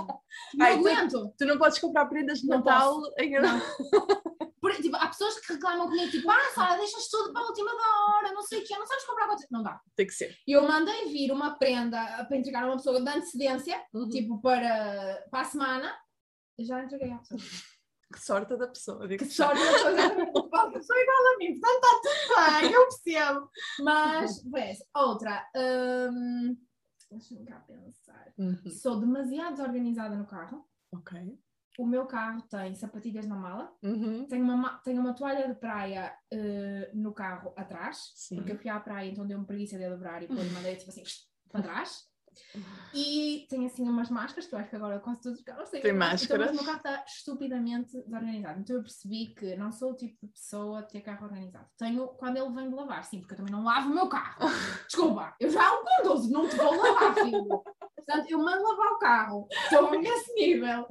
Não 0.55 0.67
Ai, 0.67 0.75
aguento. 0.75 1.11
Tu, 1.13 1.35
tu, 1.39 1.47
não 1.47 1.57
podes 1.57 1.79
comprar 1.79 2.07
prendas 2.07 2.41
de 2.41 2.49
não 2.49 2.59
Natal 2.59 3.01
em... 3.19 3.41
não. 3.41 3.61
Por, 4.61 4.73
tipo, 4.77 4.95
há 4.97 5.09
pessoas 5.09 5.41
que 5.41 5.55
reclamam 5.55 5.89
comigo, 5.89 6.09
tipo, 6.09 6.31
ah, 6.31 6.53
Sara, 6.55 6.77
deixas 6.77 7.09
tudo 7.09 7.33
para 7.33 7.43
a 7.43 7.47
última 7.47 7.71
da 7.73 8.05
hora, 8.07 8.33
não 8.33 8.43
sei 8.43 8.61
o 8.61 8.65
quê, 8.65 8.79
não 8.79 8.87
sabes 8.87 9.05
comprar. 9.05 9.29
Não 9.51 9.61
dá. 9.63 9.81
Tem 9.97 10.07
que 10.07 10.13
ser. 10.13 10.37
E 10.47 10.53
eu 10.53 10.63
mandei 10.63 11.09
vir 11.09 11.33
uma 11.33 11.59
prenda 11.59 12.25
para 12.29 12.37
entregar 12.37 12.63
a 12.63 12.67
uma 12.67 12.77
pessoa 12.77 13.03
de 13.03 13.11
antecedência, 13.11 13.83
uhum. 13.93 14.09
tipo, 14.09 14.41
para, 14.41 15.27
para 15.33 15.41
a 15.41 15.45
semana, 15.45 15.97
já 16.61 16.83
entreguei 16.83 17.11
à 17.11 17.19
pessoa. 17.19 17.41
Que 18.13 18.21
sorte 18.21 18.57
da 18.57 18.69
pessoa. 18.69 19.09
Que 19.09 19.25
sorte 19.25 19.65
da 19.65 19.73
pessoa. 19.73 19.97
Sou 20.83 20.97
igual 20.97 21.35
a 21.35 21.39
mim, 21.39 21.59
portanto 21.59 21.85
está 21.85 22.01
tudo 22.03 22.61
bem, 22.61 22.73
eu 22.73 22.83
percebo. 22.83 23.51
Mas, 23.81 24.43
vês, 24.45 24.79
outra. 24.95 25.49
Hum, 25.57 26.57
Deixa-me 27.13 27.45
cá 27.45 27.61
pensar. 27.61 28.33
Uhum. 28.39 28.71
Sou 28.71 28.99
demasiado 28.99 29.57
desorganizada 29.57 30.17
no 30.17 30.27
carro. 30.27 30.67
Ok. 30.91 31.39
O 31.79 31.87
meu 31.87 32.07
carro 32.07 32.43
tem 32.43 32.75
sapatilhas 32.75 33.27
na 33.27 33.35
mala, 33.35 33.73
uhum. 33.83 34.27
tem, 34.27 34.43
uma, 34.43 34.79
tem 34.79 34.99
uma 34.99 35.15
toalha 35.15 35.49
de 35.49 35.55
praia 35.55 36.15
uh, 36.33 36.97
no 36.97 37.15
carro 37.15 37.53
atrás, 37.57 38.13
Sim. 38.15 38.37
porque 38.37 38.53
eu 38.53 38.59
fui 38.59 38.69
à 38.69 38.79
praia, 38.79 39.11
então 39.11 39.27
deu-me 39.27 39.47
preguiça 39.47 39.79
de 39.79 39.89
dobrar 39.89 40.23
e 40.23 40.27
depois 40.27 40.53
mandei 40.53 40.77
tipo 40.77 40.91
assim 40.91 41.03
para 41.51 41.63
trás. 41.63 42.12
E 42.95 43.47
tem 43.49 43.67
assim 43.67 43.83
umas 43.83 44.11
máscaras, 44.11 44.47
que 44.47 44.55
eu 44.55 44.59
acho 44.59 44.71
que 44.71 44.77
agora 44.77 45.01
quase 45.01 45.21
todos 45.21 45.39
os 45.39 45.45
carros 45.45 45.69
têm. 45.71 45.81
Tem 45.81 45.93
máscaras. 45.93 46.51
Então, 46.51 46.63
o 46.63 46.65
meu 46.65 46.65
carro 46.65 46.77
está 46.79 47.05
estupidamente 47.07 47.93
desorganizado. 48.03 48.61
Então 48.61 48.77
eu 48.77 48.83
percebi 48.83 49.35
que 49.35 49.57
não 49.57 49.73
sou 49.73 49.93
o 49.93 49.97
tipo 49.97 50.17
de 50.23 50.33
pessoa 50.33 50.81
a 50.81 50.83
ter 50.83 51.01
carro 51.01 51.25
organizado. 51.25 51.67
Tenho 51.79 52.09
quando 52.09 52.37
ele 52.37 52.51
vem 52.51 52.69
de 52.69 52.75
lavar, 52.75 53.05
sim, 53.05 53.21
porque 53.21 53.35
eu 53.35 53.39
também 53.39 53.53
não 53.53 53.65
lavo 53.65 53.91
o 53.91 53.95
meu 53.95 54.09
carro. 54.09 54.41
Desculpa, 54.87 55.35
eu 55.41 55.51
já 55.51 55.73
o 55.73 55.85
conduzo, 55.85 56.31
não 56.31 56.49
te 56.49 56.57
vou 56.57 56.77
lavar, 56.77 57.15
filho. 57.15 57.63
Portanto, 58.05 58.31
eu 58.31 58.39
mando 58.39 58.63
lavar 58.63 58.93
o 58.93 58.99
carro, 58.99 59.49
estou 59.51 59.91
nesse 60.01 60.35
nível. 60.35 60.87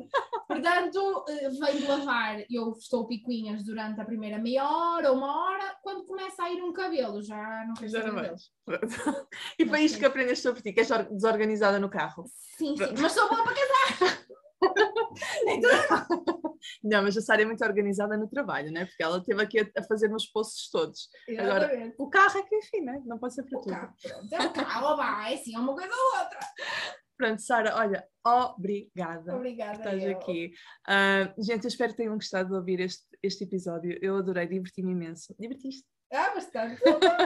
Portanto, 0.48 1.26
eh, 1.28 1.50
de 1.50 1.86
lavar, 1.86 2.44
eu 2.50 2.72
estou 2.72 3.06
picuinhas 3.06 3.64
durante 3.64 4.00
a 4.00 4.06
primeira 4.06 4.38
meia 4.38 4.68
hora, 4.68 5.12
uma 5.12 5.44
hora, 5.44 5.76
quando 5.84 6.06
começa 6.06 6.44
a 6.44 6.52
ir 6.52 6.64
um 6.64 6.74
cabelo, 6.74 7.22
já 7.22 7.66
não 7.68 7.74
quero 7.74 7.92
saber 7.92 8.36
E 9.60 9.66
foi 9.66 9.82
isto 9.82 10.00
que 10.00 10.06
aprendeste 10.06 10.44
sobre 10.44 10.62
ti, 10.62 10.74
que 10.74 10.80
és 10.80 10.92
desorganizada 11.32 11.80
no 11.80 11.90
carro. 11.90 12.26
Sim, 12.58 12.76
sim, 12.78 12.94
mas 13.00 13.12
sou 13.12 13.30
boa 13.30 13.44
para 13.44 13.56
casar. 13.56 14.22
não, 16.84 17.04
mas 17.04 17.18
a 17.18 17.22
Sara 17.22 17.42
é 17.42 17.46
muito 17.46 17.64
organizada 17.64 18.16
no 18.18 18.28
trabalho, 18.28 18.72
né? 18.72 18.86
Porque 18.86 19.02
ela 19.02 19.18
esteve 19.18 19.42
aqui 19.42 19.60
a, 19.60 19.84
fazer 19.84 20.10
nos 20.10 20.28
poços 20.28 20.70
todos. 20.70 21.10
Agora, 21.38 21.94
o 21.98 22.10
carro 22.10 22.40
é 22.40 22.44
que 22.44 22.56
enfim, 22.56 22.82
né? 22.82 23.02
não 23.06 23.18
pode 23.18 23.34
ser 23.34 23.44
para 23.44 23.58
o 23.58 23.62
tudo. 23.62 23.74
Carro, 23.74 23.94
pronto. 24.02 24.34
É 24.34 24.46
o 24.46 24.54
carro, 24.54 24.98
vai, 24.98 25.38
sim, 25.38 25.56
é 25.56 25.60
uma 25.60 25.74
coisa 25.74 25.94
ou 25.94 26.20
outra. 26.20 26.40
Pronto, 27.18 27.42
Sara, 27.42 27.76
olha, 27.76 28.08
obrigada. 28.26 29.36
Obrigada. 29.36 29.78
Estás 29.78 30.04
eu. 30.04 30.12
aqui. 30.12 30.54
Uh, 30.88 31.44
gente, 31.44 31.64
eu 31.64 31.70
espero 31.70 31.92
que 31.92 31.98
tenham 31.98 32.16
gostado 32.16 32.50
de 32.50 32.56
ouvir 32.56 32.80
este, 32.80 33.06
este 33.22 33.44
episódio. 33.44 33.98
Eu 34.02 34.18
adorei, 34.18 34.48
diverti-me 34.48 34.92
imenso. 34.92 35.36
Divertiste? 35.40 35.88
Ah, 36.14 36.34
bastante. 36.36 36.82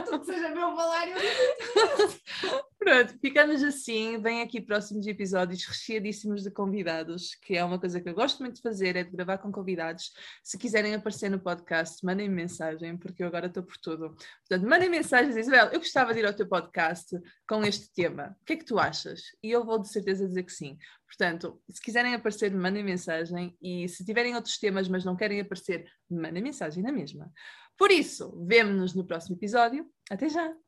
Tudo 0.08 0.24
seja 0.24 0.50
meu 0.50 0.68
eu 0.68 2.66
Pronto, 2.78 3.18
ficamos 3.20 3.60
assim. 3.64 4.16
Vem 4.18 4.42
aqui 4.42 4.60
próximos 4.60 5.04
episódios 5.08 5.64
recheadíssimos 5.64 6.44
de 6.44 6.52
convidados, 6.52 7.34
que 7.42 7.56
é 7.56 7.64
uma 7.64 7.80
coisa 7.80 8.00
que 8.00 8.08
eu 8.08 8.14
gosto 8.14 8.38
muito 8.38 8.56
de 8.56 8.62
fazer, 8.62 8.94
é 8.94 9.02
de 9.02 9.10
gravar 9.10 9.38
com 9.38 9.50
convidados. 9.50 10.12
Se 10.40 10.56
quiserem 10.56 10.94
aparecer 10.94 11.28
no 11.28 11.40
podcast, 11.40 12.04
mandem-me 12.06 12.32
mensagem, 12.32 12.96
porque 12.96 13.24
eu 13.24 13.26
agora 13.26 13.46
estou 13.46 13.64
por 13.64 13.76
tudo. 13.78 14.14
Portanto, 14.48 14.70
mandem 14.70 14.88
mensagens, 14.88 15.36
Isabel, 15.36 15.66
eu 15.72 15.80
gostava 15.80 16.14
de 16.14 16.20
ir 16.20 16.26
ao 16.26 16.32
teu 16.32 16.46
podcast 16.46 17.18
com 17.48 17.64
este 17.64 17.92
tema. 17.92 18.36
O 18.40 18.44
que 18.44 18.52
é 18.52 18.56
que 18.56 18.64
tu 18.64 18.78
achas? 18.78 19.20
E 19.42 19.50
eu 19.50 19.64
vou 19.64 19.80
de 19.80 19.88
certeza 19.88 20.28
dizer 20.28 20.44
que 20.44 20.52
sim. 20.52 20.78
Portanto, 21.06 21.60
se 21.68 21.80
quiserem 21.80 22.14
aparecer, 22.14 22.54
mandem 22.54 22.84
mensagem. 22.84 23.56
E 23.60 23.88
se 23.88 24.04
tiverem 24.04 24.36
outros 24.36 24.58
temas, 24.58 24.88
mas 24.88 25.04
não 25.04 25.16
querem 25.16 25.40
aparecer, 25.40 25.90
mandem 26.08 26.42
mensagem 26.42 26.84
na 26.84 26.92
mesma. 26.92 27.32
Por 27.76 27.90
isso, 27.90 28.32
vemo-nos 28.46 28.94
no 28.94 29.06
próximo 29.06 29.36
episódio. 29.36 29.88
Até 30.10 30.28
já! 30.28 30.65